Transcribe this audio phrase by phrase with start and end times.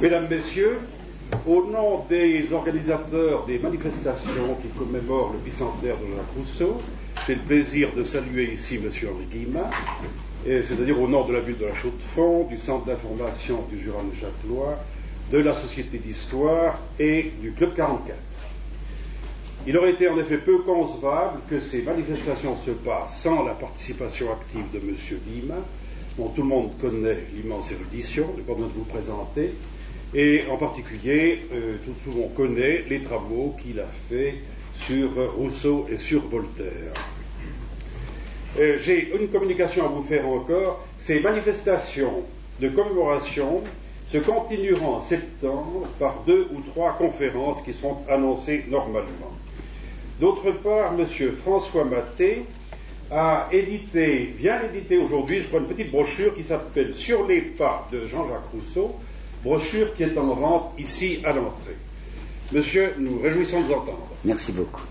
[0.00, 0.78] Mesdames, Messieurs,
[1.46, 6.80] au nom des organisateurs des manifestations qui commémorent le bicentenaire de Jacques Rousseau,
[7.26, 8.84] j'ai le plaisir de saluer ici M.
[8.84, 9.68] Henri Guillemin,
[10.44, 14.14] c'est-à-dire au nom de la ville de la Chaux-de-Fonds, du Centre d'information du Jura de
[14.14, 14.78] Châtelois,
[15.30, 18.16] de la Société d'Histoire et du Club 44.
[19.66, 24.30] Il aurait été en effet peu concevable que ces manifestations se passent sans la participation
[24.32, 24.94] active de M.
[25.26, 25.64] Guillemin,
[26.16, 29.54] dont tout le monde connaît l'immense érudition, pas besoin de vous présenter,
[30.14, 34.34] et en particulier, euh, tout le monde connaît les travaux qu'il a faits
[34.74, 36.92] sur Rousseau et sur Voltaire.
[38.58, 40.86] Euh, j'ai une communication à vous faire encore.
[40.98, 42.22] Ces manifestations
[42.60, 43.62] de commémoration
[44.10, 49.32] se continueront en septembre par deux ou trois conférences qui sont annoncées normalement.
[50.20, 51.06] D'autre part, M.
[51.32, 52.44] François Maté
[53.10, 57.86] a édité, vient d'éditer aujourd'hui, je crois, une petite brochure qui s'appelle Sur les pas
[57.92, 58.94] de Jean-Jacques Rousseau,
[59.44, 61.76] brochure qui est en vente ici à l'entrée.
[62.52, 64.08] Monsieur, nous réjouissons de vous entendre.
[64.24, 64.82] Merci beaucoup.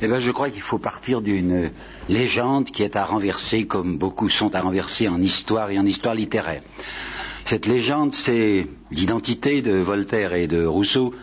[0.00, 1.70] Eh bien, je crois qu'il faut partir d'une
[2.08, 6.14] légende qui est à renverser, comme beaucoup sont à renverser en histoire et en histoire
[6.14, 6.62] littéraire.
[7.44, 11.14] Cette légende, c'est l'identité de Voltaire et de Rousseau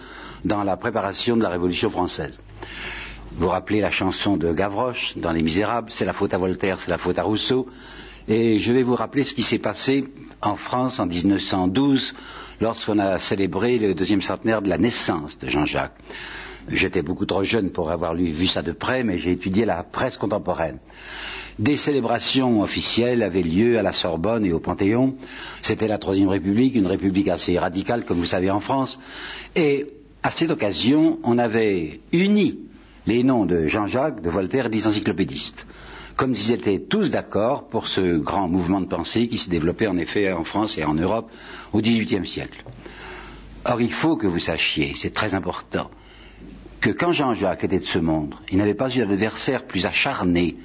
[0.44, 2.40] dans la préparation de la Révolution française.
[3.38, 6.92] Vous rappelez la chanson de Gavroche dans Les Misérables, c'est la faute à Voltaire, c'est
[6.92, 7.68] la faute à Rousseau.
[8.28, 10.06] Et je vais vous rappeler ce qui s'est passé
[10.42, 12.14] en France en 1912
[12.60, 15.96] lorsqu'on a célébré le deuxième centenaire de la naissance de Jean-Jacques.
[16.70, 20.18] J'étais beaucoup trop jeune pour avoir vu ça de près, mais j'ai étudié la presse
[20.18, 20.80] contemporaine.
[21.60, 25.16] Des célébrations officielles avaient lieu à la Sorbonne et au Panthéon.
[25.62, 29.00] C'était la Troisième République, une république assez radicale, comme vous savez, en France.
[29.56, 29.88] Et
[30.24, 32.60] à cette occasion, on avait uni
[33.08, 35.66] les noms de Jean-Jacques, de Voltaire et des encyclopédistes.
[36.16, 39.98] Comme ils étaient tous d'accord pour ce grand mouvement de pensée qui s'est développé en
[39.98, 41.30] effet en France et en Europe
[41.74, 42.64] au XVIIIe siècle.
[43.66, 45.90] Or, il faut que vous sachiez, c'est très important,
[46.82, 50.56] que quand Jean-Jacques était de ce monde, il n'avait pas eu d'adversaire plus acharné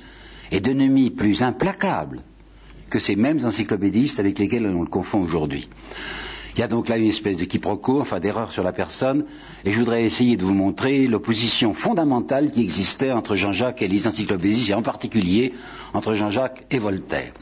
[0.52, 2.20] et d'ennemi plus implacable
[2.90, 5.68] que ces mêmes encyclopédistes avec lesquels on le confond aujourd'hui.
[6.56, 9.24] Il y a donc là une espèce de quiproquo, enfin d'erreur sur la personne,
[9.64, 14.08] et je voudrais essayer de vous montrer l'opposition fondamentale qui existait entre Jean-Jacques et les
[14.08, 15.52] encyclopédistes, et en particulier
[15.94, 17.32] entre Jean-Jacques et Voltaire.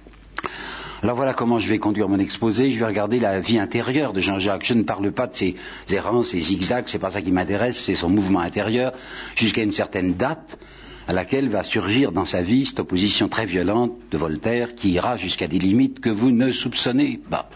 [1.00, 2.70] Alors voilà comment je vais conduire mon exposé.
[2.70, 4.64] Je vais regarder la vie intérieure de Jean-Jacques.
[4.64, 5.54] Je ne parle pas de ses
[5.90, 8.92] errances, ses zigzags, c'est pas ça qui m'intéresse, c'est son mouvement intérieur,
[9.36, 10.58] jusqu'à une certaine date
[11.06, 15.16] à laquelle va surgir dans sa vie cette opposition très violente de Voltaire qui ira
[15.16, 17.48] jusqu'à des limites que vous ne soupçonnez pas.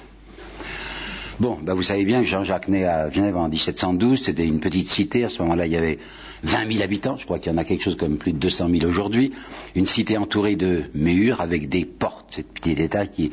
[1.41, 4.89] Bon, ben vous savez bien que Jean-Jacques naît à Genève en 1712, c'était une petite
[4.89, 5.99] cité, à ce moment-là il y avait
[6.43, 8.69] 20 000 habitants, je crois qu'il y en a quelque chose comme plus de 200
[8.69, 9.33] 000 aujourd'hui,
[9.75, 13.31] une cité entourée de murs avec des portes, c'est petit détail qui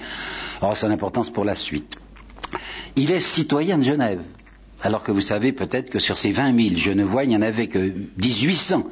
[0.62, 1.98] aura son importance pour la suite.
[2.96, 4.22] Il est citoyen de Genève,
[4.82, 7.68] alors que vous savez peut-être que sur ces 20 000 Genevois, il n'y en avait
[7.68, 8.88] que 1800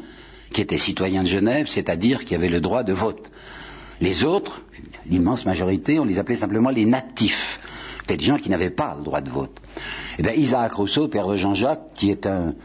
[0.51, 3.31] qui étaient citoyens de Genève, c'est-à-dire qui avaient le droit de vote.
[4.01, 4.61] Les autres,
[5.07, 7.59] l'immense majorité, on les appelait simplement les natifs.
[8.01, 9.59] C'était des gens qui n'avaient pas le droit de vote.
[10.17, 12.55] Eh bien, Isaac Rousseau, père de Jean-Jacques, qui est un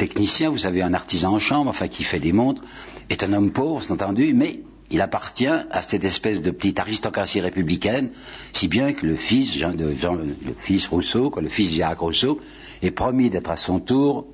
[0.00, 2.62] technicien, vous savez, un artisan en chambre, enfin qui fait des montres,
[3.10, 7.42] est un homme pauvre, c'est entendu, mais il appartient à cette espèce de petite aristocratie
[7.42, 8.08] républicaine,
[8.54, 12.40] si bien que le fils, de Jean, le fils Rousseau, le fils Jacques Rousseau,
[12.80, 14.26] est promis d'être à son tour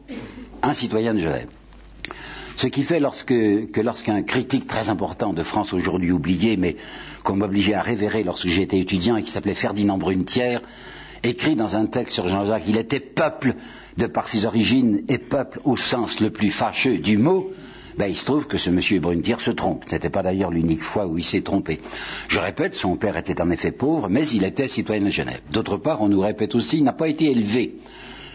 [0.62, 1.49] un citoyen de Genève.
[2.54, 6.77] Ce qui fait lorsque, que lorsqu'un critique très important de France aujourd'hui oublié, mais
[7.25, 10.62] qu'on m'obligeait à révérer lorsque j'étais étudiant et qui s'appelait Ferdinand Brunetière,
[11.22, 13.54] écrit dans un texte sur Jean-Jacques, il était peuple
[13.97, 17.50] de par ses origines et peuple au sens le plus fâcheux du mot,
[17.97, 19.84] ben, il se trouve que ce monsieur Brunetière se trompe.
[19.88, 21.81] Ce n'était pas d'ailleurs l'unique fois où il s'est trompé.
[22.28, 25.41] Je répète, son père était en effet pauvre, mais il était citoyen de Genève.
[25.51, 27.77] D'autre part, on nous répète aussi, il n'a pas été élevé.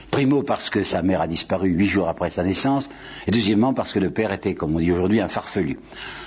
[0.10, 2.90] Primo parce que sa mère a disparu huit jours après sa naissance,
[3.28, 5.80] et deuxièmement parce que le père était, comme on dit aujourd'hui, un farfelu.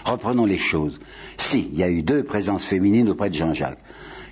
[0.04, 0.98] Reprenons les choses.
[1.36, 3.80] Si, il y a eu deux présences féminines auprès de Jean-Jacques.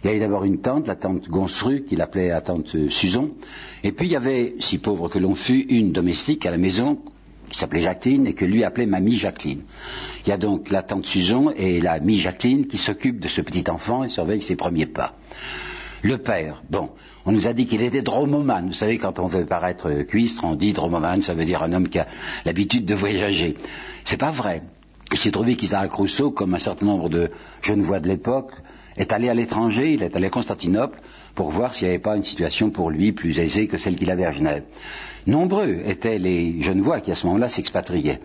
[0.03, 3.31] Il y a eu d'abord une tante, la tante Gonstru, qu'il appelait la tante Suzon,
[3.85, 6.99] et puis il y avait, si pauvre que l'on fût, une domestique à la maison
[7.49, 9.63] qui s'appelait Jacqueline et que lui appelait mamie Jacqueline.
[10.25, 13.43] Il y a donc la tante Suzon et la mie Jacqueline qui s'occupent de ce
[13.43, 15.15] petit enfant et surveillent ses premiers pas.
[16.03, 16.91] Le père, bon,
[17.27, 18.69] on nous a dit qu'il était dromomane.
[18.69, 21.89] Vous savez, quand on veut paraître cuistre, on dit dromomane, ça veut dire un homme
[21.89, 22.09] qui a
[22.45, 23.57] l'habitude de voyager.
[24.05, 24.63] C'est pas vrai.
[25.13, 28.53] Il s'est trouvé qu'Isaac Rousseau, comme un certain nombre de jeunes voix de l'époque,
[28.97, 31.01] est allé à l'étranger, il est allé à Constantinople
[31.35, 34.11] pour voir s'il n'y avait pas une situation pour lui plus aisée que celle qu'il
[34.11, 34.65] avait à Genève.
[35.27, 38.21] Nombreux étaient les jeunes voix qui à ce moment-là s'expatriaient.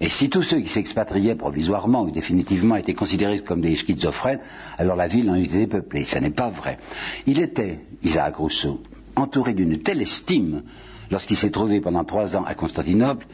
[0.00, 4.40] Et si tous ceux qui s'expatriaient provisoirement ou définitivement étaient considérés comme des schizophrènes,
[4.78, 6.04] alors la ville en était peuplée.
[6.04, 6.78] Ce n'est pas vrai.
[7.26, 8.80] Il était, Isaac Rousseau,
[9.16, 10.62] entouré d'une telle estime
[11.10, 13.26] lorsqu'il s'est trouvé pendant trois ans à Constantinople,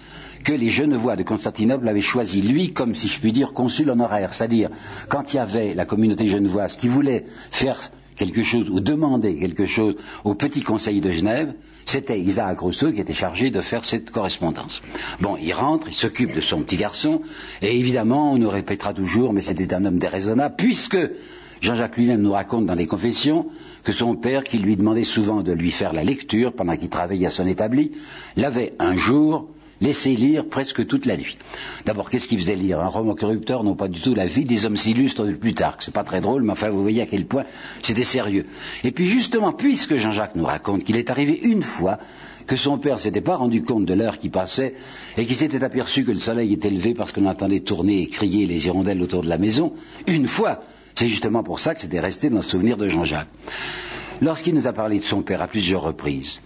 [0.45, 4.35] que les Genevois de Constantinople avaient choisi lui comme, si je puis dire, consul honoraire.
[4.35, 4.69] C'est-à-dire,
[5.09, 9.67] quand il y avait la communauté genevoise qui voulait faire quelque chose ou demander quelque
[9.67, 11.55] chose au petit conseil de Genève,
[11.87, 14.83] c'était Isaac Rousseau qui était chargé de faire cette correspondance.
[15.21, 17.23] Bon, il rentre, il s'occupe de son petit garçon,
[17.63, 20.99] et évidemment, on nous répétera toujours, mais c'était un homme déraisonnable, puisque
[21.61, 23.47] Jean-Jacques lui-même nous raconte dans les confessions
[23.83, 27.27] que son père, qui lui demandait souvent de lui faire la lecture pendant qu'il travaillait
[27.27, 27.93] à son établi,
[28.37, 29.49] l'avait un jour
[29.81, 31.37] laissé lire presque toute la nuit.
[31.85, 34.67] D'abord, qu'est-ce qu'il faisait lire Un roman corrupteur, non pas du tout la vie des
[34.67, 35.83] hommes illustres de Plutarque.
[35.83, 37.45] C'est pas très drôle, mais enfin, vous voyez à quel point
[37.83, 38.47] c'était sérieux.
[38.83, 41.99] Et puis, justement, puisque Jean-Jacques nous raconte qu'il est arrivé une fois
[42.47, 44.75] que son père s'était pas rendu compte de l'heure qui passait
[45.17, 48.47] et qu'il s'était aperçu que le soleil était levé parce qu'on entendait tourner et crier
[48.47, 49.73] les hirondelles autour de la maison,
[50.07, 50.61] une fois,
[50.95, 53.29] c'est justement pour ça que c'était resté dans le souvenir de Jean-Jacques.
[54.21, 56.41] Lorsqu'il nous a parlé de son père à plusieurs reprises,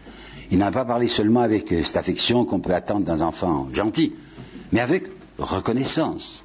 [0.50, 4.12] il n'a pas parlé seulement avec euh, cette affection qu'on peut attendre d'un enfant gentil,
[4.72, 5.04] mais avec
[5.38, 6.44] reconnaissance,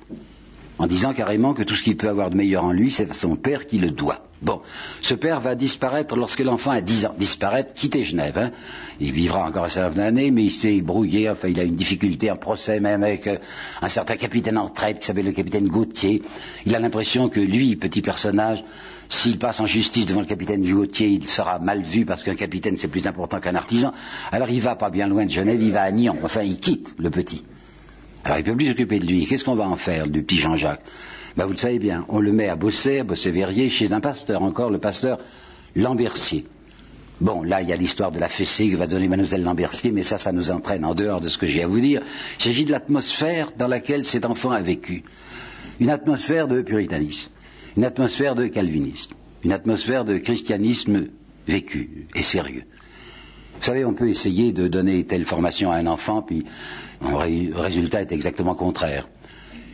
[0.77, 3.13] en disant carrément que tout ce qu'il peut avoir de meilleur en lui, c'est à
[3.13, 4.25] son père qui le doit.
[4.41, 4.61] Bon,
[5.01, 7.15] ce père va disparaître lorsque l'enfant a 10 ans.
[7.17, 8.37] Disparaître, quitter Genève.
[8.37, 8.51] Hein.
[8.99, 11.75] Il vivra encore un certain nombre d'années, mais il s'est brouillé, enfin il a une
[11.75, 13.37] difficulté en procès même avec euh,
[13.81, 16.21] un certain capitaine en retraite qui s'appelle le capitaine Gauthier.
[16.65, 18.65] Il a l'impression que lui, petit personnage,
[19.13, 22.77] s'il passe en justice devant le capitaine Gauthier, il sera mal vu parce qu'un capitaine
[22.77, 23.93] c'est plus important qu'un artisan.
[24.31, 26.17] Alors il va pas bien loin de Genève, il va à Nyon.
[26.23, 27.43] Enfin, il quitte le petit.
[28.23, 29.25] Alors il peut plus s'occuper de lui.
[29.25, 30.81] Qu'est-ce qu'on va en faire du petit Jean-Jacques?
[31.37, 33.99] Ben, Vous le savez bien, on le met à bosser, à bosser verrier, chez un
[33.99, 35.19] pasteur, encore le pasteur
[35.75, 36.45] Lambercier.
[37.21, 40.03] Bon, là, il y a l'histoire de la fessée que va donner Mademoiselle Lambercier, mais
[40.03, 42.01] ça, ça nous entraîne en dehors de ce que j'ai à vous dire.
[42.39, 45.03] Il s'agit de l'atmosphère dans laquelle cet enfant a vécu.
[45.79, 47.29] Une atmosphère de puritanisme,
[47.77, 51.07] une atmosphère de calvinisme, une atmosphère de christianisme
[51.47, 52.63] vécu et sérieux.
[53.59, 56.45] Vous savez, on peut essayer de donner telle formation à un enfant, puis
[57.01, 59.07] le résultat est exactement contraire.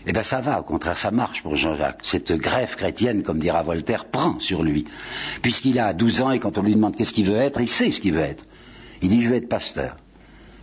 [0.07, 1.99] Eh bien, ça va, au contraire, ça marche pour Jean-Jacques.
[2.03, 4.85] Cette greffe chrétienne, comme dira Voltaire, prend sur lui.
[5.41, 7.91] Puisqu'il a 12 ans et quand on lui demande qu'est-ce qu'il veut être, il sait
[7.91, 8.45] ce qu'il veut être.
[9.01, 9.97] Il dit, je veux être pasteur.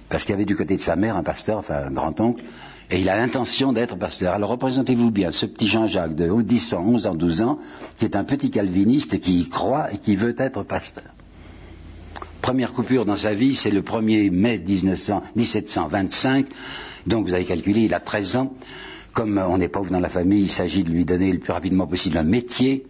[0.09, 2.43] Parce qu'il y avait du côté de sa mère un pasteur, enfin un grand-oncle,
[2.91, 4.35] et il a l'intention d'être pasteur.
[4.35, 7.59] Alors représentez-vous bien ce petit Jean-Jacques de 10 ans, 11 ans, 12 ans,
[7.97, 11.05] qui est un petit calviniste qui y croit et qui veut être pasteur
[12.47, 16.47] première coupure dans sa vie, c'est le 1er mai 1725.
[17.09, 18.55] Donc vous avez calculé, il a 13 ans.
[19.15, 21.89] Comme on est pauvre dans la famille, il s'agit de lui donner le plus rapidement
[21.89, 22.87] possible un métier.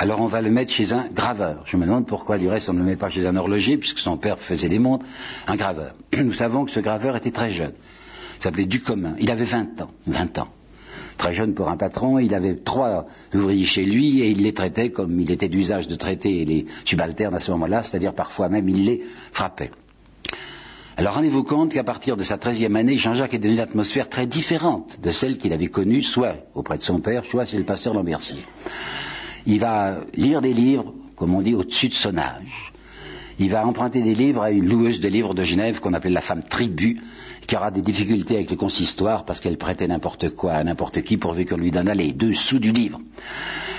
[0.00, 1.62] Alors on va le mettre chez un graveur.
[1.66, 4.00] Je me demande pourquoi du reste on ne le met pas chez un horloger, puisque
[4.00, 5.06] son père faisait des montres,
[5.46, 5.94] un graveur.
[6.18, 7.74] Nous savons que ce graveur était très jeune.
[8.40, 9.14] S'appelait Ducommun.
[9.20, 9.90] Il avait 20 ans.
[10.06, 10.48] 20 ans
[11.20, 14.88] très jeune pour un patron, il avait trois ouvriers chez lui et il les traitait
[14.88, 18.86] comme il était d'usage de traiter les subalternes à ce moment-là, c'est-à-dire parfois même il
[18.86, 19.70] les frappait.
[20.96, 24.26] Alors rendez-vous compte qu'à partir de sa treizième année, Jean-Jacques est dans une atmosphère très
[24.26, 27.92] différente de celle qu'il avait connue, soit auprès de son père, soit chez le pasteur
[27.92, 28.40] Lambercier.
[29.46, 32.72] Il va lire des livres, comme on dit, au-dessus de son âge.
[33.38, 36.20] Il va emprunter des livres à une loueuse de livres de Genève qu'on appelle la
[36.20, 37.00] femme tribu,
[37.50, 41.16] qui aura des difficultés avec le consistoire parce qu'elle prêtait n'importe quoi à n'importe qui
[41.16, 43.00] pourvu qu'on lui donne les deux sous du livre.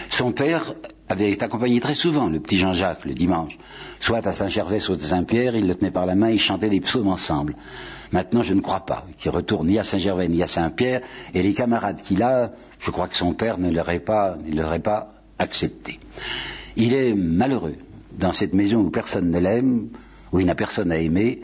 [0.09, 0.73] Son père
[1.07, 3.57] avait accompagné très souvent le petit Jean-Jacques le dimanche,
[4.01, 6.81] soit à Saint-Gervais, soit à Saint-Pierre, il le tenait par la main, ils chantaient des
[6.81, 7.55] psaumes ensemble.
[8.11, 10.99] Maintenant, je ne crois pas qu'il retourne ni à Saint-Gervais ni à Saint-Pierre,
[11.33, 14.79] et les camarades qu'il a, je crois que son père ne l'aurait pas, ne l'aurait
[14.79, 16.01] pas accepté.
[16.75, 17.77] Il est malheureux
[18.11, 19.87] dans cette maison où personne ne l'aime,
[20.33, 21.41] où il n'a personne à aimer,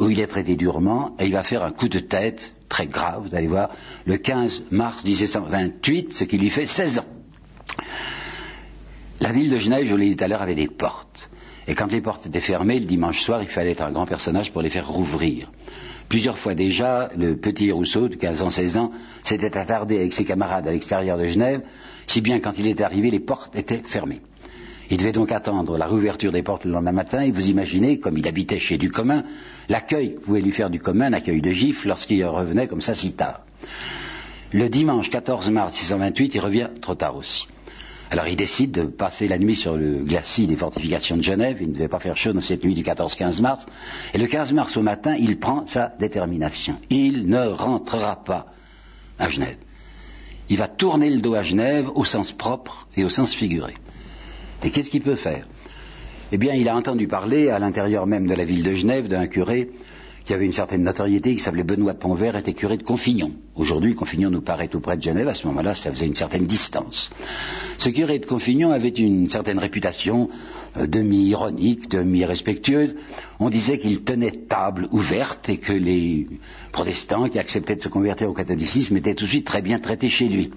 [0.00, 3.28] où il est traité durement, et il va faire un coup de tête très grave,
[3.28, 3.70] vous allez voir,
[4.04, 7.04] le 15 mars 1728, ce qui lui fait 16 ans.
[9.20, 11.28] La ville de Genève, je vous l'ai dit tout à l'heure, avait des portes.
[11.66, 14.52] Et quand les portes étaient fermées, le dimanche soir, il fallait être un grand personnage
[14.52, 15.50] pour les faire rouvrir.
[16.08, 18.90] Plusieurs fois déjà, le petit Rousseau, de 15 ans, 16 ans,
[19.24, 21.60] s'était attardé avec ses camarades à l'extérieur de Genève,
[22.06, 24.22] si bien quand il était arrivé, les portes étaient fermées.
[24.90, 28.16] Il devait donc attendre la réouverture des portes le lendemain matin, et vous imaginez, comme
[28.16, 29.22] il habitait chez du commun,
[29.68, 33.12] l'accueil que pouvait lui faire du commun, l'accueil de gifle, lorsqu'il revenait comme ça si
[33.12, 33.42] tard.
[34.52, 37.48] Le dimanche 14 mars 1628, il revient trop tard aussi.
[38.10, 41.68] Alors il décide de passer la nuit sur le glacis des fortifications de Genève, il
[41.68, 43.66] ne devait pas faire chaud dans cette nuit du 14-15 mars,
[44.14, 46.80] et le 15 mars au matin, il prend sa détermination.
[46.88, 48.54] Il ne rentrera pas
[49.18, 49.58] à Genève.
[50.48, 53.74] il va tourner le dos à Genève au sens propre et au sens figuré.
[54.64, 55.46] Et qu'est-ce qu'il peut faire?
[56.32, 59.26] Eh bien, il a entendu parler à l'intérieur même de la ville de Genève d'un
[59.26, 59.70] curé
[60.28, 63.32] qui avait une certaine notoriété, qui s'appelait Benoît de Pontvert, était curé de Confignon.
[63.56, 66.44] Aujourd'hui, Confignon nous paraît tout près de Genève, à ce moment-là, ça faisait une certaine
[66.44, 67.08] distance.
[67.78, 70.28] Ce curé de Confignon avait une certaine réputation
[70.76, 72.94] euh, demi-ironique, demi-respectueuse.
[73.40, 76.28] On disait qu'il tenait table ouverte et que les
[76.72, 80.10] protestants qui acceptaient de se convertir au catholicisme étaient tout de suite très bien traités
[80.10, 80.50] chez lui.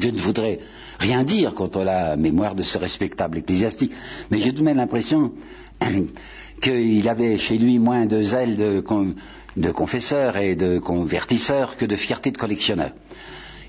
[0.00, 0.58] Je ne voudrais
[1.02, 3.92] rien dire contre la mémoire de ce respectable ecclésiastique,
[4.30, 5.32] mais j'ai tout de même l'impression
[6.62, 12.30] qu'il avait chez lui moins de zèle de, confesseur et de convertisseur que de fierté
[12.30, 12.92] de collectionneur.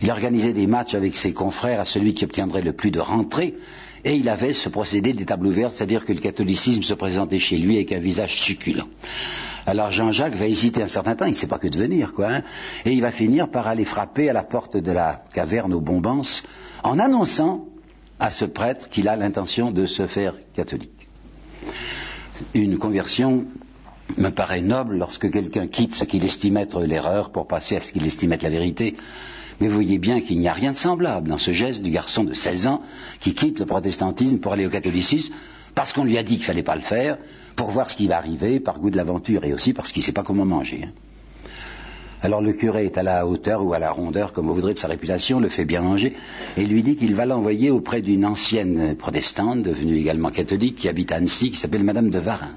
[0.01, 3.55] Il organisait des matchs avec ses confrères à celui qui obtiendrait le plus de rentrées,
[4.05, 7.57] et il avait ce procédé des tables ouvertes, c'est-à-dire que le catholicisme se présentait chez
[7.57, 8.87] lui avec un visage succulent.
[9.65, 12.43] Alors Jean-Jacques va hésiter un certain temps, il ne sait pas que devenir, quoi, hein,
[12.85, 16.21] et il va finir par aller frapper à la porte de la caverne aux Bombans
[16.83, 17.65] en annonçant
[18.19, 21.03] à ce prêtre qu'il a l'intention de se faire catholique
[22.53, 23.45] une conversion
[24.17, 27.91] me paraît noble lorsque quelqu'un quitte ce qu'il estime être l'erreur pour passer à ce
[27.91, 28.95] qu'il estime être la vérité.
[29.59, 32.23] Mais vous voyez bien qu'il n'y a rien de semblable dans ce geste du garçon
[32.23, 32.81] de 16 ans
[33.21, 35.33] qui quitte le protestantisme pour aller au catholicisme
[35.75, 37.17] parce qu'on lui a dit qu'il ne fallait pas le faire,
[37.55, 40.05] pour voir ce qui va arriver, par goût de l'aventure et aussi parce qu'il ne
[40.05, 40.85] sait pas comment manger.
[40.85, 40.91] Hein.
[42.23, 44.79] Alors le curé est à la hauteur ou à la rondeur, comme vous voudrez, de
[44.79, 46.15] sa réputation, le fait bien manger,
[46.55, 51.11] et lui dit qu'il va l'envoyer auprès d'une ancienne protestante, devenue également catholique, qui habite
[51.11, 52.47] à Annecy, qui s'appelle Madame de Varins.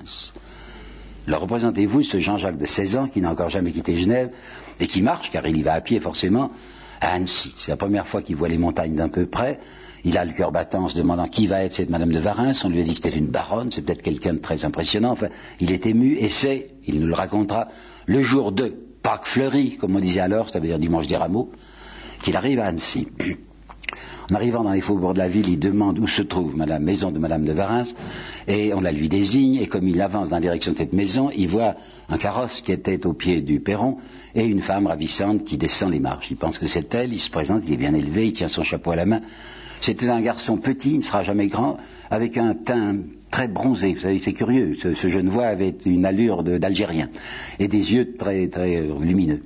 [1.26, 4.30] Alors représentez-vous ce Jean-Jacques de 16 ans qui n'a encore jamais quitté Genève
[4.78, 6.52] et qui marche, car il y va à pied forcément,
[7.00, 7.52] à Annecy.
[7.56, 9.58] C'est la première fois qu'il voit les montagnes d'un peu près.
[10.04, 12.52] Il a le cœur battant en se demandant qui va être cette Madame de Varins.
[12.62, 15.11] On lui a dit que c'était une baronne, c'est peut-être quelqu'un de très impressionnant.
[15.11, 15.26] Enfin,
[15.58, 17.66] il est ému et c'est, il nous le racontera,
[18.06, 21.53] le jour de Pâques fleuries, comme on disait alors, ça veut dire dimanche des rameaux,
[22.25, 23.07] qu'il arrive à Annecy.
[24.29, 27.13] En arrivant dans les faubourgs de la ville, il demande où se trouve la maison
[27.13, 27.85] de Madame de Varins,
[28.49, 31.31] et on la lui désigne, et comme il avance dans la direction de cette maison,
[31.37, 31.77] il voit
[32.09, 33.99] un carrosse qui était au pied du perron,
[34.35, 36.33] et une femme ravissante qui descend les marches.
[36.33, 38.65] Il pense que c'est elle, il se présente, il est bien élevé, il tient son
[38.65, 39.21] chapeau à la main.
[39.80, 41.76] C'était un garçon petit, il ne sera jamais grand,
[42.11, 42.97] avec un teint
[43.30, 43.95] très bronzé.
[43.95, 44.75] Vous savez, c'est curieux.
[44.75, 47.09] Ce, jeune voix avait une allure d'Algérien
[47.59, 49.42] et des yeux très, très euh, lumineux.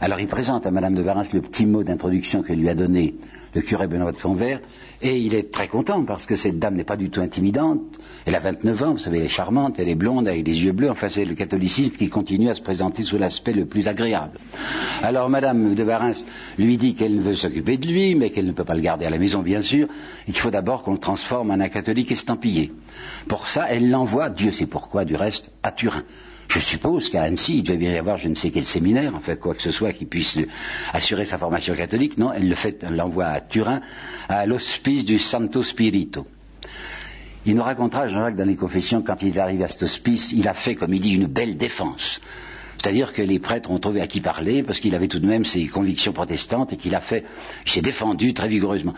[0.00, 3.14] Alors il présente à Madame de Varins le petit mot d'introduction que lui a donné
[3.54, 4.60] le curé Benoît de Fonvert,
[5.02, 7.80] et il est très content parce que cette dame n'est pas du tout intimidante.
[8.24, 10.72] Elle a 29 ans, vous savez, elle est charmante, elle est blonde avec des yeux
[10.72, 10.90] bleus.
[10.90, 14.38] Enfin, c'est le catholicisme qui continue à se présenter sous l'aspect le plus agréable.
[15.02, 16.12] Alors Madame de Varins
[16.58, 19.10] lui dit qu'elle veut s'occuper de lui, mais qu'elle ne peut pas le garder à
[19.10, 19.88] la maison, bien sûr,
[20.26, 22.72] et qu'il faut d'abord qu'on le transforme en un catholique estampillé.
[23.28, 26.04] Pour ça, elle l'envoie, Dieu sait pourquoi, du reste, à Turin.
[26.48, 29.20] Je suppose qu'à Annecy, il devait bien y avoir je ne sais quel séminaire, en
[29.20, 30.38] fait, quoi que ce soit qui puisse
[30.92, 32.18] assurer sa formation catholique.
[32.18, 33.80] Non, elle le fait, l'envoie à Turin,
[34.28, 36.26] à l'hospice du Santo Spirito.
[37.44, 40.48] Il nous racontera, Jean-Jacques, dans les confessions, quand il est arrivé à cet hospice, il
[40.48, 42.20] a fait, comme il dit, une belle défense.
[42.76, 45.44] C'est-à-dire que les prêtres ont trouvé à qui parler, parce qu'il avait tout de même
[45.44, 47.24] ses convictions protestantes et qu'il a fait,
[47.64, 48.94] il s'est défendu très vigoureusement.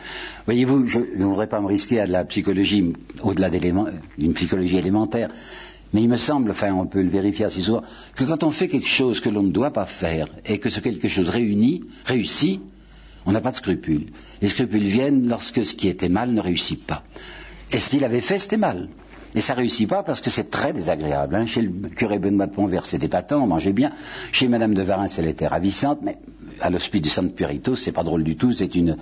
[0.47, 2.92] Voyez-vous, je ne voudrais pas me risquer à de la psychologie,
[3.23, 5.30] au-delà d'une psychologie élémentaire,
[5.92, 7.82] mais il me semble, enfin on peut le vérifier assez souvent,
[8.14, 10.80] que quand on fait quelque chose que l'on ne doit pas faire et que ce
[10.80, 12.61] quelque chose réunit, réussit,
[13.26, 14.06] on n'a pas de scrupules.
[14.40, 17.02] Les scrupules viennent lorsque ce qui était mal ne réussit pas.
[17.72, 18.88] Et ce qu'il avait fait, c'était mal.
[19.34, 21.34] Et ça réussit pas parce que c'est très désagréable.
[21.34, 21.46] Hein.
[21.46, 23.92] Chez le curé Benoît de Pontvert, c'était patent, on mangeait bien.
[24.32, 26.16] Chez Madame de Varins, elle était ravissante, mais
[26.60, 28.96] à l'hospice du San Purito, c'est pas drôle du tout, c'est une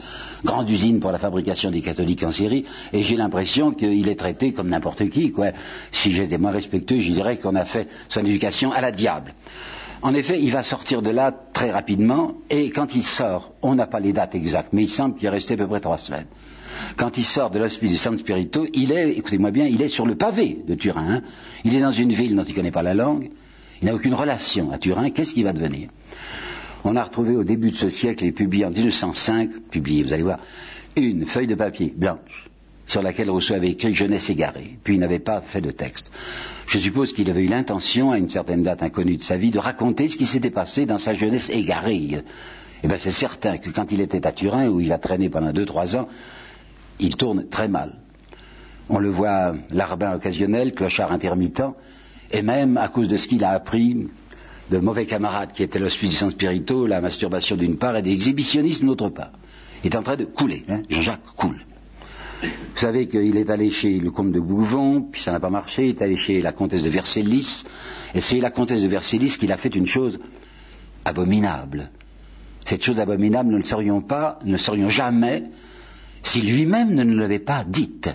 [0.45, 4.53] grande usine pour la fabrication des catholiques en Syrie, et j'ai l'impression qu'il est traité
[4.53, 5.53] comme n'importe qui, quoi.
[5.93, 9.33] Si j'étais moins respectueux, je dirais qu'on a fait son éducation à la diable.
[10.03, 13.87] En effet, il va sortir de là très rapidement, et quand il sort, on n'a
[13.87, 16.27] pas les dates exactes, mais il semble qu'il est resté à peu près trois semaines.
[16.97, 20.07] Quand il sort de l'hospice du San Spirito, il est, écoutez-moi bien, il est sur
[20.07, 21.17] le pavé de Turin.
[21.17, 21.23] Hein.
[21.65, 23.31] Il est dans une ville dont il ne connaît pas la langue,
[23.81, 25.89] il n'a aucune relation à Turin, qu'est-ce qu'il va devenir?
[26.85, 30.23] On a retrouvé au début de ce siècle et publié en 1905, publié, vous allez
[30.23, 30.39] voir,
[30.97, 32.46] une feuille de papier blanche
[32.87, 36.11] sur laquelle Rousseau avait écrit Jeunesse égarée, puis il n'avait pas fait de texte.
[36.67, 39.59] Je suppose qu'il avait eu l'intention, à une certaine date inconnue de sa vie, de
[39.59, 42.23] raconter ce qui s'était passé dans sa jeunesse égarée.
[42.83, 45.53] Eh bien, c'est certain que quand il était à Turin, où il a traîné pendant
[45.53, 46.09] deux, trois ans,
[47.01, 47.99] il tourne très mal.
[48.89, 51.75] On le voit larbin occasionnel, clochard intermittent,
[52.33, 54.09] et même à cause de ce qu'il a appris
[54.71, 59.09] de mauvais camarades qui étaient l'hospice spirito, la masturbation d'une part et des exhibitionnistes d'autre
[59.09, 59.33] part.
[59.85, 60.65] Il est en train de couler.
[60.69, 60.83] Hein.
[60.89, 61.66] Jean-Jacques coule.
[62.43, 65.87] Vous savez qu'il est allé chez le comte de Bouvon, puis ça n'a pas marché,
[65.87, 67.65] il est allé chez la comtesse de Vercellis,
[68.15, 70.19] et c'est la comtesse de Vercellis qu'il a fait une chose
[71.05, 71.91] abominable.
[72.65, 75.45] Cette chose abominable, nous ne le saurions pas, nous ne le saurions jamais
[76.23, 78.11] si lui-même ne nous l'avait pas dite.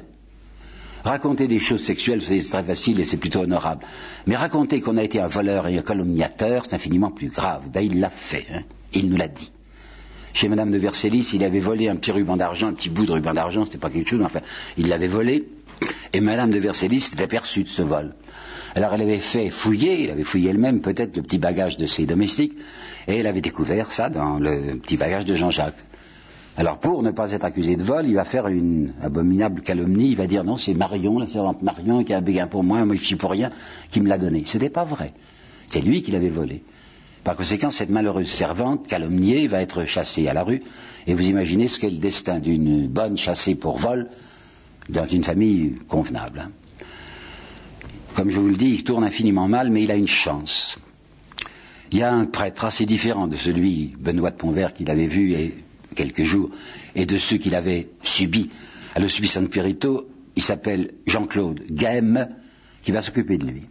[1.04, 3.86] Raconter des choses sexuelles, c'est très facile et c'est plutôt honorable.
[4.28, 7.64] Mais raconter qu'on a été un voleur et un calomniateur, c'est infiniment plus grave.
[7.74, 8.62] Ben, il l'a fait, hein.
[8.94, 9.52] il nous l'a dit.
[10.34, 13.12] Chez Madame de Vercellis, il avait volé un petit ruban d'argent, un petit bout de
[13.12, 14.42] ruban d'argent, c'était pas quelque chose, mais enfin,
[14.78, 15.48] il l'avait volé,
[16.14, 18.14] et Madame de Vercellis s'était aperçue de ce vol.
[18.76, 22.06] Alors elle avait fait fouiller, elle avait fouillé elle-même peut-être le petit bagage de ses
[22.06, 22.58] domestiques,
[23.08, 25.84] et elle avait découvert ça dans le petit bagage de Jean-Jacques.
[26.58, 30.18] Alors pour ne pas être accusé de vol, il va faire une abominable calomnie, il
[30.18, 32.96] va dire non, c'est Marion, la servante Marion, qui a un béguin pour moi, moi
[32.96, 33.50] je suis pour rien,
[33.90, 34.44] qui me l'a donné.
[34.46, 35.14] Ce n'était pas vrai.
[35.68, 36.64] C'est lui qui l'avait volé.
[37.24, 40.64] Par conséquent, cette malheureuse servante, calomniée, va être chassée à la rue,
[41.06, 44.10] et vous imaginez ce qu'est le destin d'une bonne chassée pour vol
[44.90, 46.40] dans une famille convenable.
[46.40, 46.52] Hein.
[48.16, 50.78] Comme je vous le dis, il tourne infiniment mal, mais il a une chance.
[51.92, 55.34] Il y a un prêtre assez différent de celui, Benoît de Pontvert, qu'il avait vu
[55.34, 55.56] et
[55.96, 56.50] quelques jours,
[56.96, 58.50] et de ceux qu'il avait subis
[58.96, 62.30] à l'Hospice San Pierito, il s'appelle Jean-Claude Gaime,
[62.84, 63.64] qui va s'occuper de lui.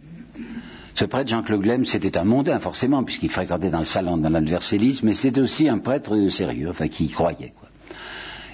[0.95, 4.99] Ce prêtre Jean-Claude Gaime, c'était un mondain, forcément, puisqu'il fréquentait dans le salon de Vercellis,
[5.03, 7.69] mais c'était aussi un prêtre sérieux, enfin, qui y croyait, quoi.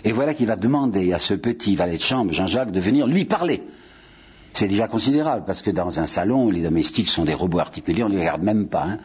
[0.04, 3.26] Et voilà qu'il va demander à ce petit valet de chambre, Jean-Jacques, de venir lui
[3.26, 3.64] parler.
[4.54, 8.10] C'est déjà considérable, parce que dans un salon, les domestiques sont des robots articulés, on
[8.10, 8.86] ne les regarde même pas.
[8.86, 9.00] Hein.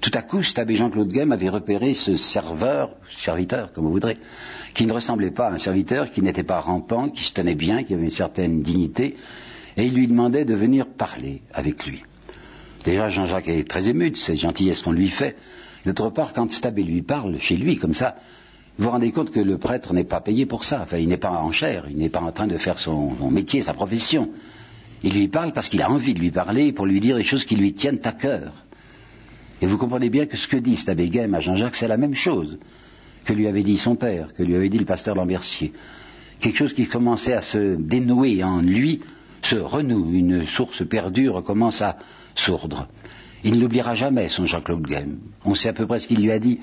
[0.00, 4.18] Tout à coup, cet abbé Jean-Claude Game avait repéré ce serveur, serviteur, comme vous voudrez,
[4.74, 7.82] qui ne ressemblait pas à un serviteur, qui n'était pas rampant, qui se tenait bien,
[7.82, 9.16] qui avait une certaine dignité,
[9.76, 12.02] et il lui demandait de venir parler avec lui.
[12.88, 15.36] Déjà, Jean-Jacques est très ému de cette gentillesse qu'on lui fait.
[15.84, 18.16] D'autre part, quand cet abbé lui parle chez lui, comme ça,
[18.78, 20.80] vous vous rendez compte que le prêtre n'est pas payé pour ça.
[20.84, 23.60] Enfin, il n'est pas en chair, il n'est pas en train de faire son, métier,
[23.60, 24.30] sa profession.
[25.02, 27.44] Il lui parle parce qu'il a envie de lui parler, pour lui dire les choses
[27.44, 28.54] qui lui tiennent à cœur.
[29.60, 31.98] Et vous comprenez bien que ce que dit cet abbé Game à Jean-Jacques, c'est la
[31.98, 32.58] même chose
[33.26, 35.74] que lui avait dit son père, que lui avait dit le pasteur Lambertier.
[36.40, 39.00] Quelque chose qui commençait à se dénouer en lui,
[39.42, 41.98] se renoue, une source perdue recommence à
[42.38, 42.88] sourdre.
[43.44, 45.18] Il ne l'oubliera jamais, son Jean-Claude Game.
[45.44, 46.60] On sait à peu près ce qu'il lui a dit.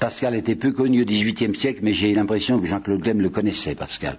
[0.00, 3.74] Pascal était peu connu au XVIIIe siècle, mais j'ai l'impression que Jean-Claude Game le connaissait,
[3.74, 4.18] Pascal.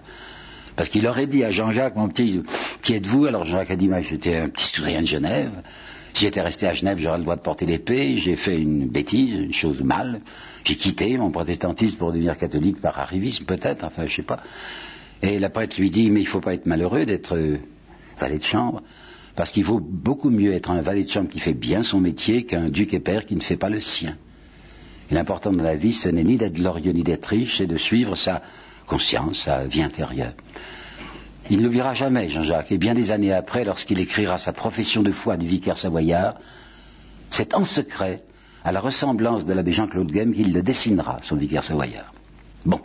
[0.76, 2.42] Parce qu'il aurait dit à Jean-Jacques, mon petit,
[2.82, 3.26] qui êtes-vous?
[3.26, 5.52] Alors Jean-Jacques a dit, moi j'étais un petit citoyen de Genève.
[6.14, 8.18] Si j'étais resté à Genève, j'aurais le droit de porter l'épée.
[8.18, 10.22] J'ai fait une bêtise, une chose mal.
[10.64, 14.42] J'ai quitté mon protestantisme pour devenir catholique par arrivisme, peut-être, enfin, je sais pas.
[15.22, 17.58] Et la prêtre lui dit, mais il ne faut pas être malheureux d'être euh,
[18.18, 18.82] valet de chambre,
[19.40, 22.44] parce qu'il vaut beaucoup mieux être un valet de chambre qui fait bien son métier
[22.44, 24.18] qu'un duc et père qui ne fait pas le sien.
[25.12, 28.16] L'important dans la vie, ce n'est ni d'être glorieux ni d'être riche, c'est de suivre
[28.16, 28.42] sa
[28.86, 30.34] conscience, sa vie intérieure.
[31.50, 35.38] Il n'oubliera jamais, Jean-Jacques, et bien des années après, lorsqu'il écrira sa profession de foi
[35.38, 36.34] du vicaire savoyard,
[37.30, 38.26] c'est en secret,
[38.66, 42.14] à la ressemblance de l'abbé Jean-Claude Game, qu'il le dessinera, son vicaire savoyard.
[42.66, 42.82] Bon.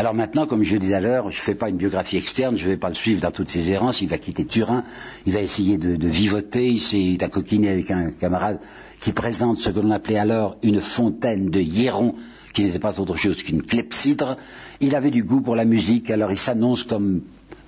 [0.00, 2.56] Alors maintenant, comme je le disais à l'heure, je ne fais pas une biographie externe,
[2.56, 4.82] je ne vais pas le suivre dans toutes ses errances, il va quitter Turin,
[5.26, 8.60] il va essayer de, vivoter, il s'est coquiner avec un camarade
[8.98, 12.14] qui présente ce que l'on appelait alors une fontaine de Hieron,
[12.54, 14.38] qui n'était pas autre chose qu'une clepsydre.
[14.80, 17.20] Il avait du goût pour la musique, alors il s'annonce comme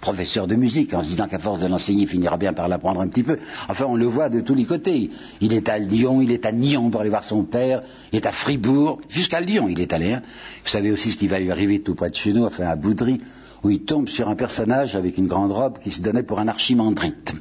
[0.02, 3.00] professeur de musique, en se disant qu'à force de l'enseigner, il finira bien par l'apprendre
[3.00, 3.38] un petit peu.
[3.68, 5.10] Enfin, on le voit de tous les côtés.
[5.40, 8.26] Il est à Lyon, il est à Nyon pour aller voir son père, il est
[8.26, 10.12] à Fribourg, jusqu'à Lyon il est allé.
[10.12, 10.22] Hein.
[10.64, 12.74] Vous savez aussi ce qui va lui arriver tout près de chez nous, enfin à
[12.74, 13.20] Boudry,
[13.62, 16.48] où il tombe sur un personnage avec une grande robe qui se donnait pour un
[16.48, 17.32] archimandrite.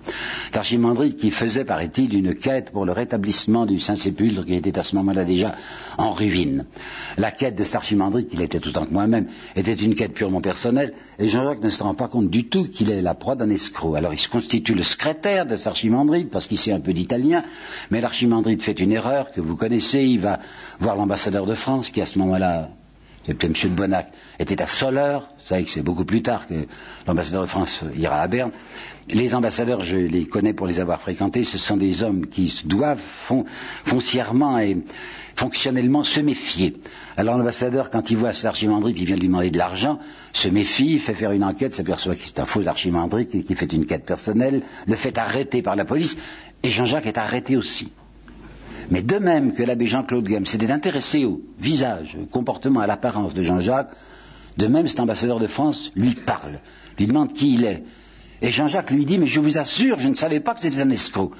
[0.53, 4.95] L'archimandrite qui faisait, paraît-il, une quête pour le rétablissement du Saint-Sépulcre qui était à ce
[4.95, 5.55] moment-là déjà
[5.97, 6.65] en ruine.
[7.17, 10.41] La quête de cet archimandrite, qu'il était tout autant que moi-même, était une quête purement
[10.41, 13.49] personnelle, et Jean-Jacques ne se rend pas compte du tout qu'il est la proie d'un
[13.49, 13.95] escroc.
[13.95, 17.43] Alors il se constitue le secrétaire de cet archimandrite, parce qu'il sait un peu d'italien,
[17.89, 20.39] mais l'archimandrite fait une erreur que vous connaissez, il va
[20.79, 22.69] voir l'ambassadeur de France, qui à ce moment-là
[23.27, 23.53] et puis M.
[23.53, 26.65] de Bonnac était à Soleure, que c'est beaucoup plus tard que
[27.07, 28.51] l'ambassadeur de France ira à Berne.
[29.09, 33.01] Les ambassadeurs, je les connais pour les avoir fréquentés, ce sont des hommes qui doivent
[33.85, 34.77] foncièrement et
[35.35, 36.77] fonctionnellement se méfier.
[37.17, 39.99] Alors l'ambassadeur, quand il voit cet archimandrite qui vient lui demander de l'argent,
[40.33, 43.85] se méfie, fait faire une enquête, s'aperçoit que c'est un faux archimandrite qui fait une
[43.85, 46.17] quête personnelle, le fait arrêter par la police,
[46.63, 47.91] et Jean-Jacques est arrêté aussi.
[48.89, 53.33] Mais de même que l'abbé Jean-Claude Game s'était intéressé au visage, au comportement, à l'apparence
[53.33, 53.91] de Jean-Jacques,
[54.57, 56.59] de même cet ambassadeur de France lui parle,
[56.97, 57.83] lui demande qui il est.
[58.41, 60.89] Et Jean-Jacques lui dit, mais je vous assure, je ne savais pas que c'était un
[60.89, 61.31] escroc.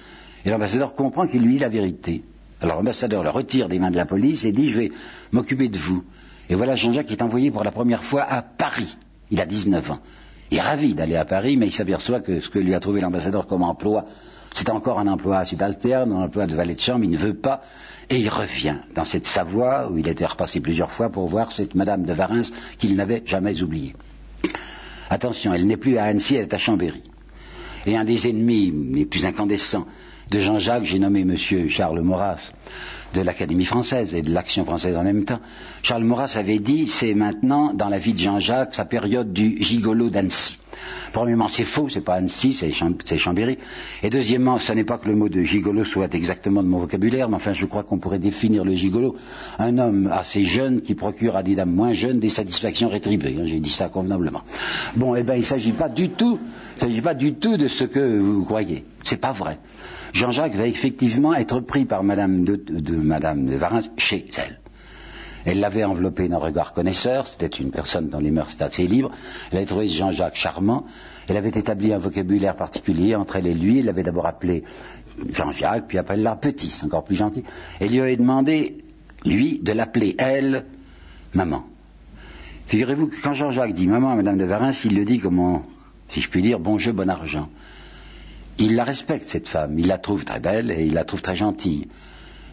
[0.46, 2.22] Et l'ambassadeur comprend qu'il lui dit la vérité.
[2.62, 4.92] Alors l'ambassadeur le retire des mains de la police et dit, je vais
[5.32, 6.04] m'occuper de vous.
[6.50, 8.98] Et voilà Jean-Jacques qui est envoyé pour la première fois à Paris.
[9.32, 10.00] Il a 19 ans.
[10.52, 13.02] Il est ravi d'aller à Paris, mais il s'aperçoit que ce que lui a trouvé
[13.02, 14.06] l'ambassadeur comme emploi
[14.54, 17.62] C'est encore un emploi subalterne, un emploi de valet de chambre, il ne veut pas.
[18.10, 21.76] Et il revient dans cette Savoie où il était repassé plusieurs fois pour voir cette
[21.76, 22.42] Madame de Varins
[22.78, 23.96] qu'il n'avait jamais oubliée.
[25.10, 27.02] Attention, elle n'est plus à Annecy, elle est à Chambéry.
[27.86, 29.88] Et un des ennemis les plus incandescents
[30.30, 32.52] de Jean-Jacques, j'ai nommé Monsieur Charles Maurras
[33.14, 35.40] de l'Académie française et de l'Action française en même temps.
[35.84, 40.10] Charles Maurras avait dit c'est maintenant dans la vie de Jean-Jacques sa période du gigolo
[40.10, 40.58] d'Annecy.
[41.12, 43.58] Premièrement, c'est faux, c'est pas Annecy, c'est Chambéry.
[44.02, 47.28] Et deuxièmement, ce n'est pas que le mot de gigolo soit exactement de mon vocabulaire,
[47.28, 49.16] mais enfin, je crois qu'on pourrait définir le gigolo
[49.60, 53.38] un homme assez jeune qui procure à des dames moins jeunes des satisfactions rétribuées.
[53.44, 54.44] J'ai dit ça convenablement.
[54.96, 56.40] Bon, eh bien, il ne s'agit pas du tout,
[56.78, 58.86] il s'agit pas du tout de ce que vous croyez.
[59.04, 59.58] C'est pas vrai.
[60.14, 64.61] Jean-Jacques va effectivement être pris par Madame de, de Madame de Varins chez elle.
[65.46, 69.12] Elle l'avait enveloppé d'un regard connaisseur, c'était une personne dont les mœurs étaient assez libres.
[69.52, 70.86] Elle avait trouvé Jean-Jacques charmant.
[71.28, 73.80] Elle avait établi un vocabulaire particulier entre elle et lui.
[73.80, 74.64] Elle l'avait d'abord appelé
[75.30, 77.44] Jean-Jacques, puis après elle l'a petit, c'est encore plus gentil.
[77.80, 78.84] Elle lui avait demandé,
[79.26, 80.66] lui, de l'appeler elle,
[81.34, 81.66] maman.
[82.68, 85.62] Figurez-vous que quand Jean-Jacques dit maman à Madame de Varins, il le dit comme,
[86.10, 87.50] si je puis dire, bon jeu, bon argent.
[88.60, 89.78] Il la respecte, cette femme.
[89.80, 91.88] Il la trouve très belle et il la trouve très gentille.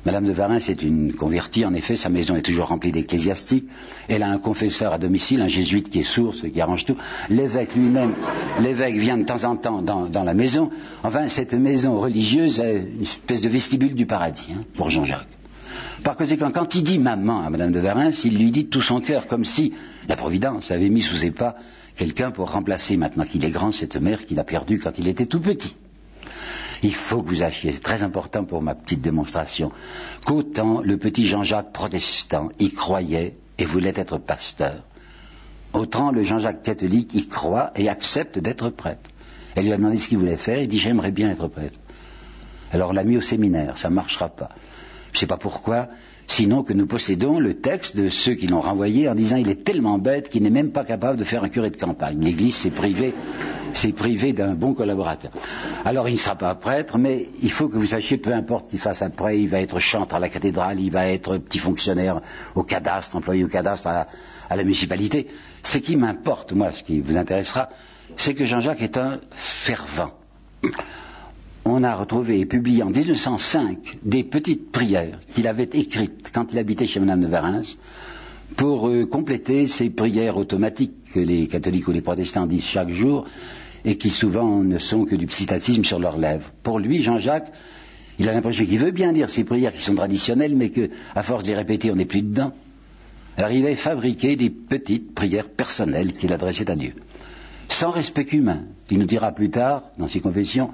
[0.07, 3.69] Madame de Varin, c'est une convertie, en effet, sa maison est toujours remplie d'ecclésiastiques.
[4.09, 6.97] Elle a un confesseur à domicile, un jésuite qui est sourd, qui arrange tout.
[7.31, 8.15] L'évêque lui-même,
[8.61, 10.71] l'évêque vient de temps en temps dans, la maison.
[11.03, 15.27] Enfin, cette maison religieuse est une espèce de vestibule du paradis, hein, pour Jean-Jacques.
[16.05, 19.01] Par conséquent, quand il dit maman à Madame de Varin, il lui dit tout son
[19.01, 19.75] cœur, comme si
[20.09, 21.57] la Providence avait mis sous ses pas
[21.97, 25.27] quelqu'un pour remplacer, maintenant qu'il est grand, cette mère qu'il a perdue quand il était
[25.27, 25.75] tout petit.
[26.83, 29.73] Il faut que vous sachiez, c'est très important pour ma petite démonstration,
[30.25, 34.85] qu'autant le petit Jean-Jacques protestant y croyait et voulait être pasteur,
[35.73, 39.11] autant le Jean-Jacques catholique y croit et accepte d'être prêtre.
[39.57, 41.79] Elle lui a demandé ce qu'il voulait faire, il dit j'aimerais bien être prêtre.
[42.73, 44.51] Alors on l'a mis au séminaire, ça ne marchera pas.
[45.13, 45.89] Je ne sais pas pourquoi,
[46.29, 49.65] sinon que nous possédons le texte de ceux qui l'ont renvoyé en disant il est
[49.65, 52.21] tellement bête qu'il n'est même pas capable de faire un curé de campagne.
[52.21, 55.33] L'Église s'est privée d'un bon collaborateur.
[55.85, 58.79] Alors il ne sera pas prêtre, mais il faut que vous sachiez, peu importe qu'il
[58.79, 62.21] fasse après, il va être chantre à la cathédrale, il va être petit fonctionnaire
[62.55, 64.07] au cadastre, employé au cadastre à,
[64.51, 65.29] la municipalité.
[65.63, 67.71] Ce qui m'importe, moi, ce qui vous intéressera,
[68.17, 70.13] c'est que Jean-Jacques est un fervent.
[71.71, 76.59] On a retrouvé et publié en 1905 des petites prières qu'il avait écrites quand il
[76.59, 77.61] habitait chez Madame de Varins
[78.57, 83.27] pour euh, compléter ces prières automatiques que les catholiques ou les protestants disent chaque jour
[83.85, 86.51] et qui souvent ne sont que du psittatisme sur leurs lèvres.
[86.63, 87.53] Pour lui, Jean-Jacques,
[88.19, 91.45] il a l'impression qu'il veut bien dire ces prières qui sont traditionnelles, mais qu'à force
[91.45, 92.53] de les répéter, on n'est plus dedans.
[93.37, 96.95] Alors il avait fabriqué des petites prières personnelles qu'il adressait à Dieu.
[97.69, 98.63] Sans respect humain.
[98.91, 100.71] Il nous dira plus tard, dans ses confessions,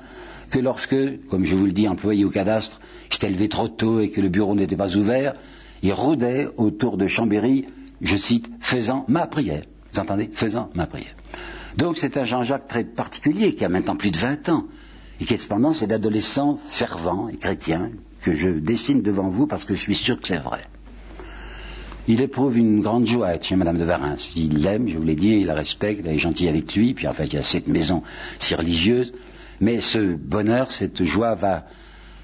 [0.54, 4.10] que lorsque, comme je vous le dis, employé au cadastre, j'étais levé trop tôt et
[4.10, 5.34] que le bureau n'était pas ouvert,
[5.82, 7.66] il rôdait autour de Chambéry,
[8.00, 9.64] je cite, faisant ma prière.
[9.92, 11.16] Vous entendez Faisant ma prière.
[11.76, 14.66] Donc c'est un Jean-Jacques très particulier qui a maintenant plus de 20 ans
[15.20, 17.90] et qui cependant c'est l'adolescent fervent et chrétien
[18.22, 20.62] que je dessine devant vous parce que je suis sûr que c'est vrai.
[22.06, 24.16] Il éprouve une grande joie à être chez Madame de Varins.
[24.36, 27.08] Il l'aime, je vous l'ai dit, il la respecte, elle est gentille avec lui, puis
[27.08, 28.04] en fait il y a cette maison
[28.38, 29.12] si religieuse.
[29.64, 31.64] Mais ce bonheur, cette joie va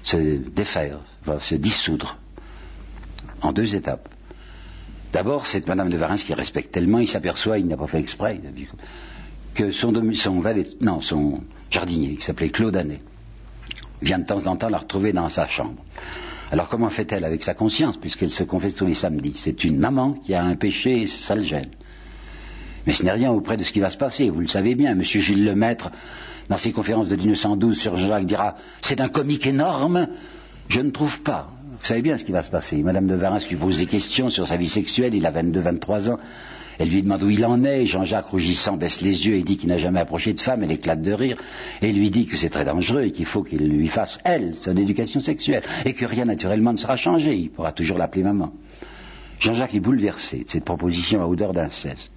[0.03, 2.19] se défaire, va se dissoudre
[3.41, 4.09] en deux étapes.
[5.11, 8.39] D'abord, cette Madame de Varins qui respecte tellement, il s'aperçoit, il n'a pas fait exprès,
[9.55, 10.43] que son, son,
[10.81, 13.01] non, son jardinier, qui s'appelait Claude Annet,
[14.03, 15.83] vient de temps en temps la retrouver dans sa chambre.
[16.51, 19.33] Alors comment fait-elle avec sa conscience, puisqu'elle se confesse tous les samedis?
[19.35, 21.71] C'est une maman qui a un péché et ça le gêne.
[22.87, 24.95] Mais ce n'est rien auprès de ce qui va se passer, vous le savez bien.
[24.95, 25.91] Monsieur Gilles Lemaître,
[26.49, 30.07] dans ses conférences de 1912 sur Jacques, dira C'est un comique énorme.
[30.69, 31.51] Je ne trouve pas.
[31.79, 32.81] Vous savez bien ce qui va se passer.
[32.83, 36.19] Madame de Varins lui pose des questions sur sa vie sexuelle, il a 22-23 ans.
[36.79, 37.85] Elle lui demande où il en est.
[37.85, 40.63] Jean-Jacques, rougissant, baisse les yeux et dit qu'il n'a jamais approché de femme.
[40.63, 41.37] Elle éclate de rire
[41.81, 44.75] et lui dit que c'est très dangereux et qu'il faut qu'il lui fasse, elle, son
[44.75, 47.35] éducation sexuelle et que rien naturellement ne sera changé.
[47.35, 48.53] Il pourra toujours l'appeler maman.
[49.39, 52.11] Jean-Jacques est bouleversé de cette proposition à odeur d'inceste.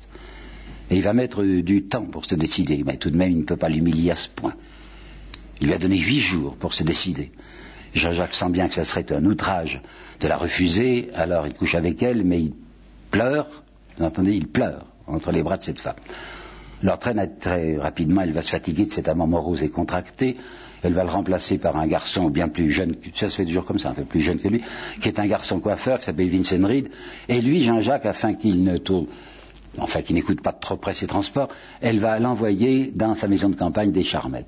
[0.90, 2.82] Et il va mettre du temps pour se décider.
[2.84, 4.54] Mais tout de même, il ne peut pas l'humilier à ce point.
[5.60, 7.30] Il lui a donné huit jours pour se décider.
[7.94, 9.80] Jean-Jacques sent bien que ce serait un outrage
[10.20, 12.52] de la refuser, alors il couche avec elle, mais il
[13.10, 13.48] pleure,
[13.96, 15.94] vous entendez, il pleure entre les bras de cette femme.
[17.00, 20.36] Très, très rapidement, elle va se fatiguer de cet amant morose et contracté,
[20.82, 23.78] elle va le remplacer par un garçon bien plus jeune, ça se fait toujours comme
[23.78, 24.62] ça, un peu plus jeune que lui,
[25.00, 26.90] qui est un garçon coiffeur qui s'appelle Vincent Reed,
[27.28, 29.06] et lui, Jean-Jacques, afin qu'il ne tourne,
[29.78, 31.48] enfin qu'il n'écoute pas trop près ses transports,
[31.80, 34.46] elle va l'envoyer dans sa maison de campagne des Charmettes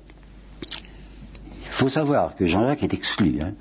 [1.77, 3.37] faut savoir que Jean-Jacques est exclu.
[3.39, 3.53] Hein.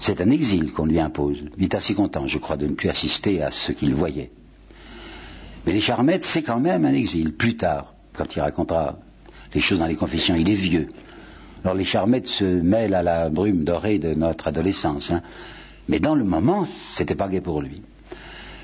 [0.00, 1.38] C'est un exil qu'on lui impose.
[1.56, 4.32] Il est assez content, je crois, de ne plus assister à ce qu'il voyait.
[5.64, 7.32] Mais les Charmettes, c'est quand même un exil.
[7.32, 8.98] Plus tard, quand il racontera
[9.54, 10.88] les choses dans les confessions, il est vieux.
[11.62, 15.12] Alors les Charmettes se mêlent à la brume dorée de notre adolescence.
[15.12, 15.22] Hein.
[15.88, 17.82] Mais dans le moment, c'était pas gai pour lui.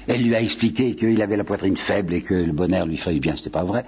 [0.09, 3.19] Elle lui a expliqué qu'il avait la poitrine faible et que le bonheur lui ferait
[3.19, 3.85] bien, c'était pas vrai.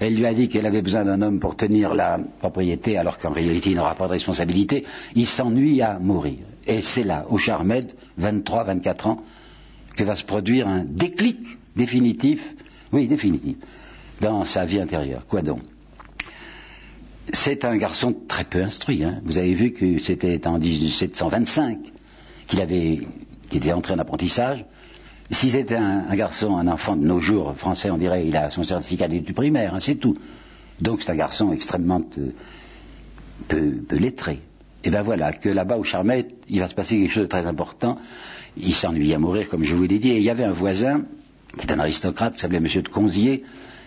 [0.00, 3.30] Elle lui a dit qu'elle avait besoin d'un homme pour tenir la propriété, alors qu'en
[3.30, 4.84] réalité il n'aura pas de responsabilité.
[5.14, 6.38] Il s'ennuie à mourir.
[6.66, 9.22] Et c'est là, au Charmed, 23, 24 ans,
[9.96, 11.38] que va se produire un déclic
[11.76, 12.54] définitif,
[12.92, 13.56] oui, définitif,
[14.20, 15.26] dans sa vie intérieure.
[15.26, 15.60] Quoi donc?
[17.32, 19.02] C'est un garçon très peu instruit.
[19.02, 19.20] Hein.
[19.24, 21.78] Vous avez vu que c'était en 1725
[22.46, 23.00] qu'il avait,
[23.48, 24.64] qu'il était entré en apprentissage.
[25.30, 28.62] Si c'était un, garçon, un enfant de nos jours français, on dirait il a son
[28.62, 30.16] certificat d'études primaires, hein, c'est tout.
[30.80, 32.30] Donc c'est un garçon extrêmement euh,
[33.48, 34.40] peu, lettré.
[34.84, 37.46] Et bien voilà, que là-bas au Charmette, il va se passer quelque chose de très
[37.46, 37.96] important.
[38.56, 41.02] Il s'ennuie à mourir, comme je vous l'ai dit, et il y avait un voisin,
[41.58, 43.42] qui est un aristocrate, qui s'appelait Monsieur de Conzier,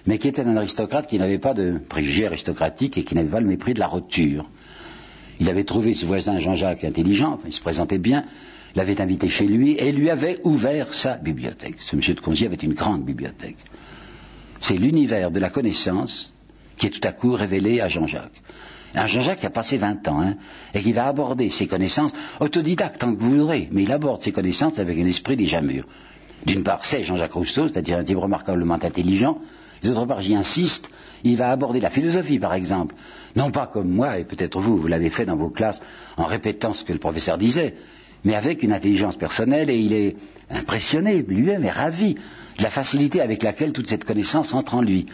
[0.08, 3.40] mais qui était un aristocrate qui n'avait pas de préjugés aristocratiques et qui n'avait pas
[3.40, 4.50] le mépris de la roture.
[5.40, 8.26] Il avait trouvé ce voisin Jean-Jacques intelligent, il se présentait bien,
[8.76, 11.78] l'avait invité chez lui et lui avait ouvert sa bibliothèque.
[11.80, 13.58] Ce monsieur de Conzier avait une grande bibliothèque.
[14.62, 16.34] C'est l'univers de la connaissance
[16.78, 18.42] qui est tout à coup révélé à Jean-Jacques.
[18.96, 20.36] Un Jean-Jacques qui a passé 20 ans, hein,
[20.74, 24.32] et qui va aborder ses connaissances, autodidacte tant que vous voudrez, mais il aborde ses
[24.32, 25.86] connaissances avec un esprit déjà mûr.
[26.46, 29.38] D'une part, c'est Jean-Jacques Rousseau, c'est-à-dire un type remarquablement intelligent.
[29.84, 30.90] D'autre part, j'y insiste,
[31.24, 32.96] il va aborder la philosophie, par exemple.
[33.36, 35.82] Non pas comme moi, et peut-être vous, vous l'avez fait dans vos classes
[36.18, 37.76] en répétant ce que le professeur disait,
[38.26, 40.16] mais avec une intelligence personnelle, et il est
[40.50, 42.16] impressionné, lui-même est ravi
[42.58, 45.06] de la facilité avec laquelle toute cette connaissance entre en lui.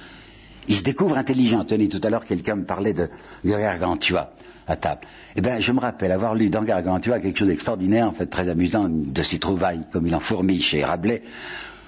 [0.67, 1.63] Il se découvre intelligent.
[1.63, 3.09] Tenez, tout à l'heure, quelqu'un me parlait de,
[3.45, 4.31] Gargantua
[4.67, 5.01] à table.
[5.35, 8.49] Eh bien, je me rappelle avoir lu dans Gargantua quelque chose d'extraordinaire, en fait très
[8.49, 11.21] amusant, de ses trouvailles, comme il en fourmille chez Rabelais,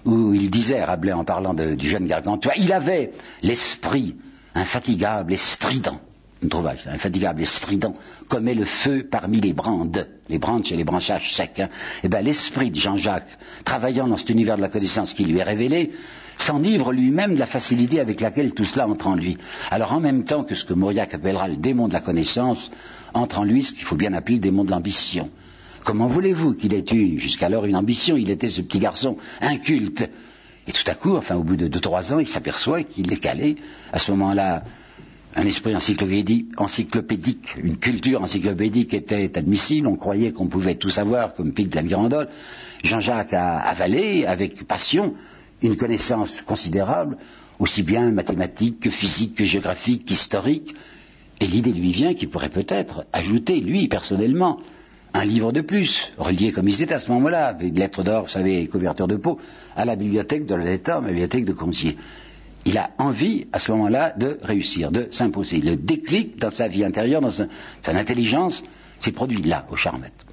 [0.05, 4.15] où il disait, Rabelais en parlant du jeune Gargantua, il avait l'esprit
[4.53, 5.99] infatigable et strident
[6.43, 7.93] une trouvaille, infatigable et strident,
[8.27, 10.07] comme est le feu parmi les brandes.
[10.29, 11.59] Les brandes, c'est les branchages secs.
[11.59, 11.69] Hein.
[12.03, 15.43] Eh bien, l'esprit de Jean-Jacques, travaillant dans cet univers de la connaissance qui lui est
[15.43, 15.91] révélé,
[16.37, 19.37] s'enivre lui-même de la facilité avec laquelle tout cela entre en lui.
[19.71, 22.71] Alors, en même temps que ce que Mauriac appellera le démon de la connaissance,
[23.13, 25.29] entre en lui ce qu'il faut bien appeler le démon de l'ambition.
[25.83, 28.17] Comment voulez-vous qu'il ait eu jusqu'alors une ambition?
[28.17, 30.09] Il était ce petit garçon inculte.
[30.67, 33.17] Et tout à coup, enfin, au bout de deux, trois ans, il s'aperçoit qu'il est
[33.17, 33.55] calé.
[33.93, 34.63] À ce moment-là,
[35.37, 41.53] un esprit encyclopédique, une culture encyclopédique était admissible, on croyait qu'on pouvait tout savoir comme
[41.53, 42.27] Pic de la Mirandole.
[42.83, 45.13] Jean-Jacques a avalé avec passion
[45.61, 47.17] une connaissance considérable,
[47.59, 50.73] aussi bien mathématique que physique, que géographique, qu'historique,
[51.39, 54.59] et l'idée lui vient qu'il pourrait peut-être ajouter, lui, personnellement,
[55.13, 58.29] un livre de plus, relié comme il était à ce moment-là, avec lettres d'or, vous
[58.29, 59.37] savez, couverture de peau,
[59.75, 61.95] à la bibliothèque de l'État, la bibliothèque de Concier
[62.67, 65.61] il a envie à ce moment-là de réussir, de s'imposer.
[65.61, 67.47] Le déclic dans sa vie intérieure, dans son,
[67.85, 68.61] intelligence,
[68.99, 70.25] s'est produit là, au Charmette.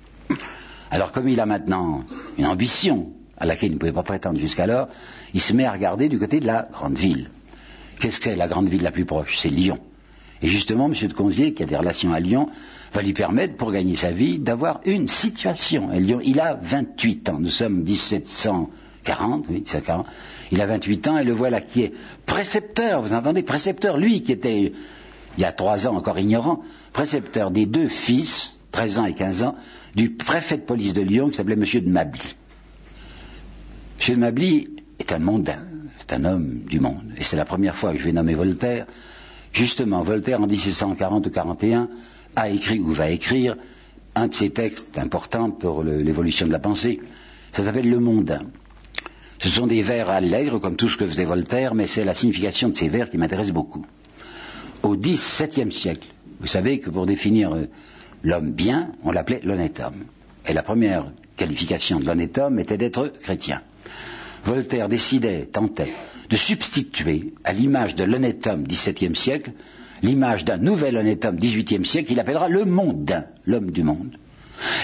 [0.90, 2.05] Alors comme il a maintenant
[2.37, 4.88] une ambition à laquelle il ne pouvait pas prétendre jusqu'alors,
[5.33, 7.31] il se met à regarder du côté de la grande ville.
[8.01, 9.38] Qu'est-ce que c'est la grande ville la plus proche?
[9.38, 9.79] C'est Lyon.
[10.42, 10.94] Et justement, M.
[10.94, 12.49] de Conzier, qui a des relations à Lyon,
[12.92, 16.20] va lui permettre, pour gagner sa vie, d'avoir une situation à Lyon.
[16.25, 17.38] Il a 28 ans.
[17.38, 18.70] Nous sommes 1700.
[19.04, 20.06] 1840, 1840.
[20.52, 21.92] Il a 28 ans et le voilà qui est
[22.26, 24.72] précepteur, vous entendez, précepteur, lui qui était,
[25.36, 26.62] il y a trois ans encore ignorant,
[26.92, 29.56] précepteur des deux fils, 13 ans et 15 ans,
[29.94, 32.34] du préfet de police de Lyon qui s'appelait Monsieur de Mably.
[33.98, 35.60] Monsieur de Mably est un mondain,
[35.98, 37.12] c'est un homme du monde.
[37.16, 38.86] Et c'est la première fois que je vais nommer Voltaire.
[39.52, 41.88] Justement, Voltaire en 1740 ou 41
[42.36, 43.56] a écrit ou va écrire
[44.16, 47.00] un de ses textes importants pour l'évolution de la pensée.
[47.52, 48.46] Ça s'appelle Le Mondain.
[49.44, 52.70] Ce sont des vers allègres, comme tout ce que faisait Voltaire, mais c'est la signification
[52.70, 53.85] de ces vers qui m'intéresse beaucoup.
[54.83, 56.09] Au XVIIe siècle,
[56.40, 57.66] vous savez que pour définir euh,
[58.22, 60.04] l'homme bien, on l'appelait l'honnête homme.
[60.48, 63.61] Et la première qualification de l'honnête homme était d'être chrétien.
[64.46, 65.92] Voltaire décidait, tentait,
[66.30, 69.52] de substituer à l'image de l'honnête homme XVIIe siècle
[70.02, 74.16] l'image d'un nouvel honnête homme XVIIIe siècle qu'il appellera le mondain, l'homme du monde.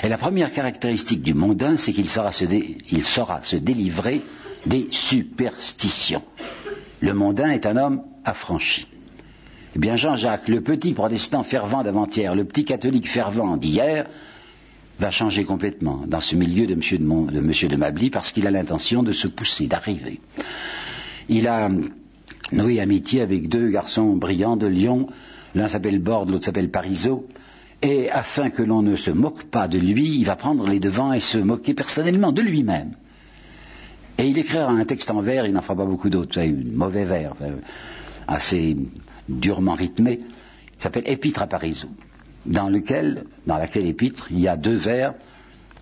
[0.02, 4.20] Et la première caractéristique du mondain, c'est qu'il saura, saura se délivrer
[4.66, 6.22] des superstitions.
[7.00, 8.86] Le mondain est un homme affranchi.
[9.76, 14.06] Eh bien, Jean-Jacques, le petit protestant fervent d'avant-hier, le petit catholique fervent d'hier,
[14.98, 17.68] va changer complètement dans ce milieu de M.
[17.68, 20.20] de, Mably parce qu'il a l'intention de se pousser, d'arriver.
[21.28, 21.70] Il a
[22.52, 25.06] noué amitié avec deux garçons brillants de Lyon.
[25.54, 27.26] L'un s'appelle Borde, l'autre s'appelle Parisot.
[27.82, 31.14] Et afin que l'on ne se moque pas de lui, il va prendre les devants
[31.14, 32.92] et se moquer personnellement de lui-même.
[34.20, 36.54] Et il écrira un texte en vers, il n'en fera pas beaucoup d'autres, c'est un
[36.74, 37.32] mauvais vers,
[38.28, 38.76] assez
[39.28, 41.88] durement rythmé, il s'appelle Épître à Parisou,
[42.44, 43.24] dans laquelle
[43.76, 45.14] épître, il y a deux vers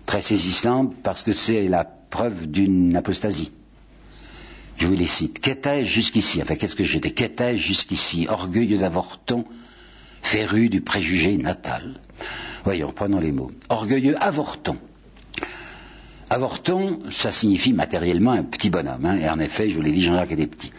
[0.05, 3.51] très saisissants parce que c'est la preuve d'une apostasie.
[4.77, 5.39] Je vous les cite.
[5.39, 6.41] Qu'étais-je jusqu'ici?
[6.41, 7.11] Enfin, qu'est-ce que j'étais?
[7.11, 8.27] Qu'étais-je jusqu'ici?
[8.29, 9.43] Orgueilleux avorton,
[10.21, 11.99] féru du préjugé natal.
[12.63, 13.51] Voyons, prenons les mots.
[13.67, 14.77] Orgueilleux avorton.
[16.29, 19.05] Avorton, ça signifie matériellement un petit bonhomme.
[19.05, 20.71] Hein, et en effet, je vous l'ai dit, Jean-Jacques était petit.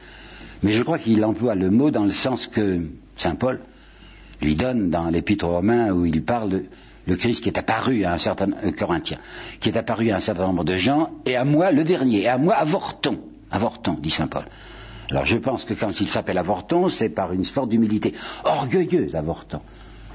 [0.62, 2.82] Mais je crois qu'il emploie le mot dans le sens que
[3.16, 3.60] Saint Paul
[4.42, 6.62] lui donne dans l'Épître aux Romains où il parle
[7.06, 9.18] le Christ qui est apparu à un certain euh, Corinthien,
[9.58, 12.28] qui est apparu à un certain nombre de gens, et à moi le dernier, et
[12.28, 13.18] à moi avorton.
[13.50, 14.44] Avorton, dit saint Paul.
[15.10, 18.14] Alors je pense que quand il s'appelle avorton, c'est par une sorte d'humilité.
[18.44, 19.60] Orgueilleux avorton.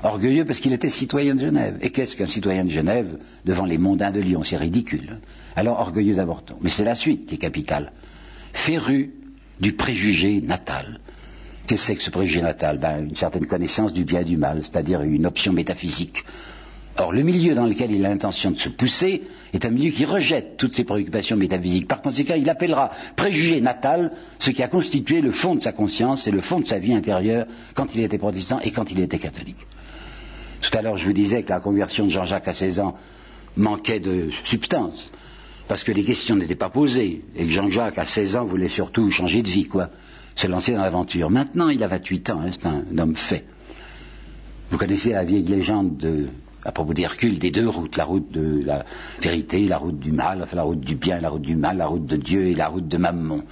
[0.06, 1.78] Orgueilleux parce qu'il était citoyen de Genève.
[1.82, 4.44] Et qu'est-ce qu'un citoyen de Genève devant les mondains de Lyon?
[4.44, 5.20] C'est ridicule.
[5.56, 6.56] Alors orgueilleux avorton.
[6.62, 7.92] Mais c'est la suite qui est capitale.
[8.54, 9.14] Féru
[9.60, 11.00] du préjugé natal.
[11.66, 12.78] Qu'est-ce que ce préjugé natal?
[12.78, 16.24] Ben, Une certaine connaissance du bien et du mal, c'est-à-dire une option métaphysique
[16.98, 20.06] Or, le milieu dans lequel il a l'intention de se pousser est un milieu qui
[20.06, 21.90] rejette toutes ses préoccupations métaphysiques.
[21.90, 26.26] Par conséquent, il appellera préjugé natal ce qui a constitué le fond de sa conscience
[26.28, 29.20] et le fond de sa vie intérieure quand il était protestant et quand il était
[29.20, 29.58] catholique.
[30.66, 32.96] Tout à l'heure, je vous disais que la conversion de Jean-Jacques à 16 ans
[33.56, 35.12] manquait de substance,
[35.68, 39.12] parce que les questions n'étaient pas posées, et que Jean-Jacques à 16 ans voulait surtout
[39.12, 39.92] changer de vie, quoi,
[40.36, 41.30] se lancer dans l'aventure.
[41.30, 43.46] Maintenant, il a 28 ans, hein, c'est un homme fait.
[44.72, 46.30] Vous connaissez la vieille légende de
[46.64, 48.86] à propos d'Hercule, des deux routes, la route de la
[49.22, 51.86] vérité, la route du mal, enfin la route du bien, la route du mal, la
[51.86, 53.44] route de Dieu et la route de Mammon.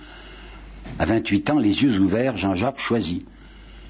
[0.98, 3.24] À 28 ans, les yeux ouverts, Jean-Jacques choisit.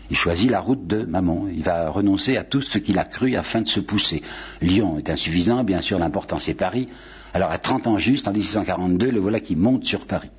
[0.09, 1.47] Il choisit la route de Mammon.
[1.47, 4.21] Il va renoncer à tout ce qu'il a cru afin de se pousser.
[4.61, 6.87] Lyon est insuffisant, bien sûr, l'important c'est Paris.
[7.33, 10.29] Alors à 30 ans juste, en 1642, le voilà qui monte sur Paris.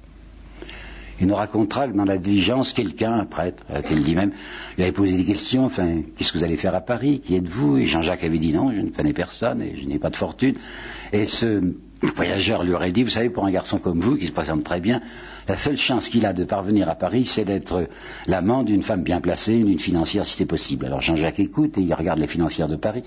[1.20, 4.32] Il nous racontera que dans la diligence, quelqu'un, un prêtre, euh, qu'il dit même,
[4.76, 7.20] lui avait posé des questions, enfin, qu'est-ce que vous allez faire à Paris?
[7.20, 7.78] Qui êtes-vous?
[7.78, 10.56] Et Jean-Jacques avait dit non, je ne connais personne et je n'ai pas de fortune.
[11.12, 11.62] Et ce
[12.16, 14.80] voyageur lui aurait dit, vous savez, pour un garçon comme vous, qui se présente très
[14.80, 15.00] bien,
[15.48, 17.88] la seule chance qu'il a de parvenir à Paris, c'est d'être
[18.26, 20.86] l'amant d'une femme bien placée, d'une financière si c'est possible.
[20.86, 23.02] Alors Jean-Jacques écoute et il regarde les financières de Paris.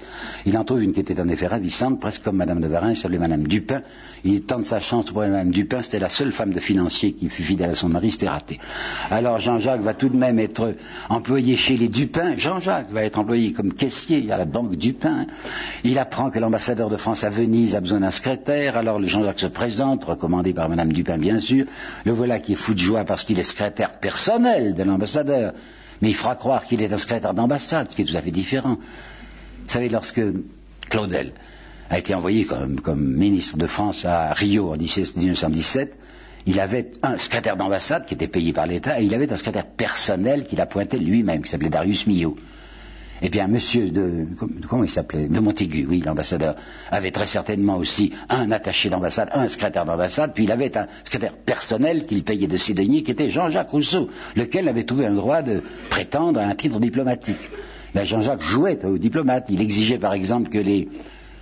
[0.46, 3.10] Il en trouve une qui était en effet ravissante, presque comme Madame de Varin, sur
[3.10, 3.82] les Madame Dupin.
[4.24, 7.44] Il tente sa chance pour Madame Dupin, c'était la seule femme de financier qui fut
[7.44, 8.60] fidèle à son mari, c'était raté.
[9.10, 10.76] Alors Jean-Jacques va tout de même être
[11.10, 12.38] employé chez les Dupin.
[12.38, 15.26] Jean-Jacques va être employé comme caissier à la banque Dupin.
[15.84, 18.78] Il apprend que l'ambassadeur de France à Venise a besoin d'un secrétaire.
[18.78, 21.66] Alors Jean-Jacques se présente, recommandé par Madame Dupin bien sûr.
[22.40, 25.54] Qui est fou de joie parce qu'il est secrétaire personnel de l'ambassadeur,
[26.02, 28.32] mais il fera croire qu'il est un secrétaire d'ambassade, ce qui est tout à fait
[28.32, 28.78] différent.
[28.78, 30.22] Vous savez, lorsque
[30.90, 31.34] Claudel
[31.90, 35.98] a été envoyé comme, ministre de France à Rio en 1917,
[36.46, 39.66] il avait un secrétaire d'ambassade qui était payé par l'État et il avait un secrétaire
[39.66, 42.38] personnel qu'il appointait lui-même, qui s'appelait Darius Millot.
[43.22, 44.28] Eh bien, monsieur de,
[44.70, 45.28] comment il s'appelait?
[45.28, 46.56] De Montaigu, oui, l'ambassadeur,
[46.92, 51.36] avait très certainement aussi un attaché d'ambassade, un secrétaire d'ambassade, puis il avait un secrétaire
[51.36, 55.42] personnel qu'il payait de ses deniers, qui était Jean-Jacques Rousseau, lequel avait trouvé un droit
[55.42, 57.50] de prétendre à un titre diplomatique.
[57.96, 59.48] Ben, Jean-Jacques jouait au diplomate.
[59.50, 60.88] Il exigeait, par exemple, que les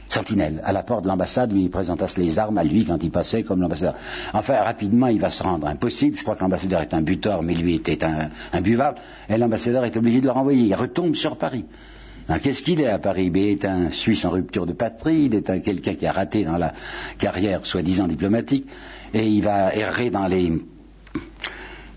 [0.08, 3.44] sentinelles à la porte de l'ambassade lui présentassent les armes à lui quand il passait
[3.44, 3.96] comme l'ambassadeur.
[4.34, 6.16] Enfin, rapidement, il va se rendre impossible.
[6.16, 8.98] Je crois que l'ambassadeur est un buteur, mais lui était un, un buvable.
[9.30, 10.66] Et l'ambassadeur est obligé de le renvoyer.
[10.66, 11.66] Il retombe sur Paris.
[12.42, 13.32] Qu'est-ce qu'il est à Paris?
[13.34, 16.44] Il est un Suisse en rupture de patrie, il est un quelqu'un qui a raté
[16.44, 16.74] dans la
[17.20, 18.66] carrière soi-disant diplomatique,
[19.14, 20.52] et il va errer dans les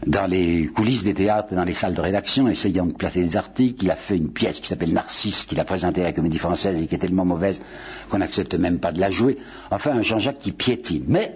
[0.06, 3.84] dans les coulisses des théâtres, dans les salles de rédaction, essayant de placer des articles.
[3.84, 6.80] Il a fait une pièce qui s'appelle Narcisse, qu'il a présentée à la comédie française
[6.80, 7.60] et qui est tellement mauvaise
[8.08, 9.38] qu'on n'accepte même pas de la jouer.
[9.70, 11.04] Enfin, un Jean-Jacques qui piétine.
[11.08, 11.34] Mais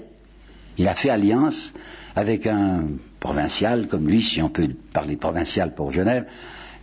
[0.78, 1.72] il a fait alliance
[2.14, 2.84] avec un
[3.20, 6.26] provincial comme lui, si on peut parler de provincial pour Genève,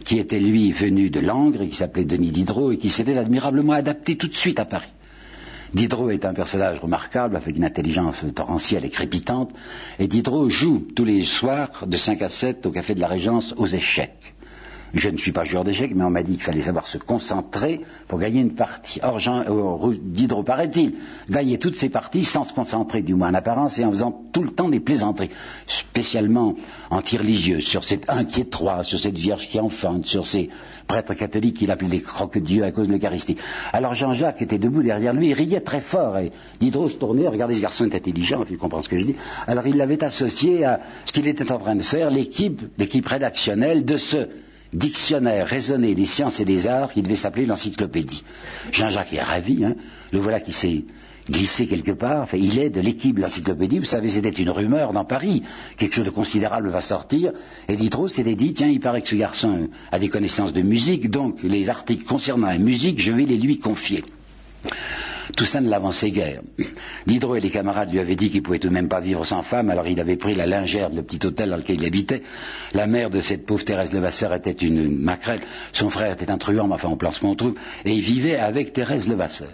[0.04, 3.74] qui était lui venu de Langres et qui s'appelait Denis Diderot et qui s'était admirablement
[3.74, 4.90] adapté tout de suite à Paris.
[5.74, 9.52] Diderot est un personnage remarquable, avec une intelligence torrentielle et crépitante,
[10.00, 13.54] et Diderot joue tous les soirs de 5 à 7 au Café de la Régence
[13.58, 14.34] aux échecs.
[14.94, 17.82] Je ne suis pas joueur d'échecs, mais on m'a dit qu'il fallait savoir se concentrer
[18.08, 19.00] pour gagner une partie.
[19.04, 20.96] Or, euh, Diderot, paraît-il,
[21.30, 24.42] gagnait toutes ses parties sans se concentrer, du moins en apparence, et en faisant tout
[24.42, 25.30] le temps des plaisanteries,
[25.68, 26.56] spécialement
[26.90, 30.50] anti-religieuses, sur cet inquiet trois, sur cette Vierge qui enfante, sur ces
[30.90, 33.38] prêtres catholiques qu'il appelait les croque-dieux à cause de l'Eucharistie.
[33.74, 37.54] Alors Jean-Jacques était debout derrière lui, il riait très fort, et Diderot se tournait, regardez,
[37.54, 39.16] ce garçon est intelligent, il comprend ce que je dis.
[39.46, 43.86] Alors il l'avait associé à ce qu'il était en train de faire, l'équipe, l'équipe rédactionnelle
[43.86, 44.28] de ce
[44.74, 48.24] dictionnaire raisonné des sciences et des arts qui devait s'appeler l'encyclopédie.
[48.72, 49.76] Jean-Jacques est ravi, hein,
[50.12, 50.86] le voilà qui s'est
[51.30, 54.94] glissé quelque part, enfin, il est de l'équipe de l'encyclopédie, vous savez, c'était une rumeur
[54.94, 55.44] dans Paris,
[55.78, 57.32] quelque chose de considérable va sortir,
[57.68, 61.10] et Diderot s'était dit, tiens, il paraît que ce garçon a des connaissances de musique,
[61.10, 64.04] donc les articles concernant la musique, je vais les lui confier.
[65.36, 66.42] Tout ça ne l'avançait guère.
[67.06, 69.42] Diderot et les camarades lui avaient dit qu'il pouvait tout de même pas vivre sans
[69.42, 72.24] femme, alors il avait pris la lingère de le petit hôtel dans lequel il habitait.
[72.74, 76.68] La mère de cette pauvre Thérèse Levasseur était une maquerelle, son frère était un truand,
[76.68, 77.56] mais enfin on place qu'on trouve,
[77.86, 79.50] et il vivait avec Thérèse Levasseur.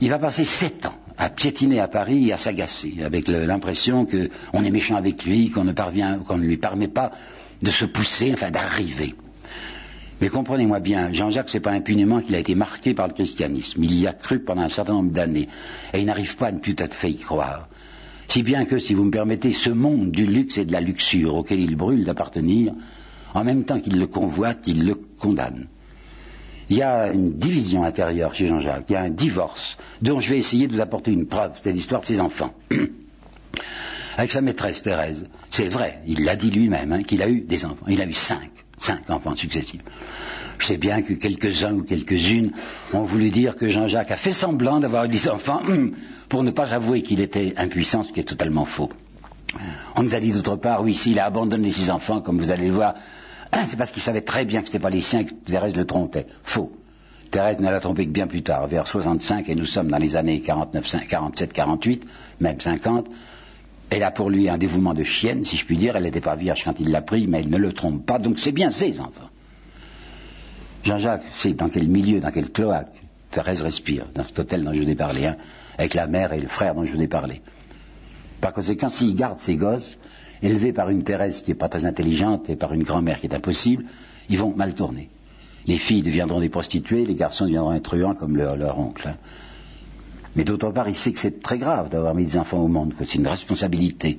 [0.00, 4.64] Il va passer sept ans à piétiner à Paris et à s'agacer, avec l'impression qu'on
[4.64, 7.12] est méchant avec lui, qu'on ne parvient, qu'on ne lui permet pas
[7.62, 9.14] de se pousser, enfin d'arriver.
[10.20, 13.82] Mais comprenez-moi bien, Jean-Jacques, c'est pas impunément qu'il a été marqué par le christianisme.
[13.82, 15.48] Il y a cru pendant un certain nombre d'années.
[15.92, 17.68] Et il n'arrive pas à ne plus tout à fait y croire.
[18.28, 21.34] Si bien que, si vous me permettez, ce monde du luxe et de la luxure
[21.34, 22.72] auquel il brûle d'appartenir,
[23.34, 25.66] en même temps qu'il le convoite, il le condamne.
[26.70, 30.30] Il y a une division intérieure chez Jean-Jacques, il y a un divorce, dont je
[30.30, 32.54] vais essayer de vous apporter une preuve, c'est l'histoire de ses enfants.
[34.16, 37.64] Avec sa maîtresse Thérèse, c'est vrai, il l'a dit lui-même, hein, qu'il a eu des
[37.64, 37.86] enfants.
[37.88, 38.50] Il a eu cinq
[38.84, 39.80] cinq enfants successifs.
[40.58, 42.52] Je sais bien que quelques-uns ou quelques-unes
[42.92, 45.92] ont voulu dire que Jean-Jacques a fait semblant d'avoir eu des enfants hum,
[46.28, 48.90] pour ne pas avouer qu'il était impuissant, ce qui est totalement faux.
[49.96, 52.66] On nous a dit d'autre part, oui, s'il a abandonné ses enfants, comme vous allez
[52.66, 52.94] le voir,
[53.68, 55.84] c'est parce qu'il savait très bien que ce n'était pas les siens que Thérèse le
[55.84, 56.26] trompait.
[56.42, 56.72] Faux.
[57.30, 60.16] Thérèse ne l'a trompé que bien plus tard, vers 65, et nous sommes dans les
[60.16, 62.04] années 49, 47, 48,
[62.40, 63.08] même 50.
[63.90, 65.96] Elle a pour lui un dévouement de chienne, si je puis dire.
[65.96, 68.18] Elle n'était pas vierge quand il l'a pris, mais elle ne le trompe pas.
[68.18, 69.30] Donc c'est bien ses enfants.
[70.84, 72.92] Jean-Jacques sait dans quel milieu, dans quel cloaque
[73.30, 75.36] Thérèse respire, dans cet hôtel dont je vous ai parlé, hein,
[75.76, 77.42] avec la mère et le frère dont je vous ai parlé.
[78.40, 79.98] Par conséquent, s'il garde ses gosses,
[80.42, 83.34] élevés par une Thérèse qui n'est pas très intelligente et par une grand-mère qui est
[83.34, 83.84] impossible,
[84.28, 85.10] ils vont mal tourner.
[85.66, 89.08] Les filles deviendront des prostituées, les garçons deviendront un truand comme leur, oncle.
[89.08, 89.16] Hein.
[90.36, 92.94] Mais d'autre part, il sait que c'est très grave d'avoir mis des enfants au monde,
[92.94, 94.18] que c'est une responsabilité.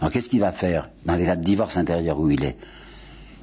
[0.00, 2.56] Alors qu'est-ce qu'il va faire dans l'état de divorce intérieur où il est?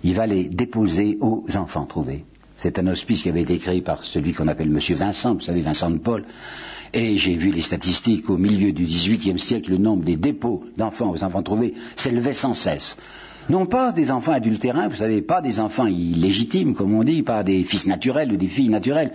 [0.04, 2.26] Il va les déposer aux enfants trouvés.
[2.58, 4.80] C'est un hospice qui avait été créé par celui qu'on appelle M.
[4.96, 6.26] Vincent, vous savez, Vincent de Paul.
[6.94, 11.12] Et j'ai vu les statistiques, au milieu du XVIIIe siècle, le nombre des dépôts d'enfants
[11.12, 12.98] aux enfants trouvés s'élevait sans cesse.
[13.50, 17.44] Non pas des enfants adultérins, vous savez, pas des enfants illégitimes, comme on dit, pas
[17.44, 19.14] des fils naturels ou des filles naturelles,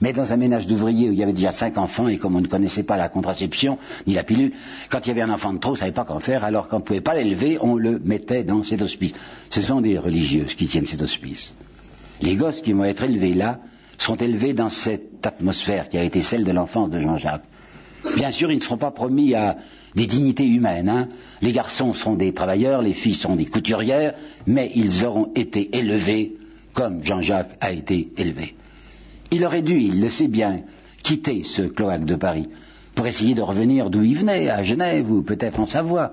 [0.00, 2.40] mais dans un ménage d'ouvriers où il y avait déjà cinq enfants et comme on
[2.40, 4.52] ne connaissait pas la contraception ni la pilule,
[4.90, 6.68] quand il y avait un enfant de trop, on ne savait pas qu'en faire, alors
[6.68, 9.14] qu'on ne pouvait pas l'élever, on le mettait dans cet hospice.
[9.50, 11.54] Ce sont des religieuses qui tiennent cet hospice.
[12.22, 13.60] Les gosses qui vont être élevés là
[14.04, 17.44] seront élevés dans cette atmosphère qui a été celle de l'enfance de Jean-Jacques.
[18.16, 19.56] Bien sûr, ils ne seront pas promis à
[19.94, 20.90] des dignités humaines.
[20.90, 21.08] Hein.
[21.40, 24.12] Les garçons seront des travailleurs, les filles seront des couturières,
[24.46, 26.36] mais ils auront été élevés
[26.74, 28.54] comme Jean-Jacques a été élevé.
[29.30, 30.60] Il aurait dû, il le sait bien,
[31.02, 32.48] quitter ce cloaque de Paris
[32.94, 36.12] pour essayer de revenir d'où il venait, à Genève ou peut-être en Savoie.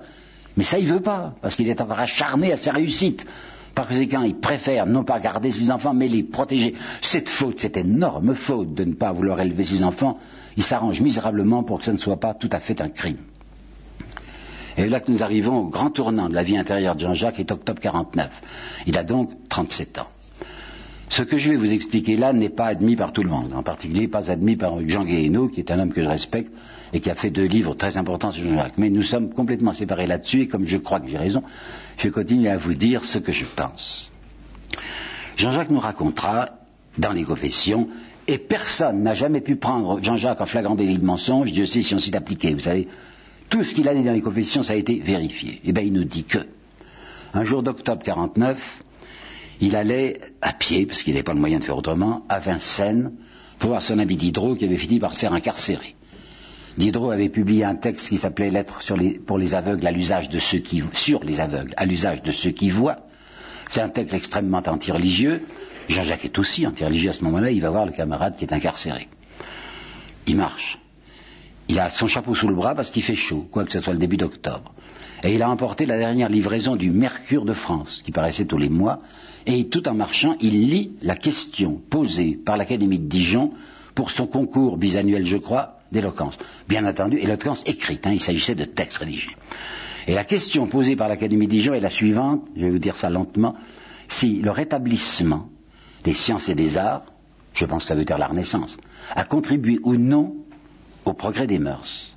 [0.56, 3.26] Mais ça, il veut pas, parce qu'il est encore acharné à sa réussite.
[3.74, 6.74] Par conséquent, il préfère non pas garder ses enfants, mais les protéger.
[7.00, 10.18] Cette faute, cette énorme faute de ne pas vouloir élever ses enfants,
[10.56, 13.16] il s'arrange misérablement pour que ce ne soit pas tout à fait un crime.
[14.76, 17.52] Et là que nous arrivons au grand tournant de la vie intérieure de Jean-Jacques est
[17.52, 18.42] octobre 49.
[18.86, 20.08] Il a donc 37 ans.
[21.12, 23.62] Ce que je vais vous expliquer là n'est pas admis par tout le monde, en
[23.62, 26.50] particulier pas admis par Jean Guéhenno, qui est un homme que je respecte
[26.94, 28.78] et qui a fait deux livres très importants sur Jean-Jacques.
[28.78, 31.42] Mais nous sommes complètement séparés là-dessus, et comme je crois que j'ai raison,
[31.98, 34.10] je continue à vous dire ce que je pense.
[35.36, 36.48] Jean-Jacques nous racontera,
[36.96, 37.88] dans les confessions,
[38.26, 41.94] et personne n'a jamais pu prendre Jean-Jacques en flagrant délit de mensonge, Dieu sait si
[41.94, 42.54] on s'y appliqué.
[42.54, 42.88] Vous savez,
[43.50, 45.60] tout ce qu'il a dit dans les confessions, ça a été vérifié.
[45.66, 46.38] Eh bien, il nous dit que,
[47.34, 48.82] un jour d'octobre 49,
[49.62, 53.12] il allait à pied, parce qu'il n'avait pas le moyen de faire autrement, à Vincennes,
[53.60, 55.94] pour voir son ami Diderot qui avait fini par se faire incarcérer.
[56.76, 58.82] Diderot avait publié un texte qui s'appelait Lettres
[59.24, 62.50] pour les aveugles à l'usage de ceux qui sur les aveugles à l'usage de ceux
[62.50, 63.06] qui voient.
[63.70, 65.42] C'est un texte extrêmement antireligieux.
[65.88, 67.52] Jean-Jacques est aussi antireligieux à ce moment-là.
[67.52, 69.08] Il va voir le camarade qui est incarcéré.
[70.26, 70.78] Il marche.
[71.68, 73.92] Il a son chapeau sous le bras parce qu'il fait chaud, quoi que ce soit
[73.92, 74.74] le début d'octobre.
[75.22, 78.68] Et il a emporté la dernière livraison du Mercure de France, qui paraissait tous les
[78.68, 79.00] mois,
[79.46, 83.50] et tout en marchant, il lit la question posée par l'Académie de Dijon
[83.94, 86.38] pour son concours bisannuel, je crois, d'éloquence.
[86.68, 89.32] Bien entendu, éloquence écrite, hein, il s'agissait de textes religieux.
[90.06, 92.96] Et la question posée par l'Académie de Dijon est la suivante, je vais vous dire
[92.96, 93.54] ça lentement,
[94.08, 95.48] si le rétablissement
[96.04, 97.04] des sciences et des arts,
[97.54, 98.76] je pense que ça veut dire la Renaissance,
[99.14, 100.34] a contribué ou non
[101.04, 102.12] au progrès des mœurs.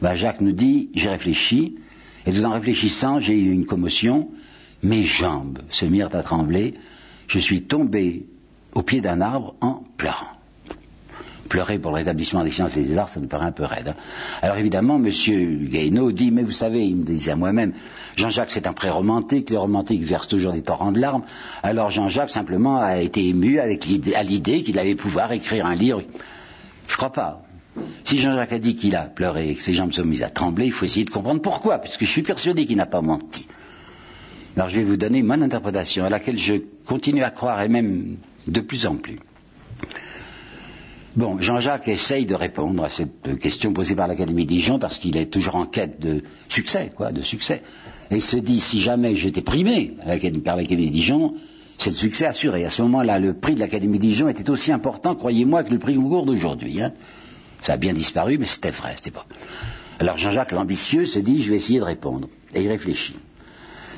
[0.00, 1.76] Ben, Jacques nous dit, j'ai réfléchi,
[2.26, 4.30] et tout en réfléchissant, j'ai eu une commotion,
[4.82, 6.74] mes jambes se mirent à trembler,
[7.28, 8.26] je suis tombé
[8.74, 10.36] au pied d'un arbre en pleurant.
[11.48, 13.88] Pleurer pour le rétablissement des sciences et des arts, ça me paraît un peu raide.
[13.88, 13.96] Hein.
[14.40, 15.10] Alors évidemment, M.
[15.68, 17.72] Gaïneau dit, mais vous savez, il me disait à moi-même,
[18.16, 21.24] Jean-Jacques c'est un pré-romantique, les romantiques versent toujours des torrents de larmes,
[21.64, 26.02] alors Jean-Jacques simplement a été ému à l'idée qu'il allait pouvoir écrire un livre.
[26.86, 27.42] Je crois pas.
[28.04, 30.66] Si Jean-Jacques a dit qu'il a pleuré et que ses jambes sont mises à trembler,
[30.66, 33.46] il faut essayer de comprendre pourquoi, puisque je suis persuadé qu'il n'a pas menti.
[34.56, 36.54] Alors je vais vous donner mon interprétation, à laquelle je
[36.86, 39.18] continue à croire, et même de plus en plus.
[41.16, 45.26] Bon, Jean-Jacques essaye de répondre à cette question posée par l'Académie Dijon parce qu'il est
[45.26, 47.62] toujours en quête de succès, quoi, de succès.
[48.12, 49.96] Et il se dit, si jamais j'étais primé
[50.44, 51.34] par l'Académie Dijon,
[51.78, 52.64] c'est le succès assuré.
[52.64, 55.94] À ce moment-là, le prix de l'Académie Dijon était aussi important, croyez-moi, que le prix
[55.94, 56.80] Goncourt d'aujourd'hui.
[56.80, 56.92] Hein.
[57.62, 59.26] Ça a bien disparu, mais c'était vrai, c'était pas.
[59.98, 62.28] Alors Jean-Jacques l'ambitieux se dit, je vais essayer de répondre.
[62.54, 63.16] Et il réfléchit.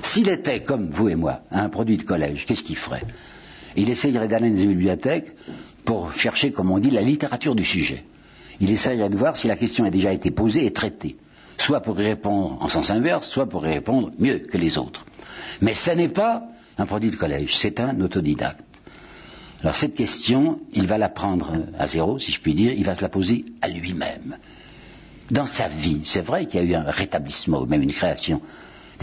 [0.02, 3.02] S'il était, comme vous et moi, un produit de collège, qu'est-ce qu'il ferait?
[3.76, 5.34] Il essayerait d'aller dans une bibliothèque
[5.84, 8.04] pour chercher, comme on dit, la littérature du sujet.
[8.60, 11.16] Il essayerait de voir si la question a déjà été posée et traitée,
[11.56, 15.06] soit pour y répondre en sens inverse, soit pour y répondre mieux que les autres.
[15.60, 16.42] Mais ce n'est pas
[16.78, 18.64] un produit de collège, c'est un autodidacte.
[19.62, 22.94] Alors cette question, il va la prendre à zéro, si je puis dire, il va
[22.94, 24.36] se la poser à lui-même.
[25.30, 28.42] Dans sa vie, c'est vrai qu'il y a eu un rétablissement, même une création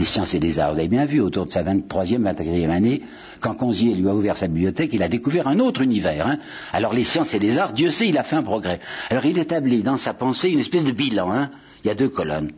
[0.00, 0.72] des sciences et des arts.
[0.72, 3.02] Vous avez bien vu, autour de sa 23e, 24e année,
[3.40, 6.26] quand Conzier lui a ouvert sa bibliothèque, il a découvert un autre univers.
[6.26, 6.38] Hein.
[6.72, 8.80] Alors les sciences et les arts, Dieu sait, il a fait un progrès.
[9.10, 11.30] Alors il établit dans sa pensée une espèce de bilan.
[11.30, 11.50] Hein.
[11.84, 12.52] Il y a deux colonnes.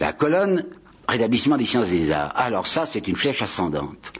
[0.00, 0.64] La colonne,
[1.06, 2.32] rétablissement des sciences et des arts.
[2.34, 4.12] Alors ça, c'est une flèche ascendante.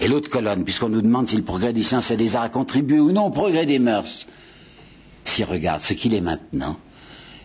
[0.00, 2.48] Et l'autre colonne, puisqu'on nous demande si le progrès des sciences et des arts a
[2.48, 4.26] contribué ou non au progrès des mœurs,
[5.24, 6.76] s'il regarde ce qu'il est maintenant,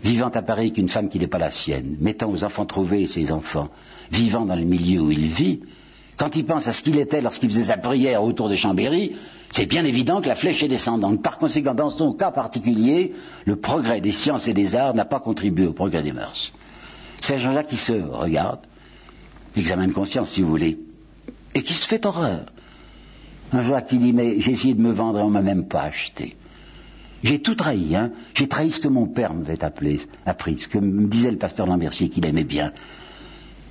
[0.04, 3.08] vivant à Paris avec une femme qui n'est pas la sienne, mettant aux enfants trouvés
[3.08, 3.70] ses enfants,
[4.12, 5.60] vivant dans le milieu où il vit,
[6.20, 9.16] quand il pense à ce qu'il était lorsqu'il faisait sa prière autour de Chambéry,
[9.54, 11.22] c'est bien évident que la flèche est descendante.
[11.22, 13.14] Par conséquent, dans son cas particulier,
[13.45, 16.52] le progrès des sciences et des arts n'a pas contribué au progrès des mœurs.
[17.22, 18.60] C'est Jean-Jacques qui se regarde,
[19.56, 20.78] examen de conscience si vous voulez,
[21.56, 22.52] et qui se fait horreur.
[23.54, 25.84] Un Jacques qui dit, mais j'ai essayé de me vendre et on m'a même pas
[25.84, 26.36] acheté.
[27.24, 28.11] J'ai tout trahi, hein.
[28.34, 31.65] J'ai trahi ce que mon père m'avait appelé, appris, ce que me disait le pasteur
[31.67, 32.72] Lambertier qu'il aimait bien.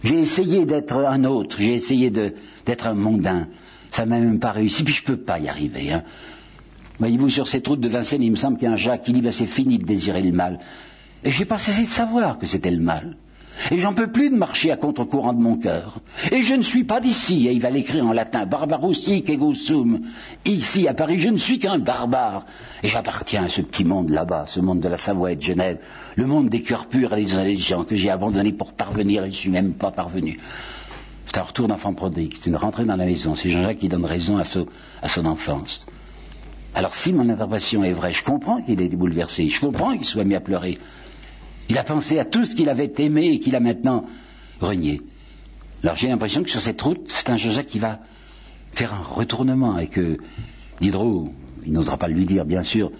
[0.04, 3.48] J'ai essayé d'être un autre, j'ai essayé d'être un mondain.
[3.90, 6.02] Ça m'a même pas réussi, puis je peux pas y arriver, hein.
[6.98, 9.12] Voyez-vous, sur cette route de Vincennes, il me semble qu'il y a un Jacques qui
[9.12, 10.58] dit, ben, c'est fini de désirer le mal.
[11.22, 13.16] Et j'ai pas cessé de savoir que c'était le mal.
[13.70, 15.98] Et j'en peux plus de marcher à contre-courant de mon cœur.
[16.30, 20.00] Et je ne suis pas d'ici, et il va l'écrire en latin, barbarussic ego sum.
[20.44, 22.46] Ici, à Paris, je ne suis qu'un barbare.
[22.82, 25.78] Et j'appartiens à ce petit monde là-bas, ce monde de la Savoie et de Genève,
[26.16, 29.32] le monde des cœurs purs et des gens que j'ai abandonné pour parvenir, et je
[29.32, 30.38] ne suis même pas parvenu.
[31.28, 34.06] C'est un retour d'enfant prodigue, c'est une rentrée dans la maison, c'est Jean-Jacques qui donne
[34.06, 35.84] raison à, son enfance.
[36.74, 40.06] Alors si mon interprétation est vraie, je comprends qu'il ait été bouleversé, je comprends qu'il
[40.06, 40.78] soit mis à pleurer,
[41.68, 44.04] il a pensé à tout ce qu'il avait aimé et qu'il a maintenant
[44.60, 45.02] renié.
[45.82, 48.00] Alors j'ai l'impression que sur cette route, c'est un Joseph qui va
[48.72, 50.18] faire un retournement et que
[50.80, 51.32] Diderot,
[51.66, 52.90] il n'osera pas lui dire bien sûr,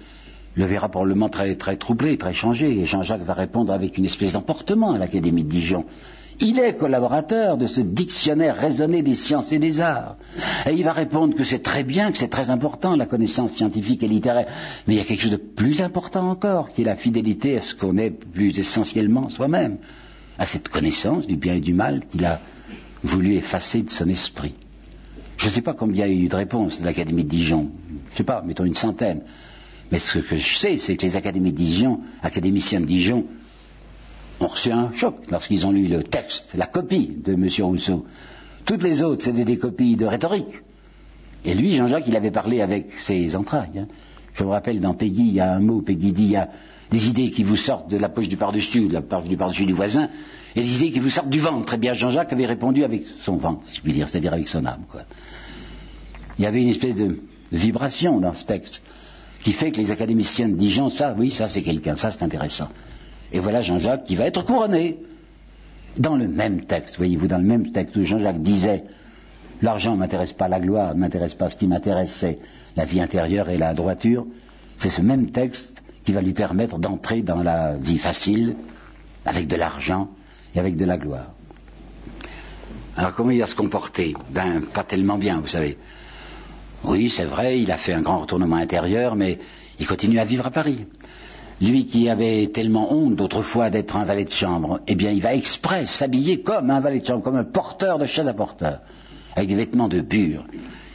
[0.55, 4.33] le verra probablement très, très troublé, très changé, et Jean-Jacques va répondre avec une espèce
[4.33, 5.85] d'emportement à l'Académie de Dijon.
[6.41, 10.16] Il est collaborateur de ce dictionnaire raisonné des sciences et des arts.
[10.66, 14.05] Et il va répondre que c'est très bien, que c'est très important, la connaissance scientifique
[14.05, 14.47] et littéraire.
[14.86, 17.61] Mais il y a quelque chose de plus important encore, qui est la fidélité à
[17.61, 19.78] ce qu'on est plus essentiellement soi-même,
[20.39, 22.41] à cette connaissance du bien et du mal qu'il a
[23.03, 24.55] voulu effacer de son esprit.
[25.39, 27.70] Je ne sais pas combien il y a eu de réponses de l'Académie de Dijon.
[27.89, 29.22] Je ne sais pas, mettons une centaine.
[29.91, 33.24] Mais ce que je sais, c'est que les académies de Dijon, académiciens de Dijon,
[34.41, 37.49] ont reçu un choc lorsqu'ils ont lu le texte, la copie de M.
[37.61, 38.07] Rousseau.
[38.64, 40.62] Toutes les autres, c'était des copies de rhétorique.
[41.45, 43.78] Et lui, Jean-Jacques, il avait parlé avec ses entrailles.
[43.78, 43.86] Hein.
[44.34, 46.49] Je me rappelle dans Peggy, il y a un mot, Peggy dit, il y a
[46.91, 49.66] des idées qui vous sortent de la poche du par-dessus, de la poche du par-dessus
[49.66, 50.09] du voisin,
[50.57, 51.64] et des idées qui vous sortent du ventre.
[51.64, 54.64] Très bien, Jean-Jacques avait répondu avec son ventre, si je puis dire, c'est-à-dire avec son
[54.64, 54.84] âme.
[54.89, 55.03] Quoi.
[56.39, 57.18] Il y avait une espèce de
[57.53, 58.82] vibration dans ce texte
[59.43, 62.68] qui fait que les académiciens de Dijon, ça, oui, ça c'est quelqu'un, ça c'est intéressant.
[63.33, 64.99] Et voilà Jean-Jacques qui va être couronné.
[65.97, 68.85] Dans le même texte, voyez-vous, dans le même texte où Jean-Jacques disait
[69.61, 72.39] L'argent ne m'intéresse pas, la gloire ne m'intéresse pas, ce qui m'intéresse c'est
[72.76, 74.24] la vie intérieure et la droiture.
[74.76, 78.55] C'est ce même texte qui va lui permettre d'entrer dans la vie facile,
[79.26, 80.09] avec de l'argent
[80.55, 81.33] et avec de la gloire.
[82.97, 84.14] Alors comment il va se comporter?
[84.31, 85.76] Ben, pas tellement bien, vous savez.
[86.85, 89.39] Oui, c'est vrai, il a fait un grand retournement intérieur, mais
[89.81, 90.87] il continue à vivre à Paris.
[91.61, 95.35] Lui qui avait tellement honte d'autrefois d'être un valet de chambre, eh bien il va
[95.35, 98.81] exprès s'habiller comme un valet de chambre, comme un porteur de chaise à porteur.
[99.39, 100.45] avec des vêtements de bure.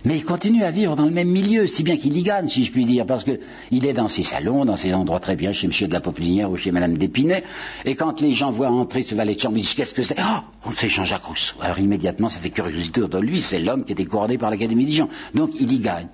[0.06, 2.66] Mais il continue à vivre dans le même milieu, si bien qu'il y gagne, si
[2.66, 5.68] je puis dire, parce qu'il est dans ses salons, dans ses endroits très bien, chez
[5.68, 5.88] M.
[5.88, 7.42] de la Popelinière ou chez Mme d'Épinay,
[7.86, 10.18] et quand les gens voient entrer ce valet de chambre, ils disent qu'est-ce que c'est?
[10.20, 11.56] Oh, c'est Jean-Jacques Rousseau.
[11.62, 14.86] Alors immédiatement, ça fait curiosité autour de lui, c'est l'homme qui était couronné par l'Académie
[14.86, 15.08] Dijon.
[15.34, 16.08] Donc il y gagne.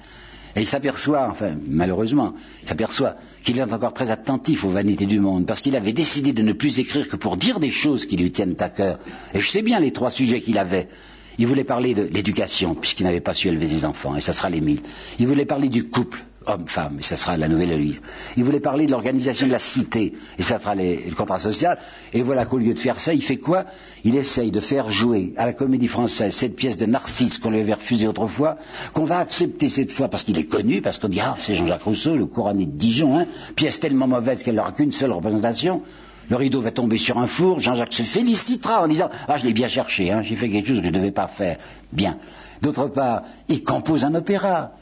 [0.56, 2.34] Et il s'aperçoit, enfin, malheureusement,
[2.64, 6.34] il s'aperçoit qu'il est encore très attentif aux vanités du monde, parce qu'il avait décidé
[6.34, 9.00] de ne plus écrire que pour dire des choses qui lui tiennent à cœur.
[9.34, 10.90] Et je sais bien les trois sujets qu'il avait.
[11.38, 14.50] Il voulait parler de l'éducation, puisqu'il n'avait pas su élever ses enfants, et ça sera
[14.50, 14.82] les mille.
[15.20, 18.02] Il voulait parler du couple, homme-femme, et ça sera la nouvelle Élise.
[18.38, 21.78] Il voulait parler de l'organisation de la cité, et ça sera le contrat social.
[22.14, 23.66] Et voilà qu'au lieu de faire ça, il fait quoi?
[24.04, 27.60] Il essaye de faire jouer à la comédie française cette pièce de Narcisse qu'on lui
[27.60, 28.58] avait refusée autrefois,
[28.94, 31.84] qu'on va accepter cette fois parce qu'il est connu, parce qu'on dit ah c'est Jean-Jacques
[31.84, 33.26] Rousseau, le couronné de Dijon, hein,
[33.56, 35.82] pièce tellement mauvaise qu'elle n'aura qu'une seule représentation.
[36.30, 39.54] Le rideau va tomber sur un four, Jean-Jacques se félicitera en disant Ah, je l'ai
[39.54, 41.58] bien cherché, hein, j'ai fait quelque chose que je ne devais pas faire.
[41.92, 42.18] Bien.
[42.62, 44.74] D'autre part, il compose un opéra,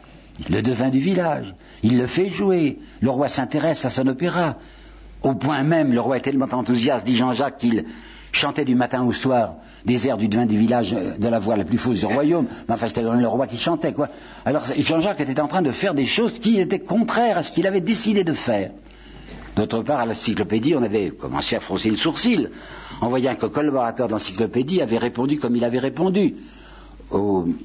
[0.49, 4.57] le devin du village, il le fait jouer, le roi s'intéresse à son opéra.
[5.23, 7.85] Au point même, le roi est tellement enthousiaste, dit Jean-Jacques, qu'il
[8.31, 11.55] chantait du matin au soir des airs du devin du village euh, de la voix
[11.55, 12.45] la plus fausse du royaume.
[12.69, 14.09] Enfin, c'était le roi qui chantait, quoi.
[14.45, 17.65] Alors, Jean-Jacques était en train de faire des choses qui étaient contraires à ce qu'il
[17.65, 18.71] avait décidé de faire.
[19.55, 22.51] D'autre part, à l'encyclopédie, on avait commencé à froncer le sourcil
[23.01, 26.35] en voyant qu'un collaborateur de l'encyclopédie avait répondu comme il avait répondu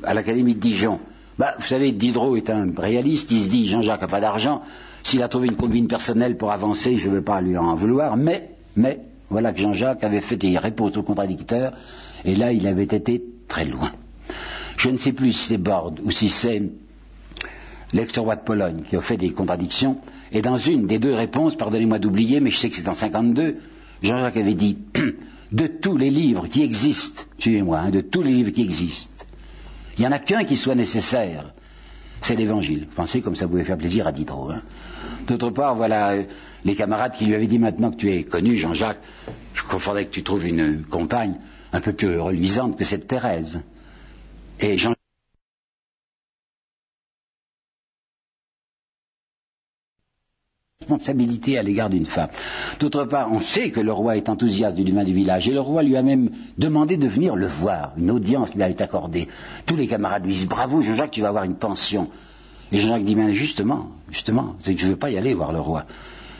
[0.04, 1.00] à l'Académie de Dijon.
[1.38, 4.62] Bah, vous savez, Diderot est un réaliste, il se dit Jean-Jacques n'a pas d'argent,
[5.02, 8.16] s'il a trouvé une combine personnelle pour avancer, je ne veux pas lui en vouloir,
[8.16, 11.72] mais, mais, voilà que Jean-Jacques avait fait des réponses aux contradicteurs,
[12.24, 13.90] et là, il avait été très loin.
[14.76, 16.62] Je ne sais plus si c'est Borde ou si c'est
[17.92, 19.98] l'ex-roi de Pologne qui a fait des contradictions,
[20.32, 23.56] et dans une des deux réponses, pardonnez-moi d'oublier, mais je sais que c'est en 52,
[24.02, 24.78] Jean-Jacques avait dit
[25.52, 29.21] de tous les livres qui existent, suivez-moi, hein, de tous les livres qui existent,
[29.96, 31.52] il n'y en a qu'un qui soit nécessaire,
[32.20, 32.86] c'est l'évangile.
[32.94, 34.50] Pensez comme ça pouvait faire plaisir à Diderot.
[34.50, 34.62] Hein.
[35.26, 36.22] D'autre part, voilà euh,
[36.64, 39.00] les camarades qui lui avaient dit maintenant que tu es connu, Jean-Jacques,
[39.54, 41.38] je confondais que tu trouves une compagne
[41.72, 43.62] un peu plus reluisante que cette Thérèse.
[44.60, 44.94] Et Jean
[50.82, 52.28] responsabilité à l'égard d'une femme.
[52.80, 55.60] D'autre part, on sait que le roi est enthousiaste du divin du village, et le
[55.60, 57.92] roi lui a même demandé de venir le voir.
[57.96, 59.28] Une audience lui a été accordée.
[59.66, 62.08] Tous les camarades lui disent Bravo, Jean-Jacques, tu vas avoir une pension.
[62.72, 65.52] Et Jean-Jacques dit Bien, justement, justement, c'est que je ne veux pas y aller voir
[65.52, 65.86] le roi.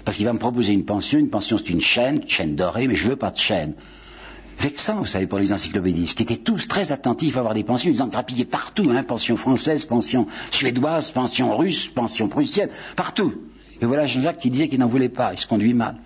[0.05, 1.19] Parce qu'il va me proposer une pension.
[1.21, 3.75] Une pension, c'est une chaîne, une chaîne dorée, mais je ne veux pas de chaîne.
[4.59, 7.91] Vexant, vous savez, pour les encyclopédistes, qui étaient tous très attentifs à avoir des pensions,
[7.91, 13.33] ils en grappillaient partout, hein, pension française, pension suédoise, pension russe, pension prussienne, partout.
[13.83, 15.97] Et voilà Jean-Jacques qui disait qu'il n'en voulait pas, il se conduit mal.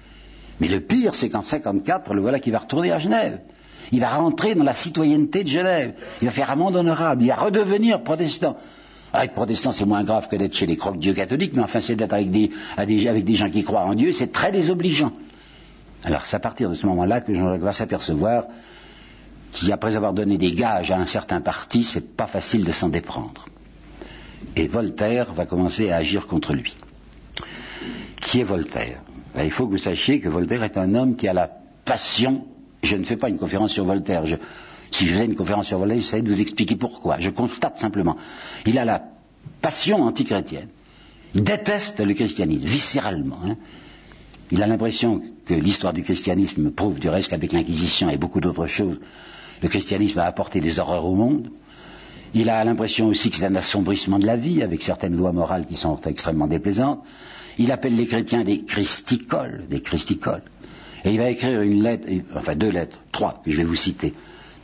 [0.60, 3.40] Mais le pire, c'est qu'en 54, le voilà qui va retourner à Genève.
[3.92, 5.92] Il va rentrer dans la citoyenneté de Genève.
[6.22, 7.22] Il va faire amende honorable.
[7.22, 8.56] Il va redevenir protestant.
[9.12, 11.94] Ah, être protestant, c'est moins grave que d'être chez les croque-dieux catholiques, mais enfin, c'est
[11.94, 12.50] d'être avec des,
[13.34, 15.12] gens qui croient en Dieu, c'est très désobligeant.
[16.04, 18.44] Alors, c'est à partir de ce moment-là que Jean-Jacques va s'apercevoir
[19.52, 23.46] qu'après avoir donné des gages à un certain parti, c'est pas facile de s'en déprendre.
[24.56, 26.76] Et Voltaire va commencer à agir contre lui
[28.20, 29.02] qui est Voltaire
[29.34, 31.50] ben, Il faut que vous sachiez que Voltaire est un homme qui a la
[31.84, 32.46] passion.
[32.82, 34.24] Je ne fais pas une conférence sur Voltaire.
[34.90, 37.18] si je faisais une conférence sur Voltaire, j'essaie de vous expliquer pourquoi.
[37.20, 38.16] Je constate simplement.
[38.66, 39.02] Il a la
[39.60, 40.68] passion antichrétienne.
[41.34, 43.38] Il déteste le christianisme, viscéralement.
[43.44, 43.56] Hein.
[44.52, 48.66] Il a l'impression que l'histoire du christianisme prouve du reste qu'avec l'Inquisition et beaucoup d'autres
[48.66, 49.00] choses,
[49.62, 51.50] le christianisme a apporté des horreurs au monde.
[52.34, 55.66] Il a l'impression aussi que c'est un assombrissement de la vie, avec certaines lois morales
[55.66, 57.02] qui sont extrêmement déplaisantes.
[57.58, 60.42] Il appelle les chrétiens des christicoles, des christicoles.
[61.04, 64.12] Et il va écrire une lettre, enfin deux lettres, trois, que je vais vous citer.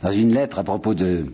[0.01, 1.25] Dans une lettre à propos de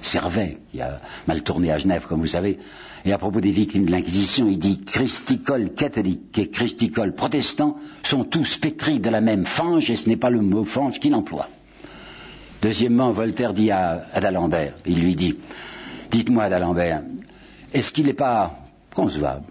[0.00, 2.58] Servet, qui a mal tourné à Genève, comme vous savez,
[3.04, 8.24] et à propos des victimes de l'Inquisition, il dit Christicoles catholiques et christicoles protestants sont
[8.24, 11.48] tous pétris de la même fange, et ce n'est pas le mot fange qu'il emploie.
[12.60, 15.36] Deuxièmement, Voltaire dit à, d'Alembert, il lui dit
[16.10, 17.02] Dites-moi, d'Alembert,
[17.72, 18.58] est-ce qu'il n'est pas
[18.94, 19.44] concevable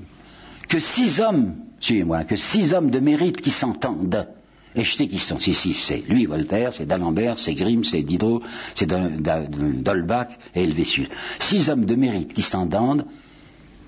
[0.67, 4.27] que six hommes, suivez-moi, que six hommes de mérite qui s'entendent,
[4.75, 8.03] et je sais qui sont, si, si, c'est lui, Voltaire, c'est d'Alembert, c'est Grimm, c'est
[8.03, 8.43] Diderot,
[8.75, 11.07] c'est Dolbach et Helvétius.
[11.39, 13.05] Six hommes de mérite qui s'entendent,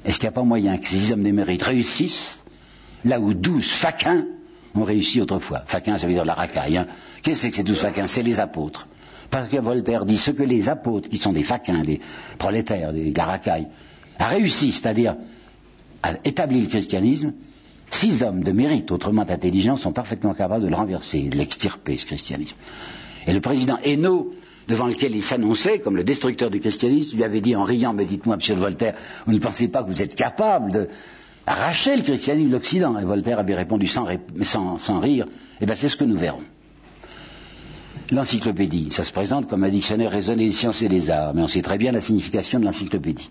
[0.04, 2.44] est-ce qu'il n'y a pas moyen que ces six hommes de mérite réussissent
[3.06, 4.26] là où douze faquins
[4.74, 5.62] ont réussi autrefois?
[5.66, 6.78] Faquins, ça veut dire la racaille.
[6.78, 6.88] Hein.
[7.22, 8.08] Qu'est-ce que c'est douze faquins?
[8.08, 8.88] C'est les apôtres.
[9.30, 12.00] Parce que Voltaire dit ce que les apôtres, qui sont des faquins, des
[12.40, 13.68] prolétaires, des garacailles,
[14.18, 15.18] a réussi, c'est-à-dire
[16.04, 17.34] a établi le christianisme,
[17.92, 22.06] six hommes de mérite, autrement intelligents, sont parfaitement capables de le renverser, de l'extirper, ce
[22.06, 22.56] christianisme.
[23.28, 24.34] Et le président Hainaut
[24.70, 28.06] devant lequel il s'annonçait comme le destructeur du christianisme, lui avait dit en riant, mais
[28.06, 28.94] dites-moi, monsieur Voltaire,
[29.26, 30.88] vous ne pensez pas que vous êtes capable de
[31.48, 32.98] arracher le christianisme de l'Occident?
[33.00, 34.08] Et Voltaire avait répondu sans,
[34.78, 35.26] sans rire,
[35.60, 36.44] eh bien c'est ce que nous verrons.
[38.12, 41.48] L'encyclopédie, ça se présente comme un dictionnaire raisonné des sciences et des arts, mais on
[41.48, 43.30] sait très bien la signification de l'encyclopédie.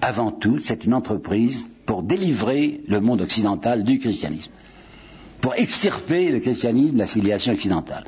[0.00, 4.50] Avant tout, c'est une entreprise pour délivrer le monde occidental du christianisme,
[5.40, 8.04] pour extirper le christianisme de la civilisation occidentale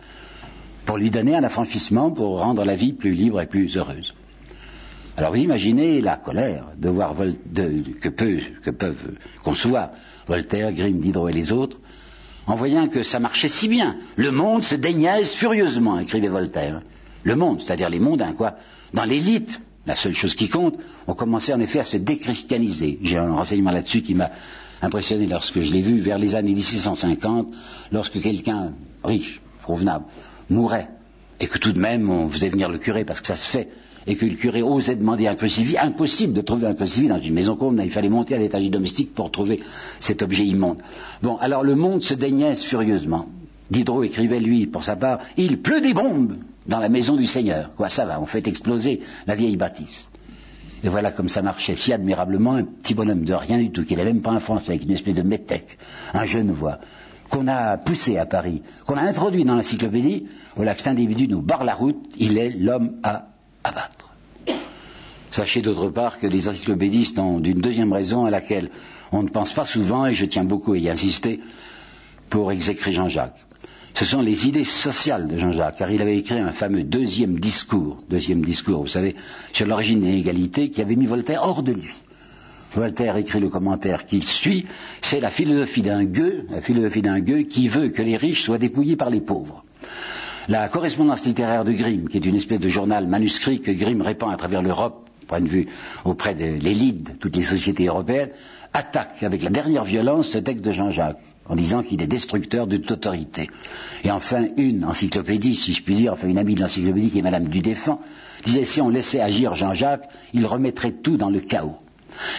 [0.88, 4.14] pour lui donner un affranchissement, pour rendre la vie plus libre et plus heureuse.
[5.18, 9.90] Alors vous imaginez la colère de voir que, que peuvent concevoir
[10.26, 11.78] Voltaire, Grimm, Diderot et les autres,
[12.46, 13.98] en voyant que ça marchait si bien.
[14.16, 16.80] Le monde se déniaise furieusement, écrivait Voltaire.
[17.22, 18.54] Le monde, c'est-à-dire les mondains, quoi.
[18.94, 20.76] Dans l'élite, la seule chose qui compte,
[21.06, 22.98] on commençait en effet à se déchristianiser.
[23.02, 24.30] J'ai un renseignement là-dessus qui m'a
[24.82, 27.48] impressionné lorsque je l'ai vu vers les années 1650,
[27.90, 30.04] lorsque quelqu'un riche, provenable,
[30.50, 30.88] mourait,
[31.40, 33.68] et que tout de même on faisait venir le curé parce que ça se fait,
[34.06, 37.34] et que le curé osait demander un crucifix, impossible de trouver un crucifix dans une
[37.34, 39.62] maison comble, il fallait monter à l'étage domestique pour trouver
[40.00, 40.78] cet objet immonde.
[41.22, 43.26] Bon, alors le monde se déniaise furieusement.
[43.70, 46.36] Diderot écrivait, lui, pour sa part, il pleut des bombes
[46.66, 47.74] dans la maison du Seigneur.
[47.74, 50.08] Quoi, ça va, on fait exploser la vieille bâtisse.
[50.84, 53.96] Et voilà comme ça marchait si admirablement, un petit bonhomme de rien du tout, qui
[53.96, 55.76] n'avait même pas un français, avec une espèce de métèque,
[56.14, 56.78] un jeune voix,
[57.30, 61.42] qu'on a poussé à Paris, qu'on a introduit dans l'encyclopédie, voilà que cet individu nous
[61.42, 63.28] barre la route, il est l'homme à
[63.64, 64.12] abattre.
[65.30, 68.70] Sachez d'autre part que les encyclopédistes ont d'une deuxième raison à laquelle
[69.12, 71.40] on ne pense pas souvent, et je tiens beaucoup à y insister,
[72.30, 73.47] pour exécrer Jean-Jacques.
[73.94, 77.96] Ce sont les idées sociales de Jean-Jacques, car il avait écrit un fameux deuxième discours,
[78.08, 79.16] deuxième discours, vous savez,
[79.52, 81.94] sur l'origine de l'inégalité, qui avait mis Voltaire hors de lui.
[82.74, 84.66] Voltaire écrit le commentaire qui suit,
[85.00, 88.58] c'est la philosophie d'un gueux, la philosophie d'un gueux qui veut que les riches soient
[88.58, 89.64] dépouillés par les pauvres.
[90.48, 94.32] La correspondance littéraire de Grimm, qui est une espèce de journal manuscrit que Grimm répand
[94.32, 95.66] à travers l'Europe, point de vue
[96.04, 98.30] auprès de l'élite de toutes les sociétés européennes,
[98.72, 102.76] attaque avec la dernière violence ce texte de Jean-Jacques, en disant qu'il est destructeur de
[102.76, 103.50] toute autorité.
[104.04, 107.22] Et enfin, une encyclopédie, si je puis dire, enfin une amie de l'encyclopédie qui est
[107.22, 108.00] Madame Dudéfend,
[108.44, 111.76] disait si on laissait agir Jean-Jacques, il remettrait tout dans le chaos.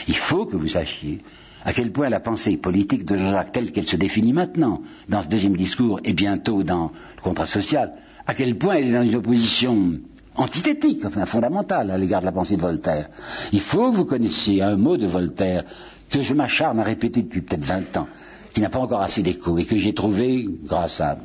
[0.08, 1.22] Il faut que vous sachiez
[1.66, 5.28] à quel point la pensée politique de Jean-Jacques telle qu'elle se définit maintenant, dans ce
[5.28, 7.94] deuxième discours et bientôt dans le contrat social,
[8.28, 10.00] à quel point elle est dans une opposition
[10.36, 13.10] antithétique, enfin fondamentale à l'égard de la pensée de Voltaire.
[13.52, 15.66] Il faut que vous connaissiez un mot de Voltaire
[16.10, 18.08] que je m'acharne à répéter depuis peut-être 20 ans,
[18.54, 21.18] qui n'a pas encore assez d'écho et que j'ai trouvé grâce à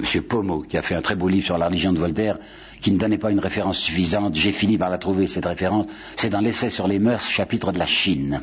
[0.00, 0.22] M.
[0.22, 2.38] Pommeau, qui a fait un très beau livre sur la religion de Voltaire,
[2.80, 4.34] qui ne donnait pas une référence suffisante.
[4.34, 5.86] J'ai fini par la trouver, cette référence.
[6.16, 8.42] C'est dans l'essai sur les mœurs, chapitre de la Chine.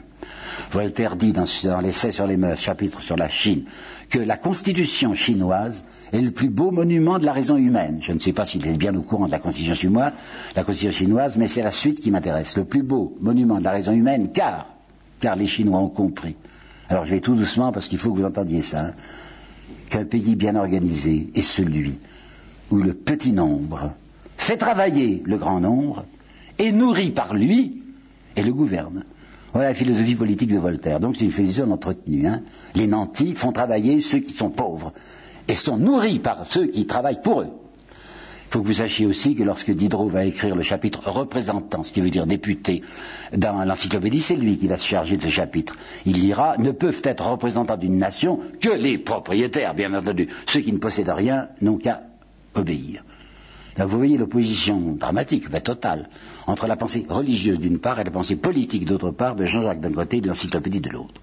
[0.72, 1.46] Voltaire dit dans,
[1.82, 3.66] l'essai sur les mœurs, chapitre sur la Chine,
[4.10, 5.84] que la constitution chinoise
[6.14, 8.00] est le plus beau monument de la raison humaine.
[8.02, 10.14] Je ne sais pas s'il est bien au courant de la constitution chinoise,
[10.56, 12.56] la constitution chinoise, mais c'est la suite qui m'intéresse.
[12.56, 14.68] Le plus beau monument de la raison humaine, car,
[15.20, 16.36] car les Chinois ont compris.
[16.90, 18.94] Alors je vais tout doucement parce qu'il faut que vous entendiez ça.
[19.90, 22.00] Qu'un pays bien organisé est celui
[22.72, 23.94] où le petit nombre
[24.38, 26.06] fait travailler le grand nombre,
[26.58, 27.84] et nourri par lui,
[28.36, 29.04] et le gouverne.
[29.54, 31.00] Voilà la philosophie politique de Voltaire.
[31.00, 32.28] Donc c'est une philosophie entretenue.
[32.28, 32.42] Hein.
[32.76, 34.94] Les nantis font travailler ceux qui sont pauvres,
[35.48, 37.50] et sont nourris par ceux qui travaillent pour eux.
[38.50, 41.94] Il faut que vous sachiez aussi que lorsque Diderot va écrire le chapitre représentant, ce
[41.94, 42.82] qui veut dire député,
[43.32, 45.76] dans l'encyclopédie, c'est lui qui va se charger de ce chapitre.
[46.08, 50.30] Il dira ne peuvent être représentants d'une nation que les propriétaires, bien entendu.
[50.48, 52.02] Ceux qui ne possèdent rien n'ont qu'à
[52.56, 53.04] obéir
[53.86, 56.10] vous voyez l'opposition dramatique, mais totale,
[56.48, 59.94] entre la pensée religieuse d'une part et la pensée politique d'autre part de Jean-Jacques d'un
[59.94, 61.14] côté et de l'encyclopédie de l'autre.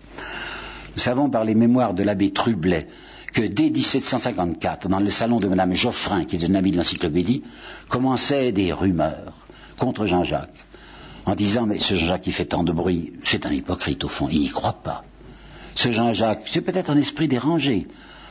[0.97, 2.89] Nous savons par les mémoires de l'abbé Trublet
[3.33, 7.43] que dès 1754, dans le salon de Mme Geoffrin, qui est une amie de l'encyclopédie,
[7.89, 9.33] commençaient des rumeurs
[9.79, 10.65] contre Jean-Jacques,
[11.27, 14.29] en disant Mais ce Jean-Jacques qui fait tant de bruit, c'est un hypocrite au fond,
[14.31, 15.05] il n'y croit pas.
[15.75, 17.87] Ce Jean-Jacques, c'est peut-être un esprit dérangé.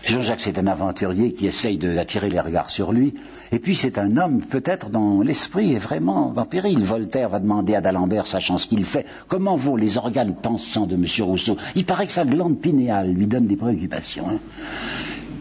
[0.05, 3.15] Jean-Jacques, c'est un aventurier qui essaye d'attirer les regards sur lui.
[3.51, 6.83] Et puis, c'est un homme, peut-être, dont l'esprit est vraiment en péril.
[6.83, 10.93] Voltaire va demander à d'Alembert, sachant ce qu'il fait, comment vont les organes pensants de
[10.93, 11.05] M.
[11.21, 11.57] Rousseau.
[11.75, 14.29] Il paraît que sa glande pinéale lui donne des préoccupations.
[14.29, 14.37] Hein.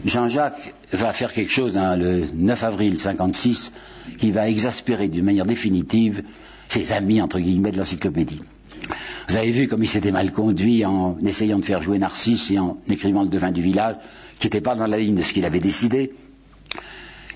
[0.06, 3.70] Jean-Jacques va faire quelque chose hein, le 9 avril 56
[4.18, 6.22] qui va exaspérer d'une manière définitive
[6.68, 8.40] ses amis, entre guillemets, de l'encyclopédie.
[9.28, 12.58] Vous avez vu comme il s'était mal conduit en essayant de faire jouer Narcisse et
[12.58, 13.96] en écrivant le devin du village
[14.39, 16.12] qui n'était pas dans la ligne de ce qu'il avait décidé.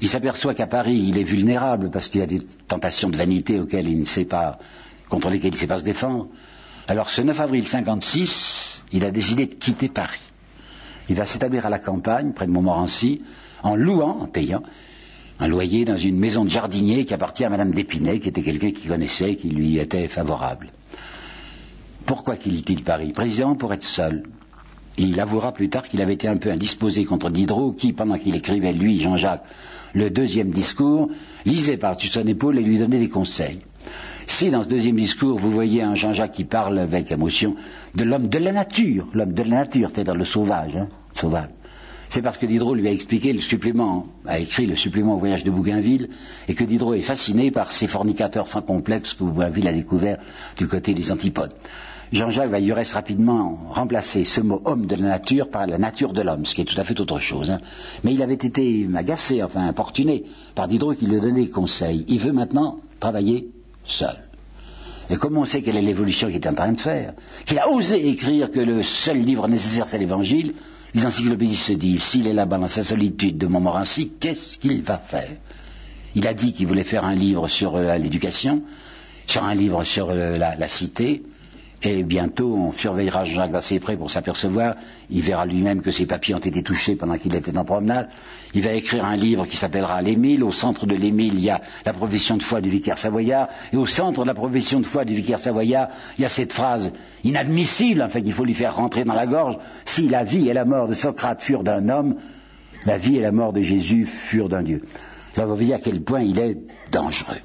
[0.00, 3.58] Il s'aperçoit qu'à Paris, il est vulnérable parce qu'il y a des tentations de vanité
[3.58, 4.58] auxquelles il ne sait pas,
[5.08, 6.28] contre lesquelles il ne sait pas se défendre.
[6.86, 10.20] Alors ce 9 avril 56, il a décidé de quitter Paris.
[11.08, 13.22] Il va s'établir à la campagne, près de Montmorency,
[13.62, 14.62] en louant, en payant,
[15.40, 18.72] un loyer dans une maison de jardinier qui appartient à Madame d'Épinay, qui était quelqu'un
[18.72, 20.68] qui connaissait, qui lui était favorable.
[22.06, 23.12] Pourquoi quitte-t-il Paris?
[23.12, 24.24] Précisément pour être seul.
[24.98, 28.34] Il avouera plus tard qu'il avait été un peu indisposé contre Diderot, qui, pendant qu'il
[28.34, 29.44] écrivait, lui, Jean-Jacques,
[29.94, 31.08] le deuxième discours,
[31.46, 33.60] lisait par-dessus son épaule et lui donnait des conseils.
[34.26, 37.54] Si dans ce deuxième discours, vous voyez un Jean-Jacques qui parle avec émotion
[37.94, 41.48] de l'homme de la nature, l'homme de la nature, c'est-à-dire le sauvage, hein, sauvage,
[42.10, 45.44] c'est parce que Diderot lui a expliqué le supplément, a écrit le supplément au voyage
[45.44, 46.08] de Bougainville,
[46.48, 50.18] et que Diderot est fasciné par ces fornicateurs sans complexe que Bougainville a découvert
[50.56, 51.54] du côté des antipodes.
[52.10, 56.22] Jean-Jacques va reste rapidement remplacer ce mot homme de la nature par la nature de
[56.22, 57.50] l'homme, ce qui est tout à fait autre chose.
[57.50, 57.60] Hein.
[58.02, 62.06] Mais il avait été agacé, enfin importuné, par Diderot qui lui donnait des conseils.
[62.08, 63.50] Il veut maintenant travailler
[63.84, 64.16] seul.
[65.10, 67.12] Et comme on sait quelle est l'évolution qu'il est en train de faire,
[67.44, 70.54] qu'il a osé écrire que le seul livre nécessaire c'est l'évangile,
[70.94, 74.96] les encyclopédistes se disent, s'il est là-bas dans sa solitude de Montmorency, qu'est-ce qu'il va
[74.96, 75.36] faire?
[76.14, 78.62] Il a dit qu'il voulait faire un livre sur euh, l'éducation,
[79.26, 81.22] sur un livre sur euh, la cité,
[81.82, 84.74] et bientôt, on surveillera Jacques d'assez près pour s'apercevoir.
[85.10, 88.08] Il verra lui-même que ses papiers ont été touchés pendant qu'il était en promenade.
[88.52, 90.42] Il va écrire un livre qui s'appellera L'Émile.
[90.42, 93.48] Au centre de l'Émile, il y a la profession de foi du vicaire savoyard.
[93.72, 96.52] Et au centre de la profession de foi du vicaire savoyard, il y a cette
[96.52, 96.90] phrase
[97.22, 99.56] inadmissible, en fait, qu'il faut lui faire rentrer dans la gorge.
[99.84, 102.16] Si la vie et la mort de Socrate furent d'un homme,
[102.86, 104.82] la vie et la mort de Jésus furent d'un Dieu.
[105.36, 106.58] Vous voyez à quel point il est
[106.90, 107.38] dangereux.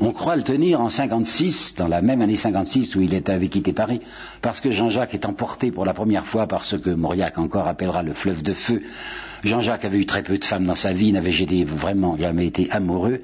[0.00, 3.72] On croit le tenir en 56, dans la même année 56 où il avait quitté
[3.72, 4.00] Paris,
[4.42, 8.04] parce que Jean-Jacques est emporté pour la première fois par ce que Mauriac encore appellera
[8.04, 8.82] le fleuve de feu.
[9.42, 11.32] Jean-Jacques avait eu très peu de femmes dans sa vie, n'avait
[11.64, 13.22] vraiment jamais été amoureux,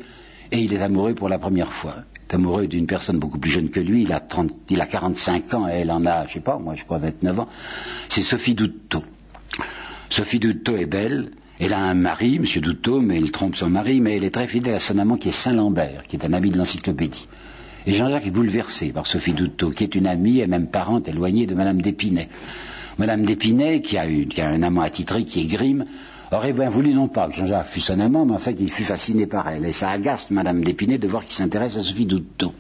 [0.51, 1.95] et il est amoureux pour la première fois.
[2.17, 4.87] Il est amoureux d'une personne beaucoup plus jeune que lui, il a, 30, il a
[4.87, 7.49] 45 ans et elle en a, je sais pas, moi je crois 29 ans.
[8.09, 9.05] C'est Sophie Douteau.
[10.11, 11.31] Sophie Douteau est belle,
[11.65, 12.61] elle a un mari, M.
[12.61, 15.29] Douteau, mais il trompe son mari, mais elle est très fidèle à son amant qui
[15.29, 17.27] est Saint-Lambert, qui est un ami de l'encyclopédie.
[17.87, 21.47] Et Jean-Jacques est bouleversé par Sophie Douteau, qui est une amie et même parente éloignée
[21.47, 22.29] de Madame d'Épinay.
[22.99, 24.05] Madame d'Épinay, qui a,
[24.47, 25.87] un amant attitré qui est Grimm,
[26.33, 28.85] aurait bien voulu non pas que Jean-Jacques fût son amant, mais en fait il fut
[28.85, 29.65] fasciné par elle.
[29.65, 32.53] Et ça agace Madame d'Épinay de voir qu'il s'intéresse à Sophie Douteau.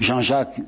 [0.00, 0.60] Jean-Jacques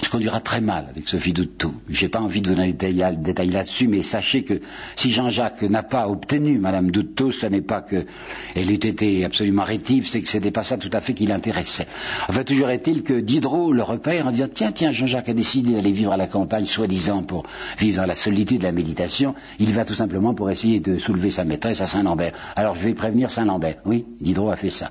[0.00, 1.72] se conduira très mal avec Sophie Douteau.
[1.88, 4.60] J'ai pas envie de vous donner des détails, là-dessus, mais sachez que
[4.96, 8.06] si Jean-Jacques n'a pas obtenu Madame Douteau, ce n'est pas qu'elle
[8.54, 11.86] ait été absolument rétive, c'est que ce n'était pas ça tout à fait qui l'intéressait.
[12.28, 15.92] Enfin, toujours est-il que Diderot le repère en disant tiens, tiens, Jean-Jacques a décidé d'aller
[15.92, 17.44] vivre à la campagne, soi-disant pour
[17.78, 19.34] vivre dans la solitude de la méditation.
[19.58, 22.32] Il va tout simplement pour essayer de soulever sa maîtresse à Saint-Lambert.
[22.56, 23.76] Alors je vais prévenir Saint-Lambert.
[23.84, 24.90] Oui, Diderot a fait ça.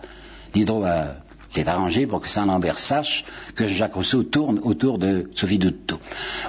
[0.53, 1.15] Diderot a
[1.49, 3.25] c'est arrangé pour que Saint-Lambert sache
[3.55, 5.99] que Jacques Rousseau tourne autour de Sophie Douteau.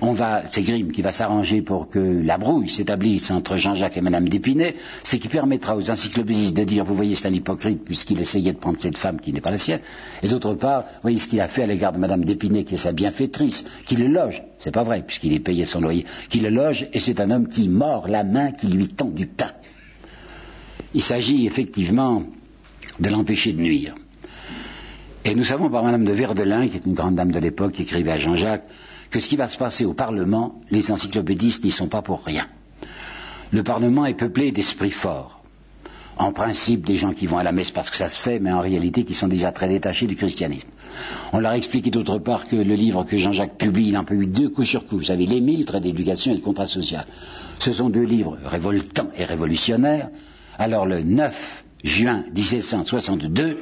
[0.03, 4.03] On va, c'est Grimm qui va s'arranger pour que la brouille s'établisse entre Jean-Jacques et
[4.03, 8.21] Madame d'Épinay, ce qui permettra aux encyclopédistes de dire, vous voyez, c'est un hypocrite puisqu'il
[8.21, 9.81] essayait de prendre cette femme qui n'est pas la sienne.
[10.23, 12.75] Et d'autre part, vous voyez ce qu'il a fait à l'égard de Madame d'Épinay, qui
[12.75, 14.43] est sa bienfaitrice, qui le loge.
[14.59, 16.05] C'est pas vrai, puisqu'il est payé son loyer.
[16.29, 19.27] Qui le loge, et c'est un homme qui mord la main qui lui tend du
[19.27, 19.53] pain.
[20.93, 22.25] Il s'agit effectivement
[22.99, 23.95] de l'empêcher de nuire.
[25.25, 27.83] Et nous savons par Madame de Verdelin, qui est une grande dame de l'époque, qui
[27.83, 28.65] écrivait à Jean-Jacques,
[29.11, 32.47] que ce qui va se passer au Parlement, les encyclopédistes n'y sont pas pour rien.
[33.53, 35.41] Le Parlement est peuplé d'esprits forts.
[36.17, 38.53] En principe, des gens qui vont à la messe parce que ça se fait, mais
[38.53, 40.69] en réalité qui sont déjà très détachés du christianisme.
[41.33, 44.27] On leur a expliqué d'autre part que le livre que Jean-Jacques publie, il en eu
[44.27, 44.99] deux coups sur coup.
[44.99, 47.05] Vous savez, l'Émile, trait d'éducation et le contrat social.
[47.59, 50.09] Ce sont deux livres révoltants et révolutionnaires.
[50.59, 53.59] Alors le 9 juin 1762,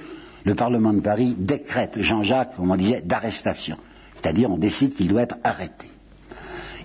[0.48, 3.76] le Parlement de Paris décrète Jean-Jacques, comme on disait, d'arrestation.
[4.16, 5.88] C'est-à-dire, on décide qu'il doit être arrêté.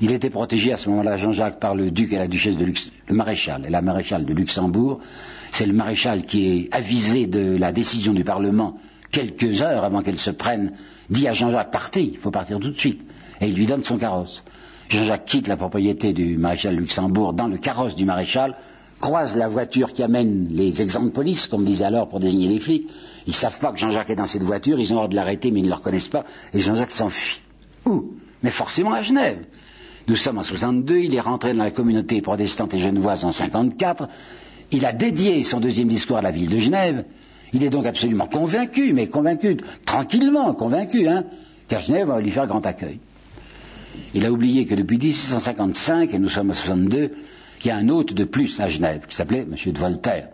[0.01, 2.99] Il était protégé à ce moment-là, Jean-Jacques, par le duc et la duchesse de Luxembourg,
[3.07, 4.99] le maréchal et la maréchale de Luxembourg.
[5.53, 8.77] C'est le maréchal qui est avisé de la décision du Parlement
[9.11, 10.73] quelques heures avant qu'elle se prenne,
[11.09, 13.01] dit à Jean-Jacques, partez, il faut partir tout de suite.
[13.39, 14.43] Et il lui donne son carrosse.
[14.89, 18.57] Jean-Jacques quitte la propriété du maréchal Luxembourg dans le carrosse du maréchal,
[19.03, 22.61] croise la voiture qui amène les exemples de police, comme disait alors pour désigner les
[22.61, 22.89] flics,
[23.27, 25.59] ils savent pas que Jean-Jacques est dans cette voiture, ils ont hâte de l'arrêter, mais
[25.59, 26.23] ils ne le reconnaissent pas,
[26.53, 27.41] et Jean-Jacques s'enfuit.
[27.85, 28.13] Où?
[28.43, 29.39] Mais forcément à Genève.
[30.07, 34.07] Nous sommes en 62, il est rentré dans la communauté protestante et genevoise en 54,
[34.71, 37.03] il a dédié son deuxième discours à la ville de Genève,
[37.51, 41.25] il est donc absolument convaincu, mais convaincu, tranquillement convaincu, hein,
[41.67, 42.99] qu'à Genève, on va lui faire grand accueil.
[44.13, 47.11] Il a oublié que depuis 1655, et nous sommes en 62,
[47.63, 49.55] il y a un hôte de plus à Genève, qui s'appelait M.
[49.71, 50.29] de Voltaire.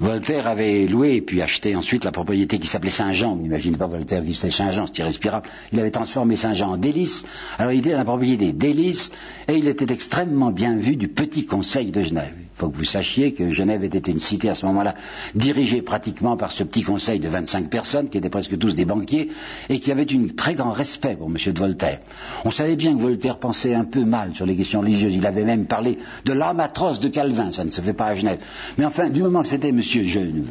[0.00, 3.36] Voltaire avait loué et puis acheté ensuite la propriété qui s'appelait Saint-Jean.
[3.36, 5.46] N'imagine pas Voltaire vivre Saint-Jean, c'est irrespirable.
[5.72, 7.24] Il avait transformé Saint-Jean en délice.
[7.58, 9.12] Alors il était dans la propriété délice
[9.46, 12.32] et il était extrêmement bien vu du petit conseil de Genève.
[12.60, 14.94] Faut que vous sachiez que Genève était une cité à ce moment-là
[15.34, 19.30] dirigée pratiquement par ce petit conseil de 25 personnes qui étaient presque tous des banquiers
[19.70, 21.36] et qui avaient un très grand respect pour M.
[21.54, 22.00] de Voltaire.
[22.44, 25.14] On savait bien que Voltaire pensait un peu mal sur les questions religieuses.
[25.14, 25.96] Il avait même parlé
[26.26, 27.50] de l'âme atroce de Calvin.
[27.50, 28.40] Ça ne se fait pas à Genève.
[28.76, 29.80] Mais enfin, du moment que c'était M.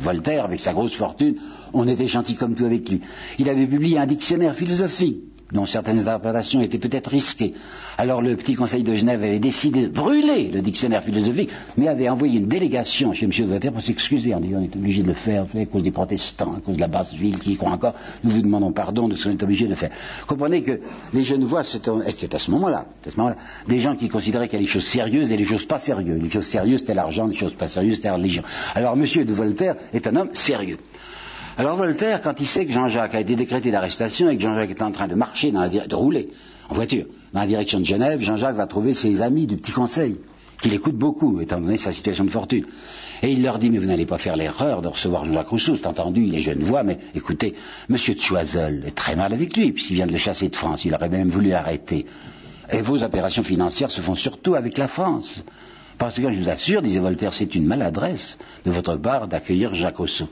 [0.01, 1.36] Voltaire, avec sa grosse fortune,
[1.74, 3.01] on était gentil comme tout avec lui.
[3.38, 5.20] Il avait publié un dictionnaire philosophique
[5.52, 7.54] dont certaines interprétations étaient peut-être risquées.
[7.97, 12.10] Alors le petit conseil de Genève avait décidé de brûler le dictionnaire philosophique, mais avait
[12.10, 13.32] envoyé une délégation chez M.
[13.47, 16.56] Voltaire pour s'excuser en disant on est obligé de le faire à cause des protestants,
[16.58, 17.93] à cause de la basse ville qui y croit encore,
[18.24, 19.89] nous vous demandons pardon de ce qu'on est obligé de faire.
[20.28, 20.80] Comprenez que
[21.14, 22.86] les Genevois, c'était à ce moment-là,
[23.18, 23.36] moment
[23.68, 26.22] des gens qui considéraient qu'il y a des choses sérieuses et des choses pas sérieuses.
[26.22, 28.43] Les choses sérieuses, c'était l'argent, les choses pas sérieuses, c'était la religion.
[28.76, 29.26] Alors M.
[29.26, 30.78] de Voltaire est un homme sérieux.
[31.60, 34.82] Alors Voltaire, quand il sait que Jean-Jacques a été décrété d'arrestation et que Jean-Jacques est
[34.82, 36.30] en train de marcher, dans la de rouler
[36.70, 37.03] en voiture
[37.34, 40.16] dans la direction de Genève, Jean-Jacques va trouver ses amis du petit conseil,
[40.62, 42.64] qui l'écoutent beaucoup, étant donné sa situation de fortune.
[43.24, 45.88] Et il leur dit, mais vous n'allez pas faire l'erreur de recevoir Jean-Jacques Rousseau, c'est
[45.88, 47.55] entendu, il est jeune voix, mais écoutez,
[47.89, 50.86] Monsieur de Choiseul est très mal avec lui, puisqu'il vient de le chasser de France,
[50.86, 52.05] il aurait même voulu l'arrêter.
[52.72, 55.41] Et vos opérations financières se font surtout avec la France.
[55.97, 59.97] Parce que je vous assure, disait Voltaire, c'est une maladresse de votre part d'accueillir Jacques
[59.97, 60.30] Rousseau.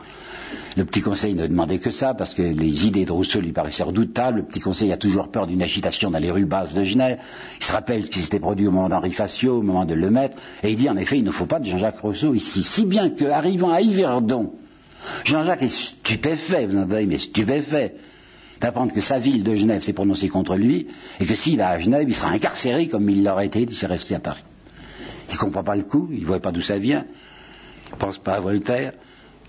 [0.78, 3.84] Le petit conseil ne demandait que ça, parce que les idées de Rousseau lui paraissaient
[3.84, 4.38] redoutables.
[4.38, 7.18] Le petit conseil a toujours peur d'une agitation dans les rues basses de Genève.
[7.60, 10.38] Il se rappelle ce qui s'était produit au moment d'Henri Facio, au moment de Lemaitre,
[10.64, 12.64] et il dit en effet, il ne faut pas de Jean-Jacques Rousseau ici.
[12.64, 14.54] Si bien qu'arrivant à Yverdon,
[15.26, 17.96] Jean-Jacques est stupéfait, vous entendez, mais stupéfait
[18.62, 20.88] d'apprendre que sa ville de Genève s'est prononcée contre lui,
[21.20, 24.16] et que s'il va à Genève, il sera incarcéré comme il l'aurait été s'il resté
[24.16, 24.44] à Paris.
[25.30, 27.06] Il ne comprend pas le coup, il ne voit pas d'où ça vient,
[27.90, 28.94] il ne pense pas à Voltaire,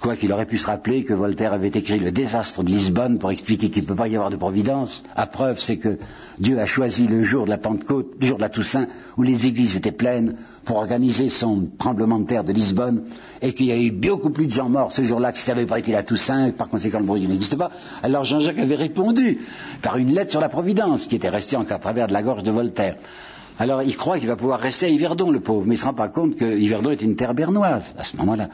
[0.01, 3.30] quoi qu'il aurait pu se rappeler que Voltaire avait écrit le désastre de Lisbonne pour
[3.30, 5.03] expliquer qu'il ne peut pas y avoir de providence.
[5.16, 5.99] À preuve, c'est que
[6.38, 8.86] Dieu a choisi le jour de la Pentecôte, le jour de la Toussaint,
[9.16, 13.03] où les églises étaient pleines, pour organiser son tremblement de terre de Lisbonne,
[13.42, 15.55] et qu'il y a eu beaucoup plus de gens morts ce jour-là que si ça
[15.55, 17.70] n'avait pas été la Toussaint, et par conséquent le bruit n'existe pas.
[18.03, 19.40] Alors Jean-Jacques avait répondu
[19.82, 22.51] par une lettre sur la Providence, qui était restée en travers de la gorge de
[22.51, 22.96] Voltaire.
[23.61, 25.85] Alors il croit qu'il va pouvoir rester à Yverdon, le pauvre, mais il ne se
[25.85, 28.49] rend pas compte que Yverdon est une terre bernoise à ce moment-là,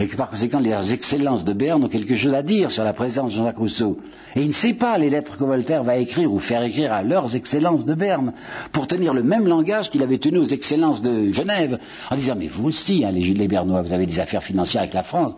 [0.00, 2.92] et que par conséquent les excellences de Berne ont quelque chose à dire sur la
[2.92, 3.98] présence de Jean-Jacques Rousseau.
[4.34, 7.02] Et il ne sait pas les lettres que Voltaire va écrire ou faire écrire à
[7.02, 8.32] leurs excellences de Berne,
[8.72, 11.78] pour tenir le même langage qu'il avait tenu aux excellences de Genève,
[12.10, 14.94] en disant mais vous aussi, hein, les, les Bernois, vous avez des affaires financières avec
[14.94, 15.34] la France.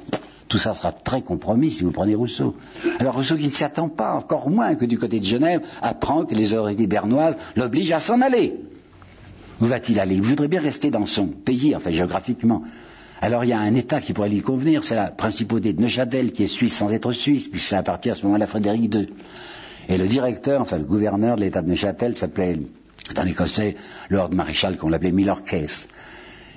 [0.48, 2.56] Tout ça sera très compromis si vous prenez Rousseau.
[2.98, 6.24] Alors Rousseau qui ne s'y attend pas, encore moins que du côté de Genève, apprend
[6.24, 8.58] que les autorités bernoises l'obligent à s'en aller.
[9.60, 12.62] Où va-t-il aller Il voudrait bien rester dans son pays, enfin géographiquement.
[13.20, 16.32] Alors il y a un État qui pourrait lui convenir, c'est la principauté de Neuchâtel,
[16.32, 19.08] qui est suisse sans être suisse, puisque ça appartient à ce moment-là à Frédéric II.
[19.88, 22.58] Et le directeur, enfin le gouverneur de l'État de Neuchâtel s'appelait,
[23.06, 23.76] c'est un Écossais,
[24.08, 25.88] Lord Maréchal, qu'on l'appelait Milorquès.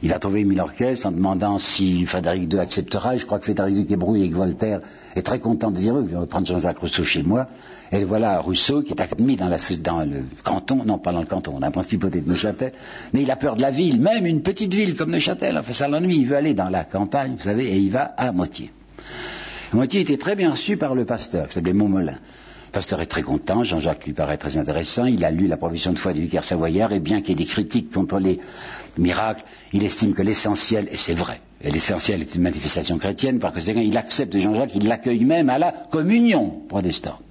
[0.03, 3.75] Il a trouvé Milorquès en demandant si Frédéric II acceptera, et je crois que Frédéric
[3.75, 4.81] II qui est brouillé avec Voltaire
[5.15, 7.47] est très content de dire, oui, je vais prendre Jean-Jacques Rousseau chez moi,
[7.93, 11.59] et voilà Rousseau qui est admis dans, le canton, non pas dans le canton, dans
[11.59, 12.71] la principauté de Neuchâtel,
[13.13, 15.87] mais il a peur de la ville, même une petite ville comme Neuchâtel, enfin ça
[15.87, 18.71] l'ennuie, il veut aller dans la campagne, vous savez, et il va à Moitié.
[19.73, 22.13] Moitié était très bien reçu par le pasteur, qui s'appelait Montmolin.
[22.13, 25.93] Le pasteur est très content, Jean-Jacques lui paraît très intéressant, il a lu la profession
[25.93, 28.39] de foi du vicaire savoyard, et bien qu'il y ait des critiques contre les
[28.97, 33.71] miracles, il estime que l'essentiel, et c'est vrai, l'essentiel est une manifestation chrétienne, parce que
[33.71, 37.21] il accepte Jean-Jacques, il l'accueille même à la communion protestante.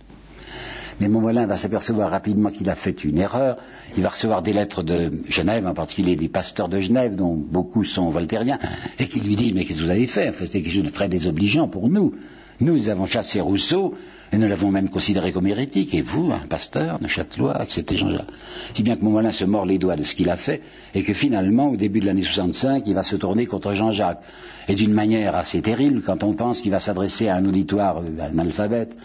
[1.01, 3.57] Mais Montmolin va s'apercevoir rapidement qu'il a fait une erreur.
[3.97, 7.85] Il va recevoir des lettres de Genève, en particulier des pasteurs de Genève, dont beaucoup
[7.85, 8.59] sont voltairiens,
[8.99, 10.29] et qui lui disent Mais qu'est-ce que vous avez fait?
[10.29, 12.15] Enfin, C'est quelque chose de très désobligeant pour nous.
[12.61, 13.95] Nous avons chassé Rousseau,
[14.33, 15.95] et nous l'avons même considéré comme hérétique.
[15.95, 18.31] Et vous, un pasteur, un châtelois, acceptez Jean-Jacques.
[18.75, 20.63] Si bien que Montmolin se mord les doigts de ce qu'il a fait,
[20.95, 24.23] et que finalement, au début de l'année 65, il va se tourner contre Jean-Jacques.
[24.69, 28.23] Et d'une manière assez terrible, quand on pense qu'il va s'adresser à un auditoire euh,
[28.23, 28.97] analphabète,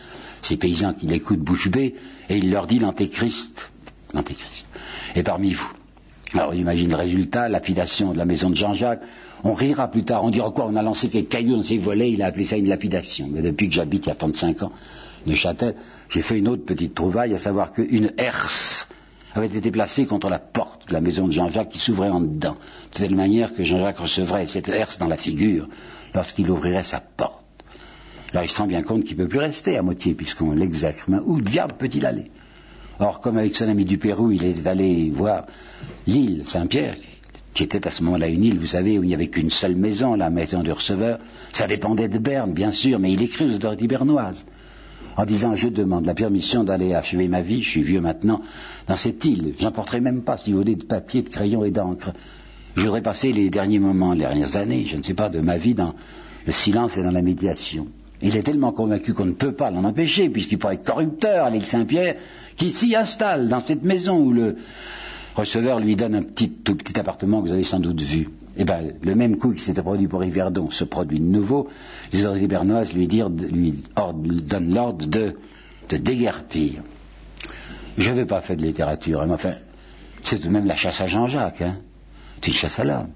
[0.41, 1.95] ces paysans qui l'écoutent bouche bée,
[2.29, 3.71] et il leur dit l'antéchrist.
[4.13, 4.67] L'antéchrist.
[5.15, 5.71] Et parmi vous.
[6.33, 9.01] Alors imagine le résultat, lapidation de la maison de Jean-Jacques.
[9.43, 10.65] On rira plus tard, on dira quoi?
[10.67, 13.29] On a lancé quelques cailloux dans ses volets, il a appelé ça une lapidation.
[13.31, 14.71] Mais depuis que j'habite il y a 35 ans,
[15.25, 15.75] Neuchâtel,
[16.09, 18.87] j'ai fait une autre petite trouvaille, à savoir qu'une herse
[19.35, 22.57] avait été placée contre la porte de la maison de Jean-Jacques qui s'ouvrait en dedans,
[22.93, 25.67] de telle manière que Jean-Jacques recevrait cette herse dans la figure
[26.13, 27.46] lorsqu'il ouvrirait sa porte.
[28.43, 31.05] Il se rend bien compte qu'il ne peut plus rester à moitié puisqu'on l'exècre.
[31.07, 32.31] Mais où diable peut-il aller?
[32.99, 35.45] Or, comme avec son ami du Pérou, il est allé voir
[36.07, 36.95] l'île Saint-Pierre,
[37.53, 39.75] qui était à ce moment-là une île, vous savez, où il n'y avait qu'une seule
[39.75, 41.19] maison, la maison du receveur.
[41.51, 44.45] Ça dépendait de Berne, bien sûr, mais il écrit aux autorités bernoises
[45.17, 48.41] en disant je demande la permission d'aller achever ma vie, je suis vieux maintenant,
[48.87, 49.53] dans cette île.
[49.59, 52.13] J'emporterai même pas, si vous voulez, de papier, de crayon et d'encre.
[52.75, 55.57] Je voudrais passer les derniers moments, les dernières années, je ne sais pas, de ma
[55.57, 55.95] vie dans
[56.45, 57.87] le silence et dans la médiation.
[58.21, 61.49] Il est tellement convaincu qu'on ne peut pas l'en empêcher, puisqu'il pourrait être corrupteur à
[61.49, 62.15] l'île Saint-Pierre,
[62.55, 64.55] qui s'y installe dans cette maison où le
[65.35, 68.29] receveur lui donne un petit, tout petit appartement que vous avez sans doute vu.
[68.57, 71.67] Eh bien, le même coup qui s'était produit pour Yverdon se produit de nouveau.
[72.11, 75.35] Les autorités bernoises lui, lui, donnent l'ordre de,
[75.89, 76.81] déguerpir.
[77.99, 79.53] Je n'avais pas fait de littérature, mais enfin,
[80.23, 81.77] c'est tout de même la chasse à Jean-Jacques, hein.
[82.41, 83.09] C'est une chasse à l'homme.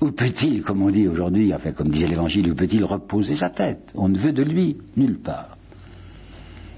[0.00, 3.90] Où peut-il, comme on dit aujourd'hui, enfin comme disait l'Évangile, où peut-il reposer sa tête?
[3.94, 5.56] On ne veut de lui nulle part.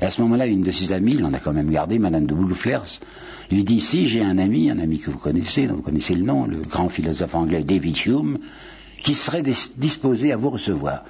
[0.01, 2.27] Et à ce moment-là, une de ses amies, il en a quand même gardé, Madame
[2.27, 3.01] de Bouleflers,
[3.51, 6.23] lui dit si j'ai un ami, un ami que vous connaissez, dont vous connaissez le
[6.23, 8.39] nom, le grand philosophe anglais David Hume,
[9.03, 11.05] qui serait disposé à vous recevoir.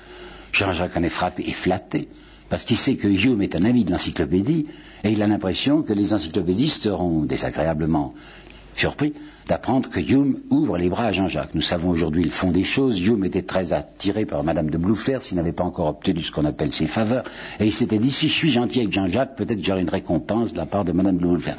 [0.52, 2.08] Jean-Jacques en est frappé et flatté,
[2.48, 4.66] parce qu'il sait que Hume est un ami de l'encyclopédie,
[5.04, 8.14] et il a l'impression que les encyclopédistes seront désagréablement
[8.78, 9.12] surpris
[9.46, 11.54] d'apprendre que Hume ouvre les bras à Jean-Jacques.
[11.54, 13.04] Nous savons aujourd'hui le fond des choses.
[13.04, 16.44] Hume était très attiré par Madame de Bluffler s'il n'avait pas encore obtenu ce qu'on
[16.44, 17.24] appelle ses faveurs.
[17.58, 20.58] Et il s'était dit, si je suis gentil avec Jean-Jacques, peut-être j'aurai une récompense de
[20.58, 21.54] la part de Madame de Bluffler.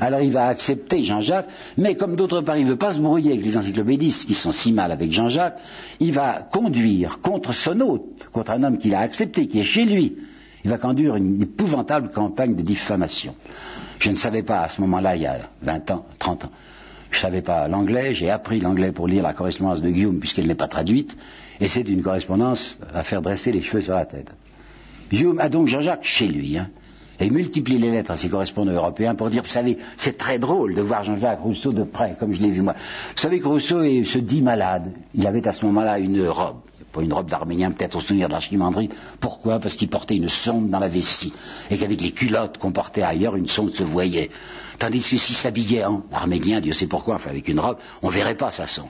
[0.00, 3.32] Alors il va accepter Jean-Jacques, mais comme d'autre part il ne veut pas se brouiller
[3.32, 5.58] avec les encyclopédistes qui sont si mal avec Jean-Jacques,
[6.00, 9.84] il va conduire contre son hôte, contre un homme qu'il a accepté, qui est chez
[9.84, 10.16] lui,
[10.64, 13.34] il va conduire une épouvantable campagne de diffamation.
[13.98, 16.50] Je ne savais pas à ce moment-là, il y a 20 ans, 30 ans,
[17.12, 20.46] je ne savais pas l'anglais, j'ai appris l'anglais pour lire la correspondance de Guillaume puisqu'elle
[20.46, 21.16] n'est pas traduite,
[21.60, 24.34] et c'est une correspondance à faire dresser les cheveux sur la tête.
[25.10, 26.70] Guillaume a donc Jean-Jacques chez lui, hein,
[27.20, 30.74] et multiplie les lettres à ses correspondants européens pour dire, vous savez, c'est très drôle
[30.74, 32.74] de voir Jean-Jacques Rousseau de près, comme je l'ai vu moi.
[32.74, 34.92] Vous savez que Rousseau se dit malade.
[35.14, 36.56] Il avait à ce moment-là une robe,
[36.92, 38.88] pas une robe d'arménien, peut-être au souvenir de l'archimanderie.
[39.20, 39.60] Pourquoi?
[39.60, 41.32] Parce qu'il portait une sonde dans la vessie,
[41.70, 44.30] et qu'avec les culottes qu'on portait ailleurs, une sonde se voyait.
[44.78, 48.36] Tandis que s'il s'habillait en arménien, Dieu sait pourquoi, avec une robe, on ne verrait
[48.36, 48.88] pas sa son.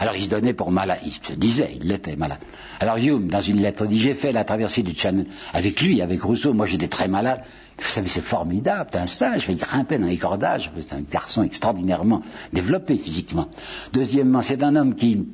[0.00, 2.38] Alors il se donnait pour malade, il se disait, il l'était malade.
[2.80, 6.22] Alors Hume, dans une lettre, dit, j'ai fait la traversée du Channel avec lui, avec
[6.22, 7.42] Rousseau, moi j'étais très malade.
[7.76, 11.00] Vous savez, c'est formidable, c'est un stage, je vais grimper dans les cordages, c'est un
[11.00, 12.22] garçon extraordinairement
[12.52, 13.48] développé physiquement.
[13.92, 15.26] Deuxièmement, c'est un homme qui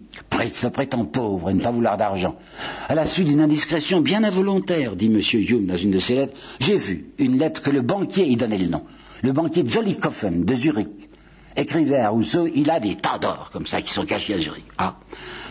[0.47, 2.37] se prétend pauvre et ne pas vouloir d'argent.
[2.89, 5.21] À la suite d'une indiscrétion bien involontaire, dit M.
[5.33, 8.59] Hume dans une de ses lettres, j'ai vu une lettre que le banquier y donnait
[8.59, 8.85] le nom
[9.23, 11.11] le banquier Zollikofen de Zurich
[11.57, 14.65] écrivait à Rousseau, il a des tas d'or comme ça qui sont cachés à Zurich.
[14.79, 14.97] Ah.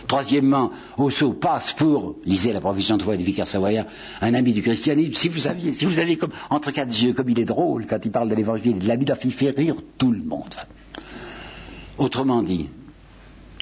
[0.08, 3.86] Troisièmement, Rousseau passe pour, lisez la profession de foi du vicaire savoyard,
[4.20, 5.14] un ami du christianisme.
[5.14, 8.04] Si vous aviez, si vous aviez comme, entre quatre yeux, comme il est drôle quand
[8.04, 10.54] il parle de l'évangile de la il fait rire tout le monde.
[11.98, 12.68] Autrement dit,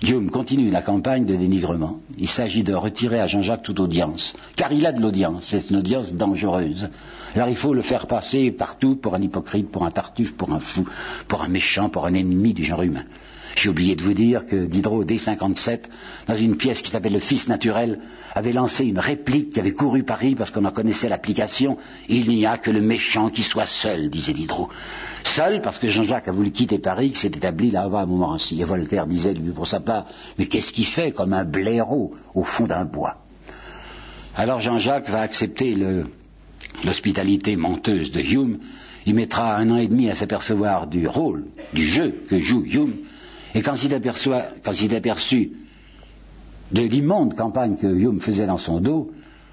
[0.01, 1.99] Guillaume continue la campagne de dénigrement.
[2.18, 5.76] Il s'agit de retirer à Jean-Jacques toute audience, car il a de l'audience, c'est une
[5.76, 6.88] audience dangereuse.
[7.34, 10.61] Alors il faut le faire passer partout pour un hypocrite, pour un tartuffe, pour un
[10.61, 10.88] fou,
[11.26, 13.05] pour un méchant, pour un ennemi du genre humain.
[13.61, 15.90] J'ai oublié de vous dire que Diderot, dès 57,
[16.28, 17.98] dans une pièce qui s'appelle Le Fils naturel,
[18.36, 21.76] avait lancé une réplique qui avait couru Paris parce qu'on en connaissait l'application.
[22.09, 24.68] Il n'y a que le méchant qui soit seul, disait Diderot.
[25.24, 28.61] Seul parce que Jean-Jacques a voulu quitter Paris, qui s'est établi là-bas à Montmorency.
[28.61, 30.06] Et Voltaire disait, lui, pour sa part,
[30.38, 33.16] mais qu'est-ce qu'il fait comme un blaireau au fond d'un bois?
[34.36, 35.76] Alors Jean-Jacques va accepter
[36.84, 38.59] l'hospitalité menteuse de Hume.
[39.04, 42.94] Il mettra un an et demi à s'apercevoir du rôle, du jeu que joue Hume.
[43.55, 45.53] Et quand il, aperçu
[46.72, 49.11] de l'immonde campagne que Hume faisait dans son dos,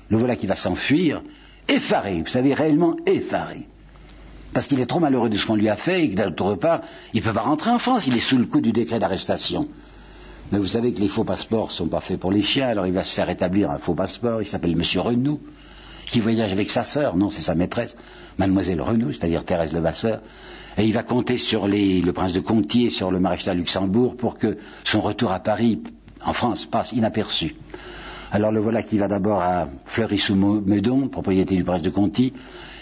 [0.10, 1.22] le voilà qui va s'enfuir,
[1.68, 3.68] effaré, vous savez, réellement effaré
[4.56, 6.80] parce qu'il est trop malheureux de ce qu'on lui a fait et que d'autre part,
[7.14, 9.68] il ne peut pas rentrer en France, il est sous le coup du décret d'arrestation.
[10.54, 12.88] Mais vous savez que les faux passeports ne sont pas faits pour les chiens, alors
[12.88, 15.42] il va se faire établir un faux passeport, il s'appelle Monsieur Renou,
[16.08, 17.98] qui voyage avec sa sœur, non, c'est sa maîtresse,
[18.38, 20.22] Mademoiselle Renou, c'est-à-dire Thérèse Levasseur,
[20.78, 24.38] et il va compter sur le prince de Conti et sur le maréchal Luxembourg pour
[24.38, 25.82] que son retour à Paris,
[26.24, 27.56] en France, passe inaperçu.
[28.32, 32.34] Alors le voilà qui va d'abord à Fleury-sous-Meudon, propriété du prince de Conti,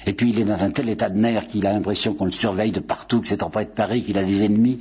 [0.07, 2.31] et puis il est dans un tel état de nerfs qu'il a l'impression qu'on le
[2.31, 4.79] surveille de partout, que c'est en près de Paris, qu'il a des ennemis.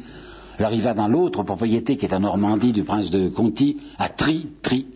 [0.59, 4.09] Alors il va dans l'autre propriété qui est en Normandie du prince de Conti, à
[4.09, 4.87] Tri, Tri.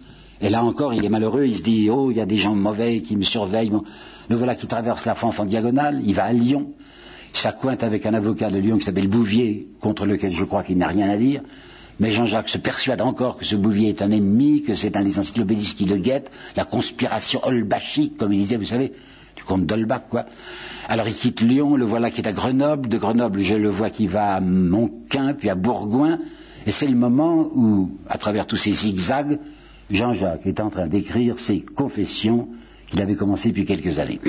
[0.40, 2.55] Et là encore, il est malheureux, il se dit, oh, il y a des gens
[2.55, 3.72] mauvais qui me surveillent.
[4.28, 6.72] Le voilà qui traverse la France en diagonale, il va à Lyon,
[7.37, 10.79] il s'accointe avec un avocat de Lyon qui s'appelle Bouvier, contre lequel je crois qu'il
[10.79, 11.43] n'a rien à dire.
[12.01, 15.19] Mais Jean-Jacques se persuade encore que ce Bouvier est un ennemi, que c'est un des
[15.19, 18.93] encyclopédistes qui le guette, la conspiration olbachique, comme il disait, vous savez,
[19.37, 20.25] du comte d'Olbach, quoi.
[20.89, 23.91] Alors il quitte Lyon, le voilà qui est à Grenoble, de Grenoble je le vois
[23.91, 26.19] qui va à Monquin, puis à Bourgoin,
[26.67, 29.39] Et c'est le moment où, à travers tous ces zigzags,
[29.89, 32.49] Jean-Jacques est en train d'écrire ses confessions
[32.89, 34.21] qu'il avait commencées depuis quelques années.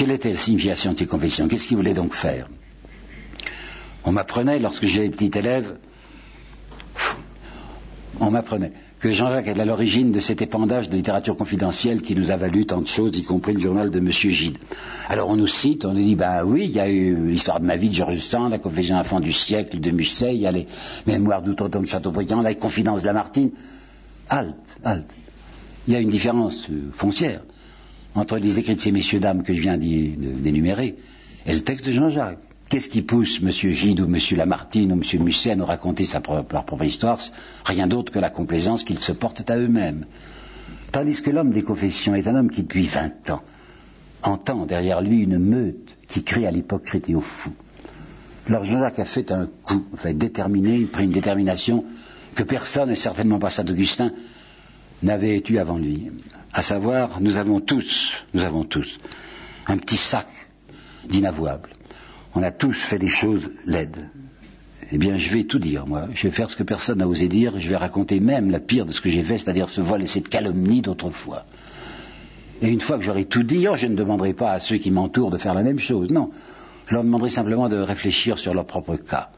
[0.00, 1.46] Quelle était la signification de ces confessions?
[1.46, 2.48] Qu'est-ce qu'il voulait donc faire?
[4.04, 5.76] On m'apprenait, lorsque j'étais petit élève,
[8.18, 12.30] on m'apprenait que Jean-Jacques est à l'origine de cet épandage de littérature confidentielle qui nous
[12.30, 14.10] a valu tant de choses, y compris le journal de M.
[14.10, 14.56] Gide.
[15.10, 17.66] Alors on nous cite, on nous dit, ben oui, il y a eu l'histoire de
[17.66, 20.52] ma vie de Georges Sand, la confession d'enfant du siècle de Musset, il y a
[20.52, 20.66] les
[21.06, 23.50] mémoires d'outre-tombe de Chateaubriand, la confidence de Lamartine.
[24.30, 25.10] Halte, halte.
[25.86, 27.42] Il y a une différence euh, foncière
[28.20, 30.96] entre les écrits de ces messieurs dames que je viens d'énumérer
[31.46, 32.38] et le texte de Jean-Jacques.
[32.68, 33.50] Qu'est-ce qui pousse M.
[33.50, 34.18] Gide ou M.
[34.36, 35.24] Lamartine ou M.
[35.24, 36.06] Musset à nous raconter
[36.52, 37.18] leur propre histoire?
[37.64, 40.04] Rien d'autre que la complaisance qu'ils se portent à eux-mêmes.
[40.92, 43.42] Tandis que l'homme des confessions est un homme qui, depuis vingt ans,
[44.22, 47.52] entend derrière lui une meute qui crie à l'hypocrite et au fou.
[48.48, 51.84] Alors Jean-Jacques a fait un coup, fait déterminé, il pris une détermination
[52.34, 54.12] que personne, et certainement pas Saint-Augustin,
[55.02, 56.10] n'avait eu avant lui.
[56.52, 58.98] À savoir, nous avons tous, nous avons tous,
[59.66, 60.26] un petit sac
[61.08, 61.70] d'inavouables
[62.34, 64.08] on a tous fait des choses laides.
[64.92, 66.08] Eh bien, je vais tout dire, moi.
[66.14, 67.58] Je vais faire ce que personne n'a osé dire.
[67.58, 70.06] Je vais raconter même la pire de ce que j'ai fait, c'est-à-dire ce vol et
[70.06, 71.44] cette calomnie d'autrefois.
[72.62, 74.90] Et une fois que j'aurai tout dit, oh, je ne demanderai pas à ceux qui
[74.90, 76.10] m'entourent de faire la même chose.
[76.10, 76.30] Non.
[76.86, 79.30] Je leur demanderai simplement de réfléchir sur leur propre cas.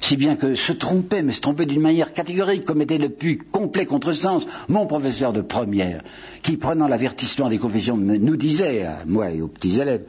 [0.00, 3.38] Si bien que se tromper, mais se tromper d'une manière catégorique, comme était le plus
[3.38, 6.02] complet contresens, mon professeur de première,
[6.42, 10.04] qui, prenant l'avertissement des confessions, nous disait, moi et aux petits élèves,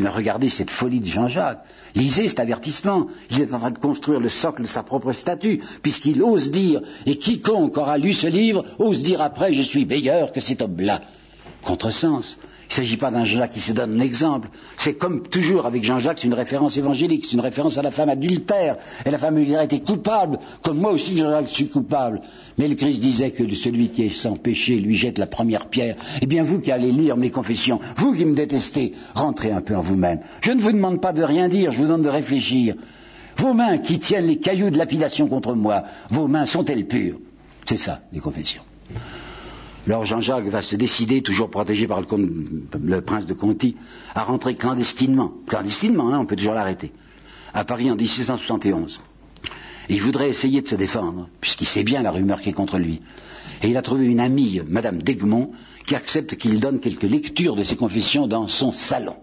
[0.00, 1.64] mais regardez cette folie de Jean-Jacques.
[1.94, 3.06] Lisez cet avertissement.
[3.30, 6.82] Il est en train de construire le socle de sa propre statue, puisqu'il ose dire,
[7.06, 11.02] et quiconque aura lu ce livre ose dire après, je suis meilleur que cet homme-là.
[11.62, 12.38] Contresens.
[12.68, 14.48] Il ne s'agit pas d'un Jean-Jacques qui se donne un exemple.
[14.76, 18.08] C'est comme toujours avec Jean-Jacques, c'est une référence évangélique, c'est une référence à la femme
[18.08, 18.76] adultère.
[19.04, 22.20] Et la femme adultère était coupable, comme moi aussi Jean-Jacques suis coupable.
[22.58, 25.96] Mais le Christ disait que celui qui est sans péché lui jette la première pierre.
[26.20, 29.76] Eh bien vous qui allez lire mes confessions, vous qui me détestez, rentrez un peu
[29.76, 30.20] en vous-même.
[30.42, 32.74] Je ne vous demande pas de rien dire, je vous demande de réfléchir.
[33.36, 37.18] Vos mains qui tiennent les cailloux de lapidation contre moi, vos mains sont-elles pures?
[37.66, 38.62] C'est ça, les confessions.
[39.86, 43.76] Alors Jean-Jacques va se décider, toujours protégé par le, prince de Conti,
[44.16, 46.92] à rentrer clandestinement, clandestinement, hein, on peut toujours l'arrêter,
[47.54, 49.00] à Paris en 1671.
[49.88, 53.00] il voudrait essayer de se défendre, puisqu'il sait bien la rumeur qui est contre lui.
[53.62, 55.52] Et il a trouvé une amie, Madame d'Egmont,
[55.86, 59.14] qui accepte qu'il donne quelques lectures de ses confessions dans son salon.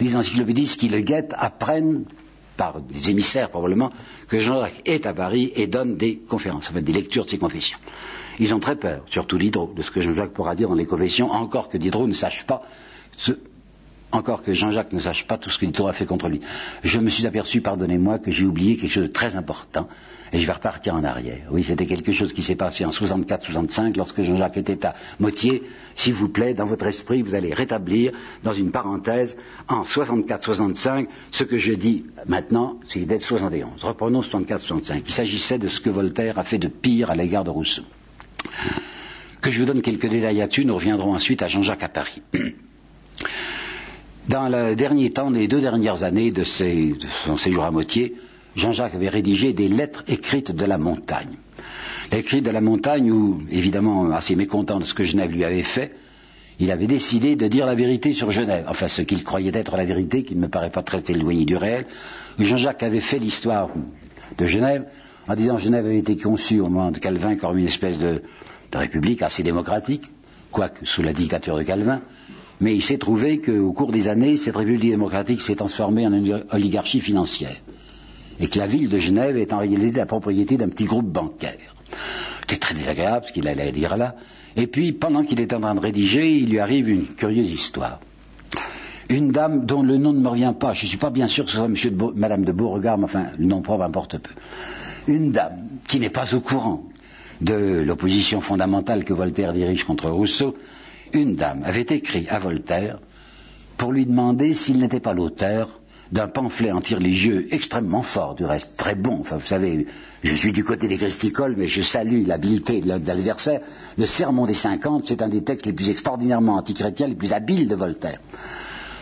[0.00, 2.04] Les encyclopédistes qui le guettent apprennent,
[2.56, 3.92] par des émissaires probablement,
[4.26, 7.78] que Jean-Jacques est à Paris et donne des conférences, fait des lectures de ses confessions.
[8.38, 11.30] Ils ont très peur, surtout Diderot, de ce que Jean-Jacques pourra dire dans les confessions,
[11.30, 12.62] encore que Diderot ne sache pas
[14.10, 16.40] encore que Jean-Jacques ne sache pas tout ce que Diderot a fait contre lui.
[16.82, 19.88] Je me suis aperçu, pardonnez-moi, que j'ai oublié quelque chose de très important,
[20.32, 21.46] et je vais repartir en arrière.
[21.50, 25.62] Oui, c'était quelque chose qui s'est passé en 64-65, lorsque Jean-Jacques était à Motier.
[25.94, 28.12] S'il vous plaît, dans votre esprit, vous allez rétablir,
[28.44, 29.36] dans une parenthèse,
[29.68, 33.82] en 64-65, ce que je dis maintenant, c'est d'être 71.
[33.84, 35.02] Reprenons 64-65.
[35.06, 37.82] Il s'agissait de ce que Voltaire a fait de pire à l'égard de Rousseau
[39.40, 42.22] que je vous donne quelques détails là-dessus, nous reviendrons ensuite à Jean-Jacques à Paris.
[44.28, 48.14] Dans le dernier temps, les deux dernières années de, son séjour à Motier,
[48.56, 51.38] Jean-Jacques avait rédigé des lettres écrites de la montagne.
[52.12, 55.94] L'écrit de la montagne, où, évidemment, assez mécontent de ce que Genève lui avait fait,
[56.58, 59.84] il avait décidé de dire la vérité sur Genève, enfin ce qu'il croyait être la
[59.84, 61.86] vérité, qui ne me paraît pas très éloigné du réel.
[62.38, 63.70] Jean-Jacques avait fait l'histoire
[64.36, 64.84] de Genève
[65.28, 68.22] en disant Genève avait été conçue au moment de Calvin comme une espèce de,
[68.72, 70.10] république assez démocratique,
[70.50, 72.00] quoique sous la dictature de Calvin,
[72.60, 76.44] mais il s'est trouvé qu'au cours des années, cette république démocratique s'est transformée en une
[76.50, 77.56] oligarchie financière,
[78.40, 81.74] et que la ville de Genève est en réalité la propriété d'un petit groupe bancaire.
[82.40, 84.16] C'était très désagréable ce qu'il allait dire là.
[84.56, 88.00] Et puis, pendant qu'il était en train de rédiger, il lui arrive une curieuse histoire.
[89.10, 91.44] Une dame dont le nom ne me revient pas, je ne suis pas bien sûr
[91.44, 94.30] que ce soit monsieur de de Beauregard, mais enfin, le nom propre importe peu
[95.08, 96.84] une dame qui n'est pas au courant
[97.40, 100.56] de l'opposition fondamentale que Voltaire dirige contre Rousseau,
[101.12, 102.98] une dame avait écrit à Voltaire
[103.76, 105.80] pour lui demander s'il n'était pas l'auteur
[106.10, 109.18] d'un pamphlet anti-religieux extrêmement fort, du reste très bon.
[109.20, 109.86] Enfin, vous savez,
[110.24, 113.60] je suis du côté des christicoles, mais je salue l'habileté de l'adversaire.
[113.98, 117.68] Le Sermon des cinquante, c'est un des textes les plus extraordinairement antichrétiens, les plus habiles
[117.68, 118.20] de Voltaire.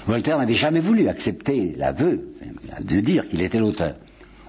[0.07, 2.29] Voltaire n'avait jamais voulu accepter l'aveu
[2.81, 3.95] de dire qu'il était l'auteur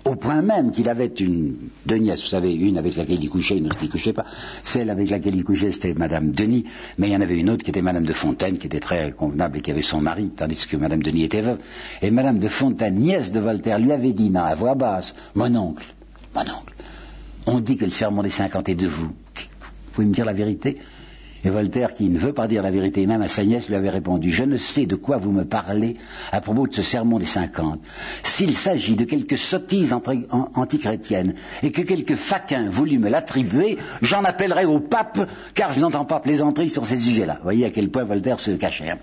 [0.07, 1.55] au point même qu'il avait une,
[1.85, 4.25] deux nièces, vous savez, une avec laquelle il couchait, une autre qui ne couchait pas.
[4.63, 6.63] Celle avec laquelle il couchait, c'était Madame Denis,
[6.97, 9.11] mais il y en avait une autre qui était Madame de Fontaine, qui était très
[9.11, 11.59] convenable et qui avait son mari, tandis que Madame Denis était veuve.
[12.01, 15.85] Et Madame de Fontaine, nièce de Voltaire, lui avait dit, à voix basse, mon oncle,
[16.33, 16.73] mon oncle,
[17.45, 19.07] on dit que le sermon des 50 est de vous.
[19.07, 20.77] Vous pouvez me dire la vérité?
[21.43, 23.89] Et Voltaire, qui ne veut pas dire la vérité, même à sa nièce, lui avait
[23.89, 25.95] répondu Je ne sais de quoi vous me parlez
[26.31, 27.79] à propos de ce sermon des cinquante.
[28.23, 34.65] S'il s'agit de quelque sottise antichrétienne et que quelque faquin voulut me l'attribuer, j'en appellerai
[34.65, 37.35] au pape, car je n'entends pas plaisanterie sur ces sujets-là.
[37.35, 38.89] Vous voyez à quel point Voltaire se cachait.
[38.89, 38.97] Hein.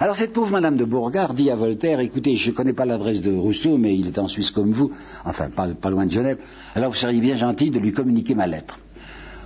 [0.00, 3.20] Alors cette pauvre Madame de Bourgard dit à Voltaire Écoutez, je ne connais pas l'adresse
[3.20, 4.92] de Rousseau, mais il est en Suisse comme vous,
[5.24, 6.38] enfin pas, pas loin de Genève,
[6.74, 8.78] alors vous seriez bien gentil de lui communiquer ma lettre.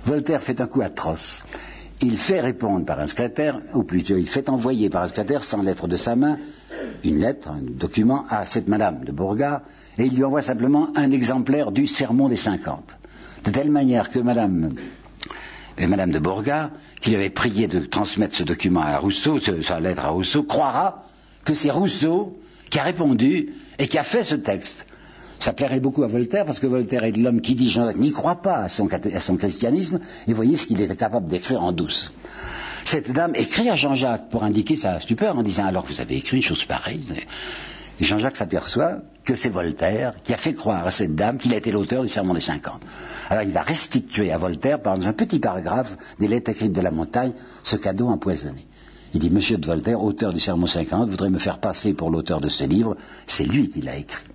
[0.05, 1.43] Voltaire fait un coup atroce
[2.01, 5.61] il fait répondre par un secrétaire, ou plutôt il fait envoyer par un secrétaire, sans
[5.61, 6.37] lettre de sa main,
[7.03, 9.61] une lettre, un document à cette madame de Bourgard,
[9.97, 12.97] et il lui envoie simplement un exemplaire du Sermon des cinquante.
[13.43, 14.75] De telle manière que madame,
[15.77, 16.71] madame de Bourgard,
[17.01, 21.05] qui lui avait prié de transmettre ce document à Rousseau, sa lettre à Rousseau, croira
[21.43, 22.37] que c'est Rousseau
[22.69, 24.85] qui a répondu et qui a fait ce texte.
[25.39, 28.41] Ça plairait beaucoup à Voltaire parce que Voltaire est l'homme qui dit Jean-Jacques n'y croit
[28.41, 32.11] pas à son, christianisme et voyez ce qu'il était capable d'écrire en douce.
[32.83, 36.37] Cette dame écrit à Jean-Jacques pour indiquer sa stupeur en disant alors vous avez écrit
[36.37, 37.05] une chose pareille.
[38.01, 41.57] Et Jean-Jacques s'aperçoit que c'est Voltaire qui a fait croire à cette dame qu'il a
[41.57, 42.81] été l'auteur du Sermon des 50.
[43.29, 46.91] Alors il va restituer à Voltaire, par un petit paragraphe des lettres écrites de la
[46.91, 47.31] montagne,
[47.63, 48.67] ce cadeau empoisonné.
[49.13, 52.41] Il dit Monsieur de Voltaire, auteur du Sermon 50, voudrait me faire passer pour l'auteur
[52.41, 52.97] de ce livre.
[53.25, 54.25] C'est lui qui l'a écrit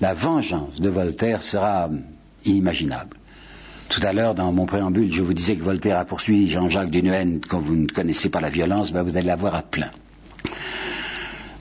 [0.00, 1.90] la vengeance de Voltaire sera
[2.44, 3.16] inimaginable.
[3.88, 7.06] Tout à l'heure, dans mon préambule, je vous disais que Voltaire a poursuivi Jean-Jacques d'une
[7.06, 9.90] haine quand vous ne connaissez pas la violence, ben vous allez la voir à plein.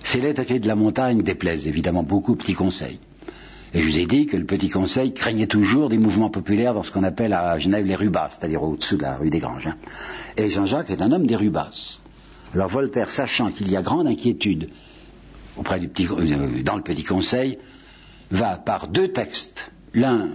[0.04, 3.00] Ces lettres de la montagne déplaisent évidemment beaucoup au Petit Conseil.
[3.74, 6.84] Et je vous ai dit que le Petit Conseil craignait toujours des mouvements populaires dans
[6.84, 9.68] ce qu'on appelle à Genève les rubas, c'est-à-dire au-dessous de la rue des Granges.
[9.68, 9.76] Hein.
[10.38, 12.00] Et Jean-Jacques est un homme des rubas.
[12.54, 14.70] Alors Voltaire, sachant qu'il y a grande inquiétude
[15.58, 17.58] euh, dans le Petit Conseil,
[18.32, 20.30] va par deux textes, l'un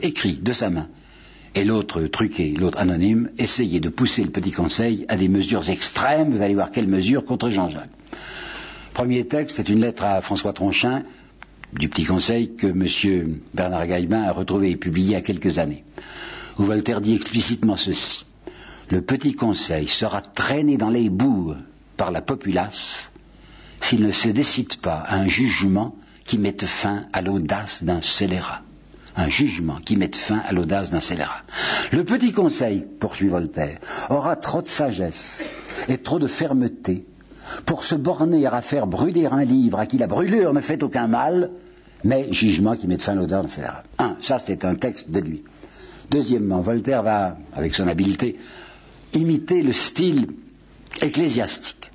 [0.00, 0.88] écrit de sa main
[1.54, 6.30] et l'autre truqué, l'autre anonyme, essayer de pousser le petit conseil à des mesures extrêmes.
[6.30, 7.88] Vous allez voir quelles mesures contre Jean-Jacques.
[8.92, 11.02] Premier texte, c'est une lettre à François Tronchin
[11.72, 13.38] du petit conseil que M.
[13.54, 15.84] Bernard Gaillebin a retrouvé et publié il y a quelques années,
[16.58, 18.26] où Voltaire dit explicitement ceci.
[18.90, 21.54] Le petit conseil sera traîné dans les boues
[21.96, 23.10] par la populace
[23.80, 25.96] s'il ne se décide pas à un jugement
[26.26, 28.62] qui mette fin à l'audace d'un scélérat.
[29.16, 31.42] Un jugement qui mette fin à l'audace d'un scélérat.
[31.92, 33.78] Le petit conseil, poursuit Voltaire,
[34.10, 35.42] aura trop de sagesse
[35.88, 37.06] et trop de fermeté
[37.64, 41.06] pour se borner à faire brûler un livre à qui la brûlure ne fait aucun
[41.06, 41.50] mal,
[42.04, 43.82] mais jugement qui mette fin à l'audace d'un scélérat.
[43.98, 45.44] Un, ça c'est un texte de lui.
[46.10, 48.38] Deuxièmement, Voltaire va, avec son habileté,
[49.14, 50.28] imiter le style
[51.00, 51.85] ecclésiastique.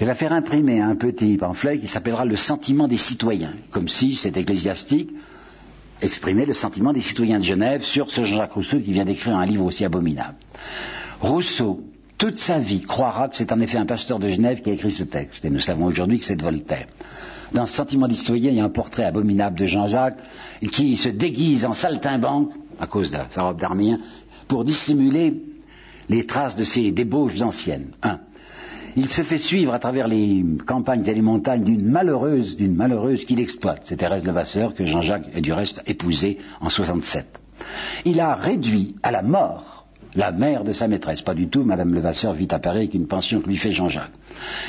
[0.00, 4.14] Elle va faire imprimer un petit pamphlet qui s'appellera Le sentiment des citoyens, comme si
[4.14, 5.10] cet ecclésiastique
[6.02, 9.44] exprimait le sentiment des citoyens de Genève sur ce Jean-Jacques Rousseau qui vient d'écrire un
[9.44, 10.36] livre aussi abominable.
[11.20, 11.82] Rousseau,
[12.16, 14.92] toute sa vie, croira que c'est en effet un pasteur de Genève qui a écrit
[14.92, 16.86] ce texte, et nous savons aujourd'hui que c'est Voltaire.
[17.52, 20.18] Dans ce sentiment des citoyens, il y a un portrait abominable de Jean-Jacques
[20.70, 23.98] qui se déguise en saltimbanque, à cause de sa robe d'armien,
[24.46, 25.42] pour dissimuler
[26.08, 27.90] les traces de ses débauches anciennes.
[28.98, 33.24] Il se fait suivre à travers les campagnes et les montagnes d'une malheureuse, d'une malheureuse
[33.24, 33.82] qu'il exploite.
[33.84, 37.38] C'est Thérèse Levasseur que Jean-Jacques a du reste épousé en 67.
[38.04, 41.22] Il a réduit à la mort la mère de sa maîtresse.
[41.22, 44.10] Pas du tout, Madame Levasseur vit à Paris avec une pension que lui fait Jean-Jacques.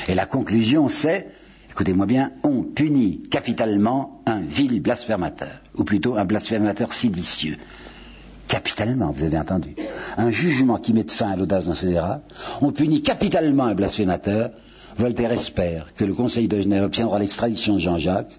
[0.06, 1.26] Et la conclusion, c'est,
[1.72, 7.56] écoutez-moi bien, on punit capitalement un vil blasphémateur, ou plutôt un blasphémateur séditieux
[8.50, 9.74] capitalement, vous avez entendu.
[10.16, 12.20] Un jugement qui mette fin à l'audace d'un scélérat.
[12.60, 14.50] On punit capitalement un blasphémateur.
[14.98, 18.38] Voltaire espère que le Conseil de Genève obtiendra l'extradition de Jean-Jacques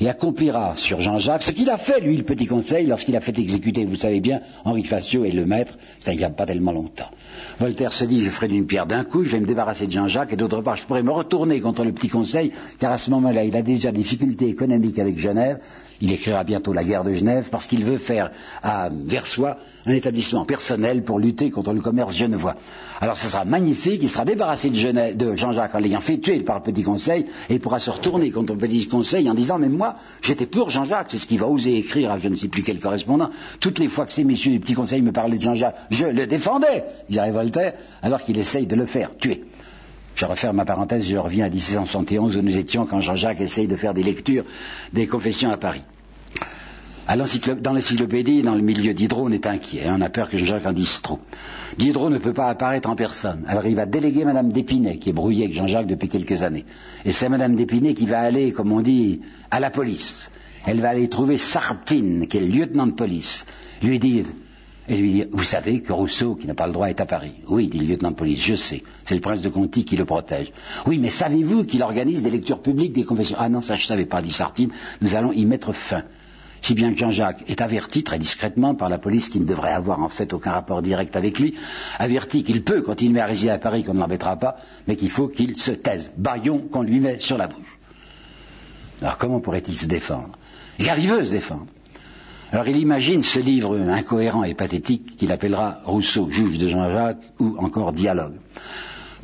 [0.00, 3.38] et accomplira sur Jean-Jacques ce qu'il a fait, lui, le petit conseil, lorsqu'il a fait
[3.38, 7.10] exécuter, vous savez bien, Henri Facio et le maître, ça n'y a pas tellement longtemps.
[7.60, 10.32] Voltaire se dit, je ferai d'une pierre d'un coup, je vais me débarrasser de Jean-Jacques,
[10.32, 13.44] et d'autre part, je pourrais me retourner contre le petit conseil, car à ce moment-là,
[13.44, 15.60] il a déjà des difficultés économiques avec Genève,
[16.00, 18.30] il écrira bientôt la guerre de Genève, parce qu'il veut faire
[18.62, 22.56] à Versoix un établissement personnel pour lutter contre le commerce genevois.
[23.00, 26.62] Alors ce sera magnifique, il sera débarrassé de, Jean-Jacques en l'ayant fait tuer par le
[26.62, 29.94] petit conseil, et il pourra se retourner contre le petit conseil en disant, mais moi,
[30.22, 32.78] j'étais pour Jean-Jacques, c'est ce qu'il va oser écrire à je ne sais plus quel
[32.78, 33.30] correspondant.
[33.60, 36.26] Toutes les fois que ces messieurs du petit conseil me parlaient de Jean-Jacques, je le
[36.26, 39.44] défendais, dirait Voltaire, alors qu'il essaye de le faire tuer.
[40.14, 43.76] Je referme ma parenthèse, je reviens à 1671 où nous étions quand Jean-Jacques essaye de
[43.76, 44.44] faire des lectures
[44.92, 45.82] des confessions à Paris
[47.06, 49.82] dans l'encyclopédie, dans le milieu d'Hydro, on est inquiet.
[49.88, 51.18] on a peur que Jean-Jacques en dise trop.
[51.78, 53.44] Diderot ne peut pas apparaître en personne.
[53.46, 56.64] Alors il va déléguer Madame d'Épinay, qui est brouillée avec Jean-Jacques depuis quelques années.
[57.04, 59.20] Et c'est Madame d'Épinay qui va aller, comme on dit,
[59.50, 60.30] à la police.
[60.66, 63.44] Elle va aller trouver Sartine, qui est le lieutenant de police,
[63.82, 64.24] lui dire,
[64.88, 67.32] et lui dire, vous savez que Rousseau, qui n'a pas le droit, est à Paris.
[67.48, 68.82] Oui, dit le lieutenant de police, je sais.
[69.04, 70.52] C'est le prince de Conti qui le protège.
[70.86, 73.36] Oui, mais savez-vous qu'il organise des lectures publiques, des confessions?
[73.38, 74.70] Ah non, ça je savais pas, dit Sartine.
[75.00, 76.04] Nous allons y mettre fin.
[76.60, 80.00] Si bien que Jean-Jacques est averti très discrètement par la police qui ne devrait avoir
[80.00, 81.54] en fait aucun rapport direct avec lui,
[81.98, 84.56] averti qu'il peut continuer à résider à Paris qu'on ne l'embêtera pas,
[84.88, 86.10] mais qu'il faut qu'il se taise.
[86.16, 87.78] Baillon qu'on lui met sur la bouche.
[89.02, 90.38] Alors comment pourrait-il se défendre?
[90.78, 91.66] Veut se défendre.
[92.54, 97.56] Alors il imagine ce livre incohérent et pathétique qu'il appellera Rousseau, juge de Jean-Jacques, ou
[97.58, 98.34] encore Dialogue.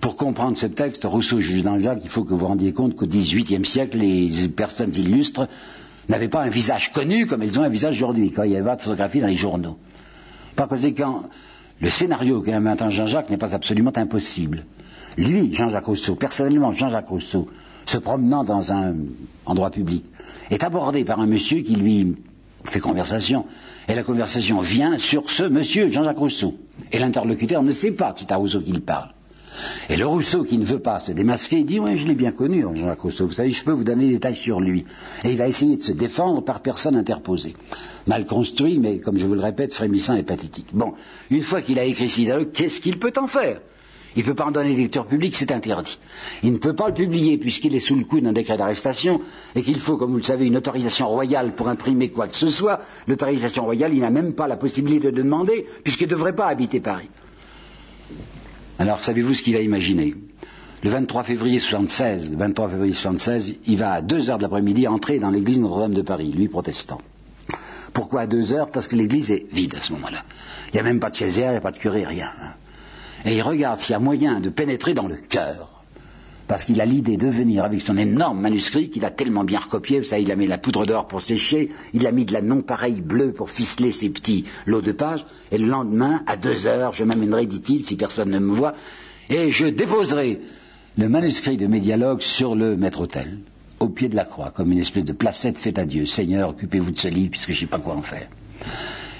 [0.00, 3.06] Pour comprendre ce texte, Rousseau, juge de Jean-Jacques, il faut que vous rendiez compte qu'au
[3.06, 5.46] XVIIIe siècle, les personnes illustres
[6.08, 8.66] n'avaient pas un visage connu comme elles ont un visage aujourd'hui, quand il y avait
[8.66, 9.78] pas de photographie dans les journaux.
[10.56, 11.22] Par conséquent,
[11.80, 14.64] le scénario qu'a inventé Jean-Jacques n'est pas absolument impossible.
[15.16, 17.46] Lui, Jean-Jacques Rousseau, personnellement Jean-Jacques Rousseau,
[17.86, 18.96] se promenant dans un
[19.46, 20.04] endroit public,
[20.50, 22.16] est abordé par un monsieur qui lui
[22.64, 23.46] fait conversation.
[23.88, 26.54] Et la conversation vient sur ce monsieur, Jean-Jacques Rousseau.
[26.92, 29.10] Et l'interlocuteur ne sait pas que c'est à Rousseau qu'il parle.
[29.88, 32.62] Et le Rousseau qui ne veut pas se démasquer, dit, oui, je l'ai bien connu,
[32.62, 34.84] Jean-Jacques Rousseau, vous savez, je peux vous donner des détails sur lui.
[35.24, 37.56] Et il va essayer de se défendre par personne interposée.
[38.06, 40.68] Mal construit, mais comme je vous le répète, frémissant et pathétique.
[40.72, 40.94] Bon,
[41.30, 43.60] une fois qu'il a écrit ce qu'est-ce qu'il peut en faire?
[44.16, 45.98] Il ne peut pas en donner lecture publique, c'est interdit.
[46.42, 49.20] Il ne peut pas le publier puisqu'il est sous le coup d'un décret d'arrestation
[49.54, 52.48] et qu'il faut, comme vous le savez, une autorisation royale pour imprimer quoi que ce
[52.48, 52.80] soit.
[53.06, 56.80] L'autorisation royale, il n'a même pas la possibilité de demander puisqu'il ne devrait pas habiter
[56.80, 57.08] Paris.
[58.78, 60.14] Alors, savez-vous ce qu'il va imaginer
[60.82, 64.88] Le 23 février 76, le 23 février 76, il va à 2 heures de l'après-midi
[64.88, 67.00] entrer dans l'église Notre-Dame de Paris, lui protestant.
[67.92, 68.70] Pourquoi à 2 heures?
[68.70, 70.24] Parce que l'église est vide à ce moment-là.
[70.68, 72.30] Il n'y a même pas de Césaire, il n'y a pas de curé, rien.
[72.42, 72.54] Hein
[73.24, 75.84] et il regarde s'il y a moyen de pénétrer dans le cœur.
[76.46, 80.02] Parce qu'il a l'idée de venir avec son énorme manuscrit qu'il a tellement bien recopié,
[80.02, 83.02] ça, il a mis la poudre d'or pour sécher, il a mis de la non-pareille
[83.02, 87.04] bleue pour ficeler ses petits lots de pages, et le lendemain, à deux heures, je
[87.04, 88.74] m'amènerai, dit-il, si personne ne me voit,
[89.28, 90.40] et je déposerai
[90.98, 93.38] le manuscrit de mes dialogues sur le maître-autel,
[93.78, 96.04] au pied de la croix, comme une espèce de placette faite à Dieu.
[96.04, 98.28] Seigneur, occupez-vous de ce livre, puisque je ne sais pas quoi en faire.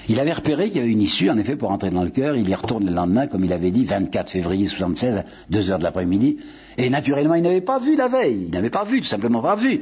[0.09, 2.35] Il avait repéré qu'il y avait une issue, en effet, pour entrer dans le cœur.
[2.35, 5.79] Il y retourne le lendemain, comme il avait dit, 24 février 76, à 2 heures
[5.79, 6.37] de l'après-midi.
[6.77, 8.45] Et naturellement, il n'avait pas vu la veille.
[8.47, 9.81] Il n'avait pas vu, tout simplement pas vu,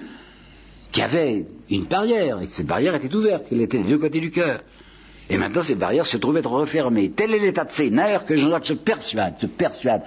[0.91, 3.97] qu'il y avait une barrière, et que cette barrière était ouverte, qu'elle était des deux
[3.97, 4.61] côtés du cœur.
[5.29, 7.11] Et maintenant, cette barrière se trouve être refermée.
[7.11, 10.01] Tel est l'état de ses nerfs que Jean-Jacques se persuade, se persuade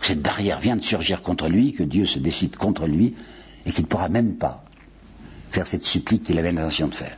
[0.00, 3.14] que cette barrière vient de surgir contre lui, que Dieu se décide contre lui,
[3.66, 4.64] et qu'il ne pourra même pas
[5.50, 7.16] faire cette supplique qu'il avait l'intention de faire.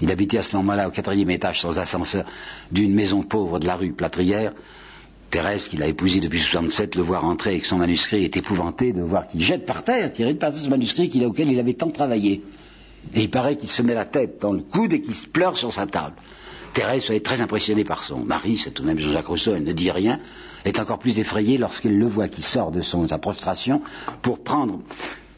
[0.00, 2.24] Il habitait à ce moment-là au quatrième étage sans ascenseur
[2.70, 4.52] d'une maison pauvre de la rue Plâtrière.
[5.30, 9.02] Thérèse, qu'il a épousée depuis 67, le voir entrer avec son manuscrit est épouvantée de
[9.02, 11.90] voir qu'il jette par terre, tiré de par terre ce manuscrit auquel il avait tant
[11.90, 12.42] travaillé.
[13.14, 15.56] Et il paraît qu'il se met la tête dans le coude et qu'il se pleure
[15.56, 16.14] sur sa table.
[16.74, 19.72] Thérèse est très impressionnée par son mari, c'est tout de même Jean-Jacques Rousseau, elle ne
[19.72, 20.20] dit rien,
[20.66, 23.80] est encore plus effrayée lorsqu'elle le voit qui sort de sa prostration
[24.20, 24.80] pour prendre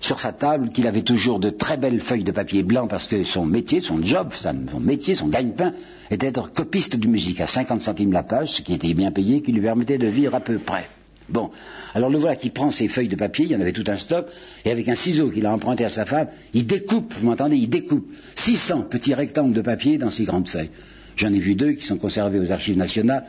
[0.00, 3.24] sur sa table qu'il avait toujours de très belles feuilles de papier blanc parce que
[3.24, 5.72] son métier, son job, son métier, son gagne-pain
[6.10, 9.42] était d'être copiste de musique à 50 centimes la page, ce qui était bien payé,
[9.42, 10.88] qui lui permettait de vivre à peu près.
[11.28, 11.50] Bon,
[11.94, 13.98] alors le voilà qui prend ses feuilles de papier, il y en avait tout un
[13.98, 14.26] stock,
[14.64, 17.68] et avec un ciseau qu'il a emprunté à sa femme, il découpe, vous m'entendez, il
[17.68, 20.70] découpe 600 petits rectangles de papier dans ces grandes feuilles.
[21.16, 23.26] J'en ai vu deux qui sont conservés aux archives nationales,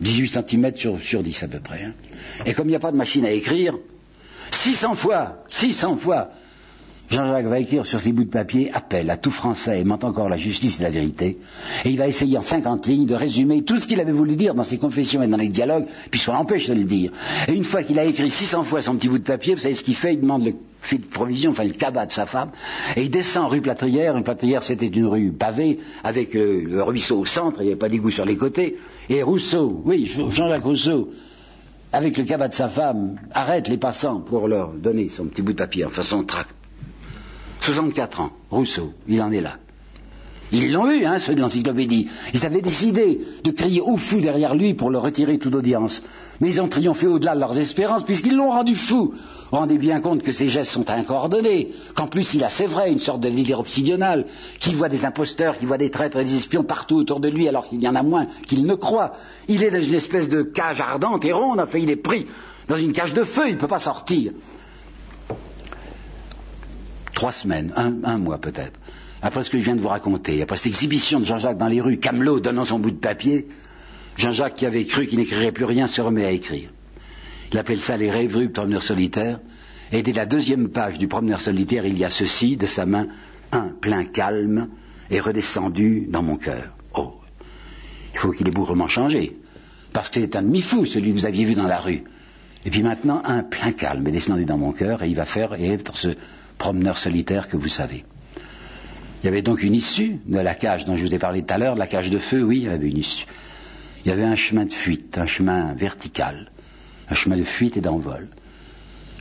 [0.00, 1.84] 18 cm sur, sur 10 à peu près.
[1.84, 1.92] Hein.
[2.46, 3.76] Et comme il n'y a pas de machine à écrire,
[4.54, 6.28] 600 fois, 600 fois.
[7.10, 10.38] Jean-Jacques va écrire sur ces bouts de papier appel à tout français aimant encore la
[10.38, 11.36] justice et la vérité,
[11.84, 14.54] et il va essayer en 50 lignes de résumer tout ce qu'il avait voulu dire
[14.54, 17.10] dans ses confessions et dans les dialogues, puisqu'on l'empêche de le dire.
[17.48, 19.74] Et une fois qu'il a écrit 600 fois son petit bout de papier, vous savez
[19.74, 20.14] ce qu'il fait?
[20.14, 22.50] Il demande le fil de provision, enfin le cabas de sa femme,
[22.96, 24.16] et il descend rue Plâtrière.
[24.16, 27.78] Une Plâtrière, c'était une rue pavée, avec le, le ruisseau au centre, il n'y avait
[27.78, 28.78] pas d'égout sur les côtés,
[29.10, 31.10] et Rousseau, oui, Jean-Jacques Rousseau,
[31.92, 35.52] avec le cabas de sa femme, arrête les passants pour leur donner son petit bout
[35.52, 36.54] de papier, enfin son tract.
[37.60, 39.58] 64 ans, Rousseau, il en est là.
[40.52, 42.08] Ils l'ont eu, hein, ceux de l'encyclopédie.
[42.34, 46.02] Ils avaient décidé de crier au fou derrière lui pour le retirer toute audience.
[46.40, 49.14] Mais ils ont triomphé au-delà de leurs espérances, puisqu'ils l'ont rendu fou.
[49.50, 52.98] Rendez bien compte que ses gestes sont incoordonnés, qu'en plus il a, c'est vrai, une
[52.98, 54.26] sorte de délire obsidional,
[54.58, 57.48] qu'il voit des imposteurs, qu'il voit des traîtres et des espions partout autour de lui,
[57.48, 59.12] alors qu'il y en a moins qu'il ne croit.
[59.48, 62.26] Il est dans une espèce de cage ardente et ronde, enfin il est pris
[62.68, 64.32] dans une cage de feu, il ne peut pas sortir.
[67.14, 68.80] Trois semaines, un mois peut-être
[69.22, 71.80] après ce que je viens de vous raconter, après cette exhibition de Jean-Jacques dans les
[71.80, 73.46] rues, Camelot donnant son bout de papier,
[74.16, 76.70] Jean-Jacques qui avait cru qu'il n'écrirait plus rien se remet à écrire.
[77.52, 79.40] Il appelle ça les rêveries du promeneur solitaire,
[79.92, 83.08] et dès la deuxième page du promeneur solitaire, il y a ceci de sa main,
[83.52, 84.68] un plein calme
[85.10, 86.74] est redescendu dans mon cœur.
[86.94, 87.14] Oh,
[88.14, 89.36] il faut qu'il ait bougrement changé.
[89.92, 92.04] Parce que c'est un demi-fou, celui que vous aviez vu dans la rue.
[92.64, 95.54] Et puis maintenant, un plein calme est descendu dans mon cœur et il va faire
[95.60, 96.08] et être ce
[96.56, 98.04] promeneur solitaire que vous savez.
[99.22, 101.52] Il y avait donc une issue de la cage dont je vous ai parlé tout
[101.52, 103.26] à l'heure, la cage de feu, oui, il y avait une issue.
[104.04, 106.50] Il y avait un chemin de fuite, un chemin vertical,
[107.08, 108.28] un chemin de fuite et d'envol.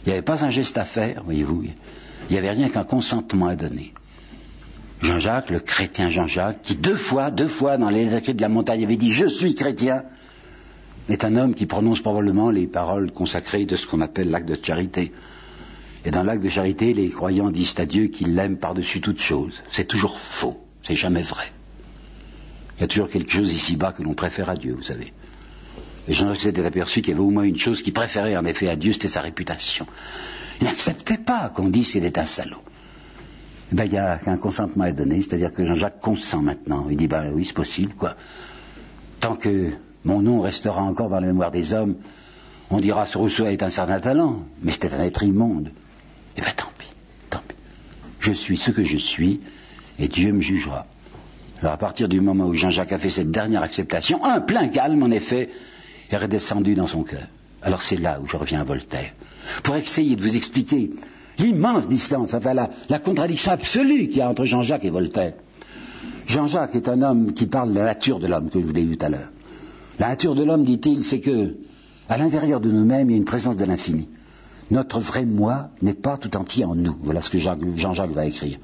[0.04, 1.64] Il n'y avait pas un geste à faire, voyez-vous.
[1.64, 3.94] Il n'y avait rien qu'un consentement à donner.
[5.02, 8.84] Jean-Jacques, le chrétien Jean-Jacques, qui deux fois, deux fois dans les écrits de la montagne
[8.84, 10.04] avait dit Je suis chrétien,
[11.10, 14.58] est un homme qui prononce probablement les paroles consacrées de ce qu'on appelle l'acte de
[14.62, 15.12] charité.
[16.06, 19.64] Et dans l'acte de charité, les croyants disent à Dieu qu'ils l'aiment par-dessus toute chose.
[19.72, 21.52] C'est toujours faux, c'est jamais vrai.
[22.78, 25.14] Il y a toujours quelque chose ici-bas que l'on préfère à Dieu, vous savez.
[26.08, 28.70] Et Jean-Jacques s'était aperçu qu'il y avait au moins une chose qu'il préférait en effet
[28.70, 29.86] à Dieu, c'était sa réputation.
[30.60, 32.62] Il n'acceptait pas qu'on dise qu'il est un salaud.
[33.72, 36.88] Eh ben, il y a qu'un consentement à donner, c'est-à-dire que Jean-Jacques consent maintenant.
[36.90, 38.16] Il dit, ben oui, c'est possible, quoi.
[39.20, 39.70] Tant que
[40.04, 41.96] mon nom restera encore dans la mémoire des hommes,
[42.70, 45.72] on dira ce Rousseau est un certain talent, mais c'était un être immonde.
[46.38, 46.88] Eh bien, tant pis,
[47.30, 47.56] tant pis.
[48.20, 49.42] Je suis ce que je suis,
[50.00, 50.88] et Dieu me jugera.
[51.62, 55.04] Alors, à partir du moment où Jean-Jacques a fait cette dernière acceptation, un plein calme,
[55.04, 55.50] en effet,
[56.10, 57.28] est redescendu dans son cœur.
[57.62, 59.14] Alors, c'est là où je reviens à Voltaire,
[59.62, 60.92] pour essayer de vous expliquer
[61.38, 65.34] l'immense distance, enfin la, contradiction absolue qu'il y a entre Jean-Jacques et Voltaire.
[66.26, 68.86] Jean-Jacques est un homme qui parle de la nature de l'homme, que je vous l'ai
[68.86, 69.30] dit tout à l'heure.
[70.00, 71.58] La nature de l'homme, dit-il, c'est que,
[72.10, 74.10] à l'intérieur de nous-mêmes, il y a une présence de l'infini.
[74.72, 76.96] Notre vrai moi n'est pas tout entier en nous.
[77.04, 78.58] Voilà ce que Jean-Jacques va écrire.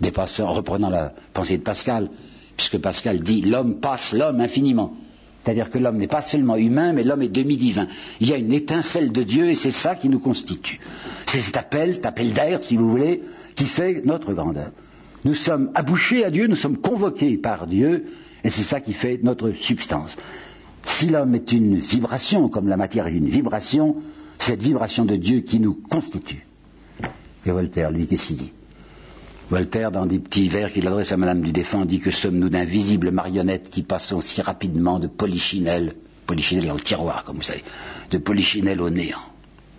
[0.00, 2.10] Dépassant, en reprenant la pensée de Pascal,
[2.56, 4.94] puisque Pascal dit l'homme passe l'homme infiniment.
[5.42, 7.86] C'est-à-dire que l'homme n'est pas seulement humain, mais l'homme est demi-divin.
[8.20, 10.78] Il y a une étincelle de Dieu et c'est ça qui nous constitue.
[11.26, 13.22] C'est cet appel, cet appel d'air, si vous voulez,
[13.54, 14.72] qui fait notre grandeur.
[15.24, 18.06] Nous sommes abouchés à Dieu, nous sommes convoqués par Dieu,
[18.44, 20.16] et c'est ça qui fait notre substance.
[20.84, 23.96] Si l'homme est une vibration, comme la matière est une vibration,
[24.38, 26.46] cette vibration de Dieu qui nous constitue.
[27.46, 28.52] Et Voltaire, lui, qu'est-ce qu'il dit?
[29.50, 33.10] Voltaire, dans des petits vers qu'il adresse à Madame du Défend, dit que sommes-nous d'invisibles
[33.10, 35.94] marionnettes qui passons si rapidement de polichinelle,
[36.26, 37.64] polichinelle dans le tiroir, comme vous savez,
[38.10, 39.16] de polichinelle au néant.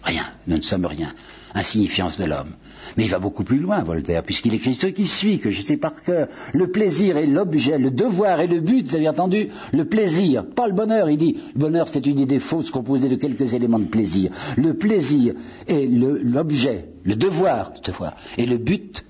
[0.04, 1.14] Rien, nous ne sommes rien.
[1.54, 2.56] Insignifiance de l'homme.
[2.98, 5.78] Mais il va beaucoup plus loin, Voltaire, puisqu'il écrit ce qui suit, que je sais
[5.78, 6.30] par cœur.
[6.54, 10.68] Le plaisir est l'objet, le devoir est le but, vous avez entendu Le plaisir, pas
[10.68, 11.38] le bonheur, il dit.
[11.54, 14.32] Le bonheur, c'est une idée fausse composée de quelques éléments de plaisir.
[14.58, 15.36] Le plaisir
[15.68, 19.04] est l'objet, le, devoir, le devoir, et le but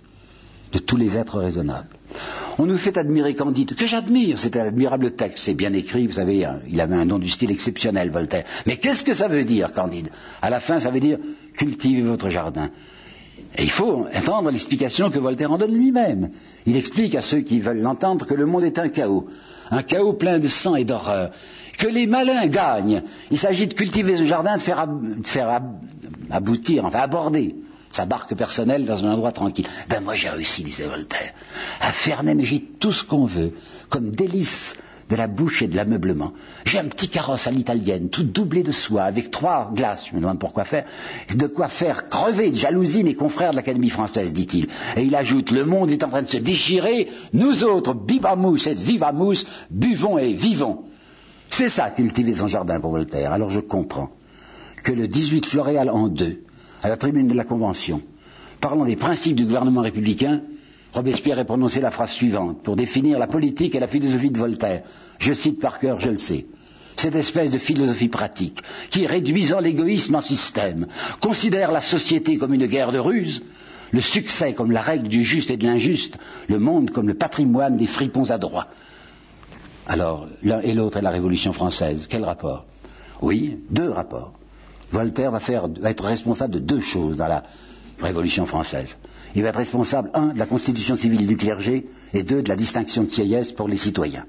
[0.72, 1.88] de tous les êtres raisonnables.
[2.58, 6.14] On nous fait admirer Candide, que j'admire, c'est un admirable texte, c'est bien écrit, vous
[6.14, 8.44] savez, hein, il avait un nom du style exceptionnel, Voltaire.
[8.66, 10.10] Mais qu'est-ce que ça veut dire, Candide?
[10.42, 11.20] À la fin, ça veut dire
[11.56, 12.70] cultivez votre jardin.
[13.58, 16.30] Et il faut entendre l'explication que Voltaire en donne lui-même.
[16.66, 19.28] Il explique à ceux qui veulent l'entendre que le monde est un chaos,
[19.72, 21.32] un chaos plein de sang et d'horreur,
[21.78, 23.02] que les malins gagnent.
[23.32, 25.62] Il s'agit de cultiver ce jardin, de faire, de faire
[26.30, 27.56] aboutir, enfin aborder
[27.92, 29.68] sa barque personnelle dans un endroit tranquille.
[29.90, 31.34] Ben moi j'ai réussi, disait Voltaire,
[31.82, 33.54] à faire j'ai tout ce qu'on veut,
[33.90, 34.76] comme délice
[35.10, 36.34] de la bouche et de l'ameublement.
[36.66, 40.22] J'ai un petit carrosse à l'italienne, tout doublé de soie, avec trois glaces, je me
[40.22, 40.86] demande pourquoi faire,
[41.36, 44.68] de quoi faire crever de jalousie mes confrères de l'Académie française, dit-il.
[44.96, 48.76] Et il ajoute, le monde est en train de se déchirer, nous autres, bibamous et
[48.76, 50.84] vivamous, buvons et vivons.
[51.50, 53.34] C'est ça, cultiver son jardin pour Voltaire.
[53.34, 54.12] Alors je comprends
[54.84, 56.44] que le 18 Floréal en deux,
[56.82, 58.02] à la tribune de la Convention,
[58.62, 60.42] parlant des principes du gouvernement républicain,
[60.94, 64.82] Robespierre a prononcé la phrase suivante pour définir la politique et la philosophie de Voltaire.
[65.20, 66.48] Je cite par cœur, je le sais.
[66.96, 70.88] Cette espèce de philosophie pratique, qui, réduisant l'égoïsme en système,
[71.22, 73.44] considère la société comme une guerre de ruse,
[73.92, 77.78] le succès comme la règle du juste et de l'injuste, le monde comme le patrimoine
[77.78, 78.68] des fripons adroits.
[79.88, 82.08] Alors, l'un et l'autre est la Révolution française.
[82.10, 82.66] Quel rapport?
[83.22, 84.34] Oui, deux rapports.
[84.92, 87.44] Voltaire va, va être responsable de deux choses dans la
[88.02, 88.96] Révolution française.
[89.36, 92.56] Il va être responsable, un, de la constitution civile du clergé, et deux, de la
[92.56, 94.26] distinction de sieyès pour les citoyens.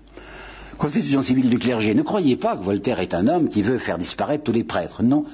[0.76, 1.94] Constitution civile du clergé.
[1.94, 5.02] Ne croyez pas que Voltaire est un homme qui veut faire disparaître tous les prêtres.
[5.02, 5.24] Non.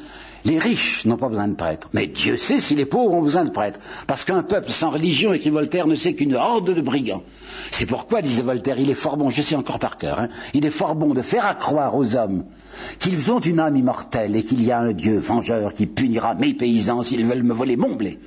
[0.47, 1.89] Les riches n'ont pas besoin de prêtres.
[1.93, 3.81] Mais Dieu sait si les pauvres ont besoin de prêtres.
[4.07, 7.25] Parce qu'un peuple sans religion, écrit Voltaire, ne sait qu'une horde de brigands.
[7.73, 10.65] C'est pourquoi, disait Voltaire, il est fort bon, je sais encore par cœur, hein, il
[10.65, 12.45] est fort bon de faire accroire aux hommes
[13.01, 16.55] qu'ils ont une âme immortelle et qu'il y a un Dieu vengeur qui punira mes
[16.55, 18.21] paysans s'ils veulent me voler mon blé.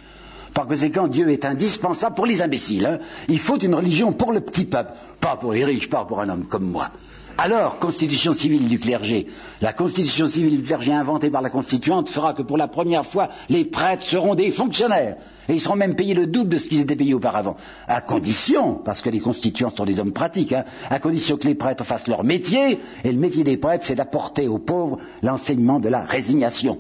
[0.54, 2.86] Par conséquent, Dieu est indispensable pour les imbéciles.
[2.86, 3.00] Hein.
[3.30, 4.92] Il faut une religion pour le petit peuple,
[5.22, 6.90] pas pour les riches, pas pour un homme comme moi.
[7.38, 9.28] Alors, constitution civile du clergé.
[9.62, 13.28] La constitution civile du clergé inventée par la constituante fera que pour la première fois,
[13.50, 15.18] les prêtres seront des fonctionnaires.
[15.50, 17.58] Et ils seront même payés le double de ce qu'ils étaient payés auparavant.
[17.88, 21.56] À condition, parce que les constituants sont des hommes pratiques, hein, à condition que les
[21.56, 25.90] prêtres fassent leur métier, et le métier des prêtres, c'est d'apporter aux pauvres l'enseignement de
[25.90, 26.80] la résignation.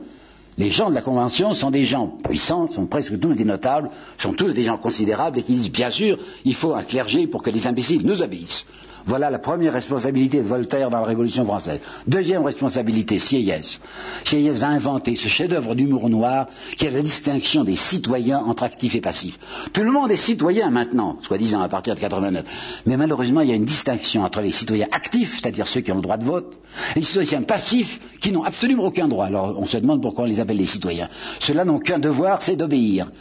[0.58, 4.34] Les gens de la Convention sont des gens puissants, sont presque tous des notables, sont
[4.34, 7.50] tous des gens considérables et qui disent bien sûr, il faut un clergé pour que
[7.50, 8.68] les imbéciles nous obéissent.
[9.06, 11.80] Voilà la première responsabilité de Voltaire dans la Révolution française.
[12.08, 13.80] Deuxième responsabilité, Sieyès.
[14.26, 16.48] Sieyès va inventer ce chef-d'œuvre d'humour noir
[16.78, 19.40] qui est la distinction des citoyens entre actifs et passifs.
[19.74, 22.82] Tout le monde est citoyen maintenant, soi-disant à partir de 89.
[22.86, 25.96] Mais malheureusement, il y a une distinction entre les citoyens actifs, c'est-à-dire ceux qui ont
[25.96, 26.60] le droit de vote,
[26.96, 29.26] et les citoyens passifs qui n'ont absolument aucun droit.
[29.26, 31.10] Alors on se demande pourquoi on les appelle les citoyens.
[31.40, 33.12] Ceux-là n'ont qu'un devoir, c'est d'obéir.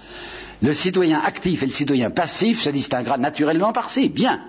[0.61, 4.41] Le citoyen actif et le citoyen passif se distinguera naturellement par ces biens.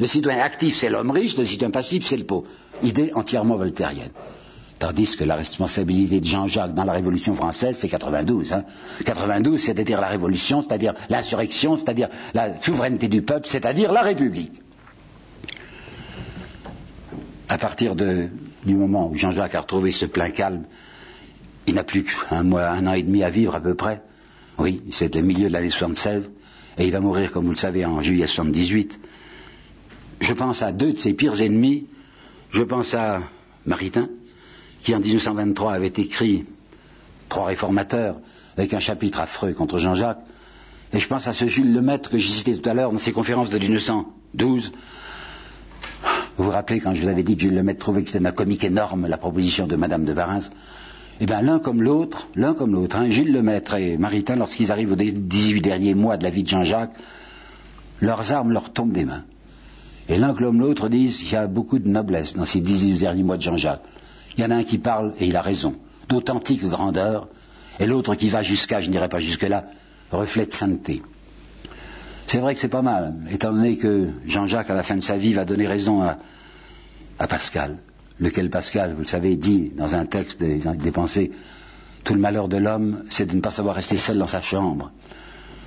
[0.00, 2.46] Le citoyen actif, c'est l'homme riche, le citoyen passif, c'est le pauvre.
[2.82, 4.08] Idée entièrement voltairienne.
[4.78, 8.54] Tandis que la responsabilité de Jean-Jacques dans la Révolution française, c'est 92.
[8.54, 8.64] Hein.
[9.04, 14.62] 92, c'est-à-dire la Révolution, c'est-à-dire l'insurrection, c'est-à-dire la souveraineté du peuple, c'est-à-dire la République.
[17.50, 18.30] À partir du
[18.74, 20.64] moment où Jean-Jacques a retrouvé ce plein calme,
[21.66, 24.00] il n'a plus qu'un mois, un an et demi à vivre à peu près.
[24.56, 26.30] Oui, c'est le milieu de l'année 76,
[26.78, 28.98] et il va mourir, comme vous le savez, en juillet 78
[30.20, 31.86] je pense à deux de ses pires ennemis.
[32.52, 33.22] Je pense à
[33.66, 34.08] Maritain,
[34.82, 36.44] qui en 1923 avait écrit
[37.28, 38.16] Trois réformateurs,
[38.56, 40.18] avec un chapitre affreux contre Jean-Jacques.
[40.92, 43.12] Et je pense à ce Jules Lemaître que j'ai cité tout à l'heure dans ses
[43.12, 44.72] conférences de 1912.
[46.36, 48.32] Vous vous rappelez quand je vous avais dit que Jules Lemaître trouvait que c'était un
[48.32, 50.40] comique énorme, la proposition de Madame de Varins
[51.20, 54.92] Eh bien, l'un comme l'autre, l'un comme l'autre, hein, Gilles Lemaître et Maritain, lorsqu'ils arrivent
[54.92, 56.94] aux 18 derniers mois de la vie de Jean-Jacques,
[58.00, 59.24] leurs armes leur tombent des mains.
[60.08, 63.22] Et l'un comme l'autre disent qu'il y a beaucoup de noblesse dans ces dix derniers
[63.22, 63.82] mois de Jean-Jacques.
[64.36, 65.74] Il y en a un qui parle, et il a raison,
[66.08, 67.28] d'authentique grandeur,
[67.78, 69.66] et l'autre qui va jusqu'à, je n'irai pas jusque-là,
[70.10, 71.02] reflet de sainteté.
[72.26, 75.16] C'est vrai que c'est pas mal, étant donné que Jean-Jacques, à la fin de sa
[75.16, 76.16] vie, va donner raison à,
[77.26, 77.76] Pascal,
[78.18, 81.32] lequel Pascal, vous le savez, dit dans un texte des, des pensées,
[82.04, 84.90] tout le malheur de l'homme, c'est de ne pas savoir rester seul dans sa chambre.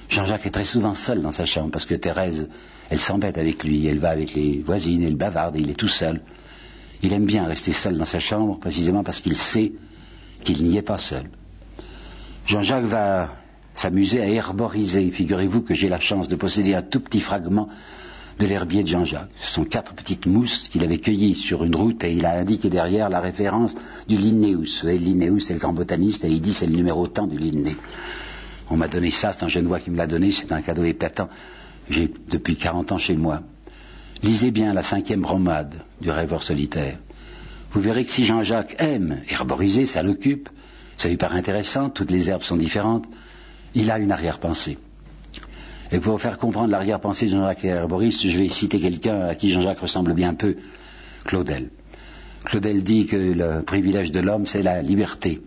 [0.09, 2.47] Jean-Jacques est très souvent seul dans sa chambre, parce que Thérèse
[2.93, 6.21] elle s'embête avec lui, elle va avec les voisines, elle bavarde, il est tout seul.
[7.01, 9.71] Il aime bien rester seul dans sa chambre, précisément parce qu'il sait
[10.43, 11.23] qu'il n'y est pas seul.
[12.45, 13.35] Jean-Jacques va
[13.73, 15.09] s'amuser à herboriser.
[15.09, 17.67] Figurez-vous que j'ai la chance de posséder un tout petit fragment
[18.37, 19.31] de l'herbier de Jean-Jacques.
[19.41, 22.69] Ce sont quatre petites mousses qu'il avait cueillies sur une route et il a indiqué
[22.69, 23.73] derrière la référence
[24.07, 24.85] du Linnaeus.
[24.87, 27.75] Et Linnaeus, c'est le grand botaniste et il dit c'est le numéro tant du Linné.
[28.69, 31.27] On m'a donné ça, c'est un Genevois qui me l'a donné, c'est un cadeau épatant
[31.89, 33.41] j'ai depuis 40 ans chez moi.
[34.21, 36.97] Lisez bien la cinquième romade du rêveur solitaire.
[37.71, 40.49] Vous verrez que si Jean-Jacques aime herboriser, ça l'occupe,
[40.97, 43.05] ça lui paraît intéressant, toutes les herbes sont différentes,
[43.75, 44.77] il a une arrière-pensée.
[45.91, 49.79] Et pour faire comprendre l'arrière-pensée de Jean-Jacques herboriste, je vais citer quelqu'un à qui Jean-Jacques
[49.79, 50.55] ressemble bien peu,
[51.25, 51.69] Claudel.
[52.45, 55.41] Claudel dit que le privilège de l'homme, c'est la liberté,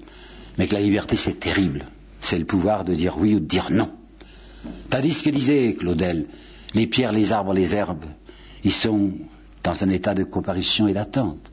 [0.59, 1.87] mais que la liberté, c'est terrible.
[2.21, 3.91] C'est le pouvoir de dire oui ou de dire non.
[4.91, 6.27] Tandis que disait Claudel,
[6.75, 8.05] les pierres, les arbres, les herbes,
[8.65, 9.13] ils sont
[9.63, 11.53] dans un état de comparution et d'attente.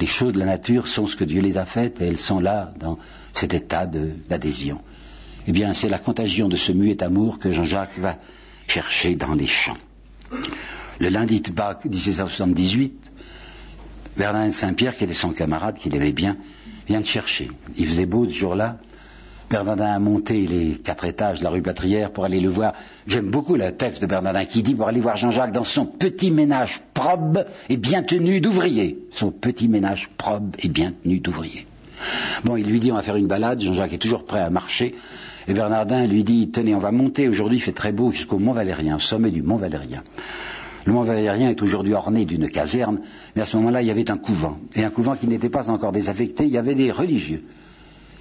[0.00, 2.40] Les choses de la nature sont ce que Dieu les a faites et elles sont
[2.40, 2.98] là dans
[3.34, 4.80] cet état d'adhésion.
[5.46, 8.18] Eh bien, c'est la contagion de ce muet amour que Jean-Jacques va
[8.66, 9.78] chercher dans les champs.
[11.00, 12.92] Le lundi de Pâques 1778,
[14.16, 16.36] Bernard Saint-Pierre, qui était son camarade, qu'il aimait bien,
[16.86, 17.50] vient de chercher.
[17.76, 18.78] Il faisait beau ce jour-là,
[19.50, 22.74] Bernardin a monté les quatre étages de la rue Patrière pour aller le voir.
[23.06, 26.30] J'aime beaucoup le texte de Bernardin qui dit pour aller voir Jean-Jacques dans son petit
[26.30, 28.98] ménage probe et bien tenu d'ouvrier.
[29.10, 31.66] Son petit ménage probe et bien tenu d'ouvrier.
[32.44, 33.62] Bon, il lui dit on va faire une balade.
[33.62, 34.94] Jean-Jacques est toujours prêt à marcher.
[35.46, 38.52] Et Bernardin lui dit tenez, on va monter aujourd'hui, il fait très beau jusqu'au Mont
[38.52, 40.02] Valérien, au sommet du Mont Valérien.
[40.84, 43.00] Le Mont Valérien est aujourd'hui orné d'une caserne,
[43.34, 44.58] mais à ce moment-là, il y avait un couvent.
[44.74, 47.42] Et un couvent qui n'était pas encore désaffecté, il y avait des religieux.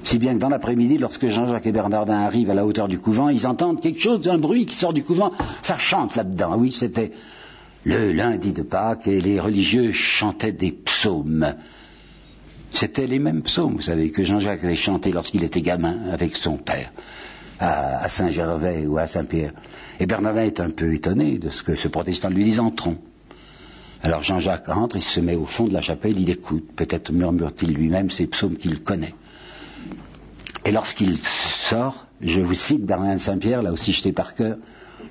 [0.04, 3.30] Si bien que dans l'après-midi, lorsque Jean-Jacques et Bernardin arrivent à la hauteur du couvent,
[3.30, 5.32] ils entendent quelque chose, un bruit qui sort du couvent.
[5.62, 6.56] Ça chante là-dedans.
[6.58, 7.12] Oui, c'était
[7.84, 11.56] le lundi de Pâques et les religieux chantaient des psaumes.
[12.72, 16.58] C'était les mêmes psaumes, vous savez, que Jean-Jacques avait chanté lorsqu'il était gamin avec son
[16.58, 16.92] père
[17.60, 19.54] à, Saint-Gervais ou à Saint-Pierre.
[20.00, 22.98] Et Bernardin est un peu étonné de ce que ce protestant lui dit entrons.
[24.04, 27.74] Alors Jean-Jacques entre, il se met au fond de la chapelle, il écoute, peut-être murmure-t-il
[27.74, 29.16] lui-même ces psaumes qu'il connaît.
[30.66, 34.58] Et lorsqu'il sort, je vous cite Bernard Saint-Pierre, là aussi j'étais par cœur,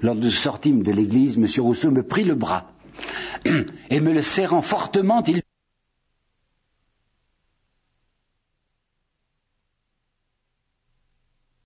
[0.02, 1.47] lors de sortime de l'église, M.
[1.59, 2.70] Rousseau me prit le bras
[3.90, 5.43] et me le serrant fortement, il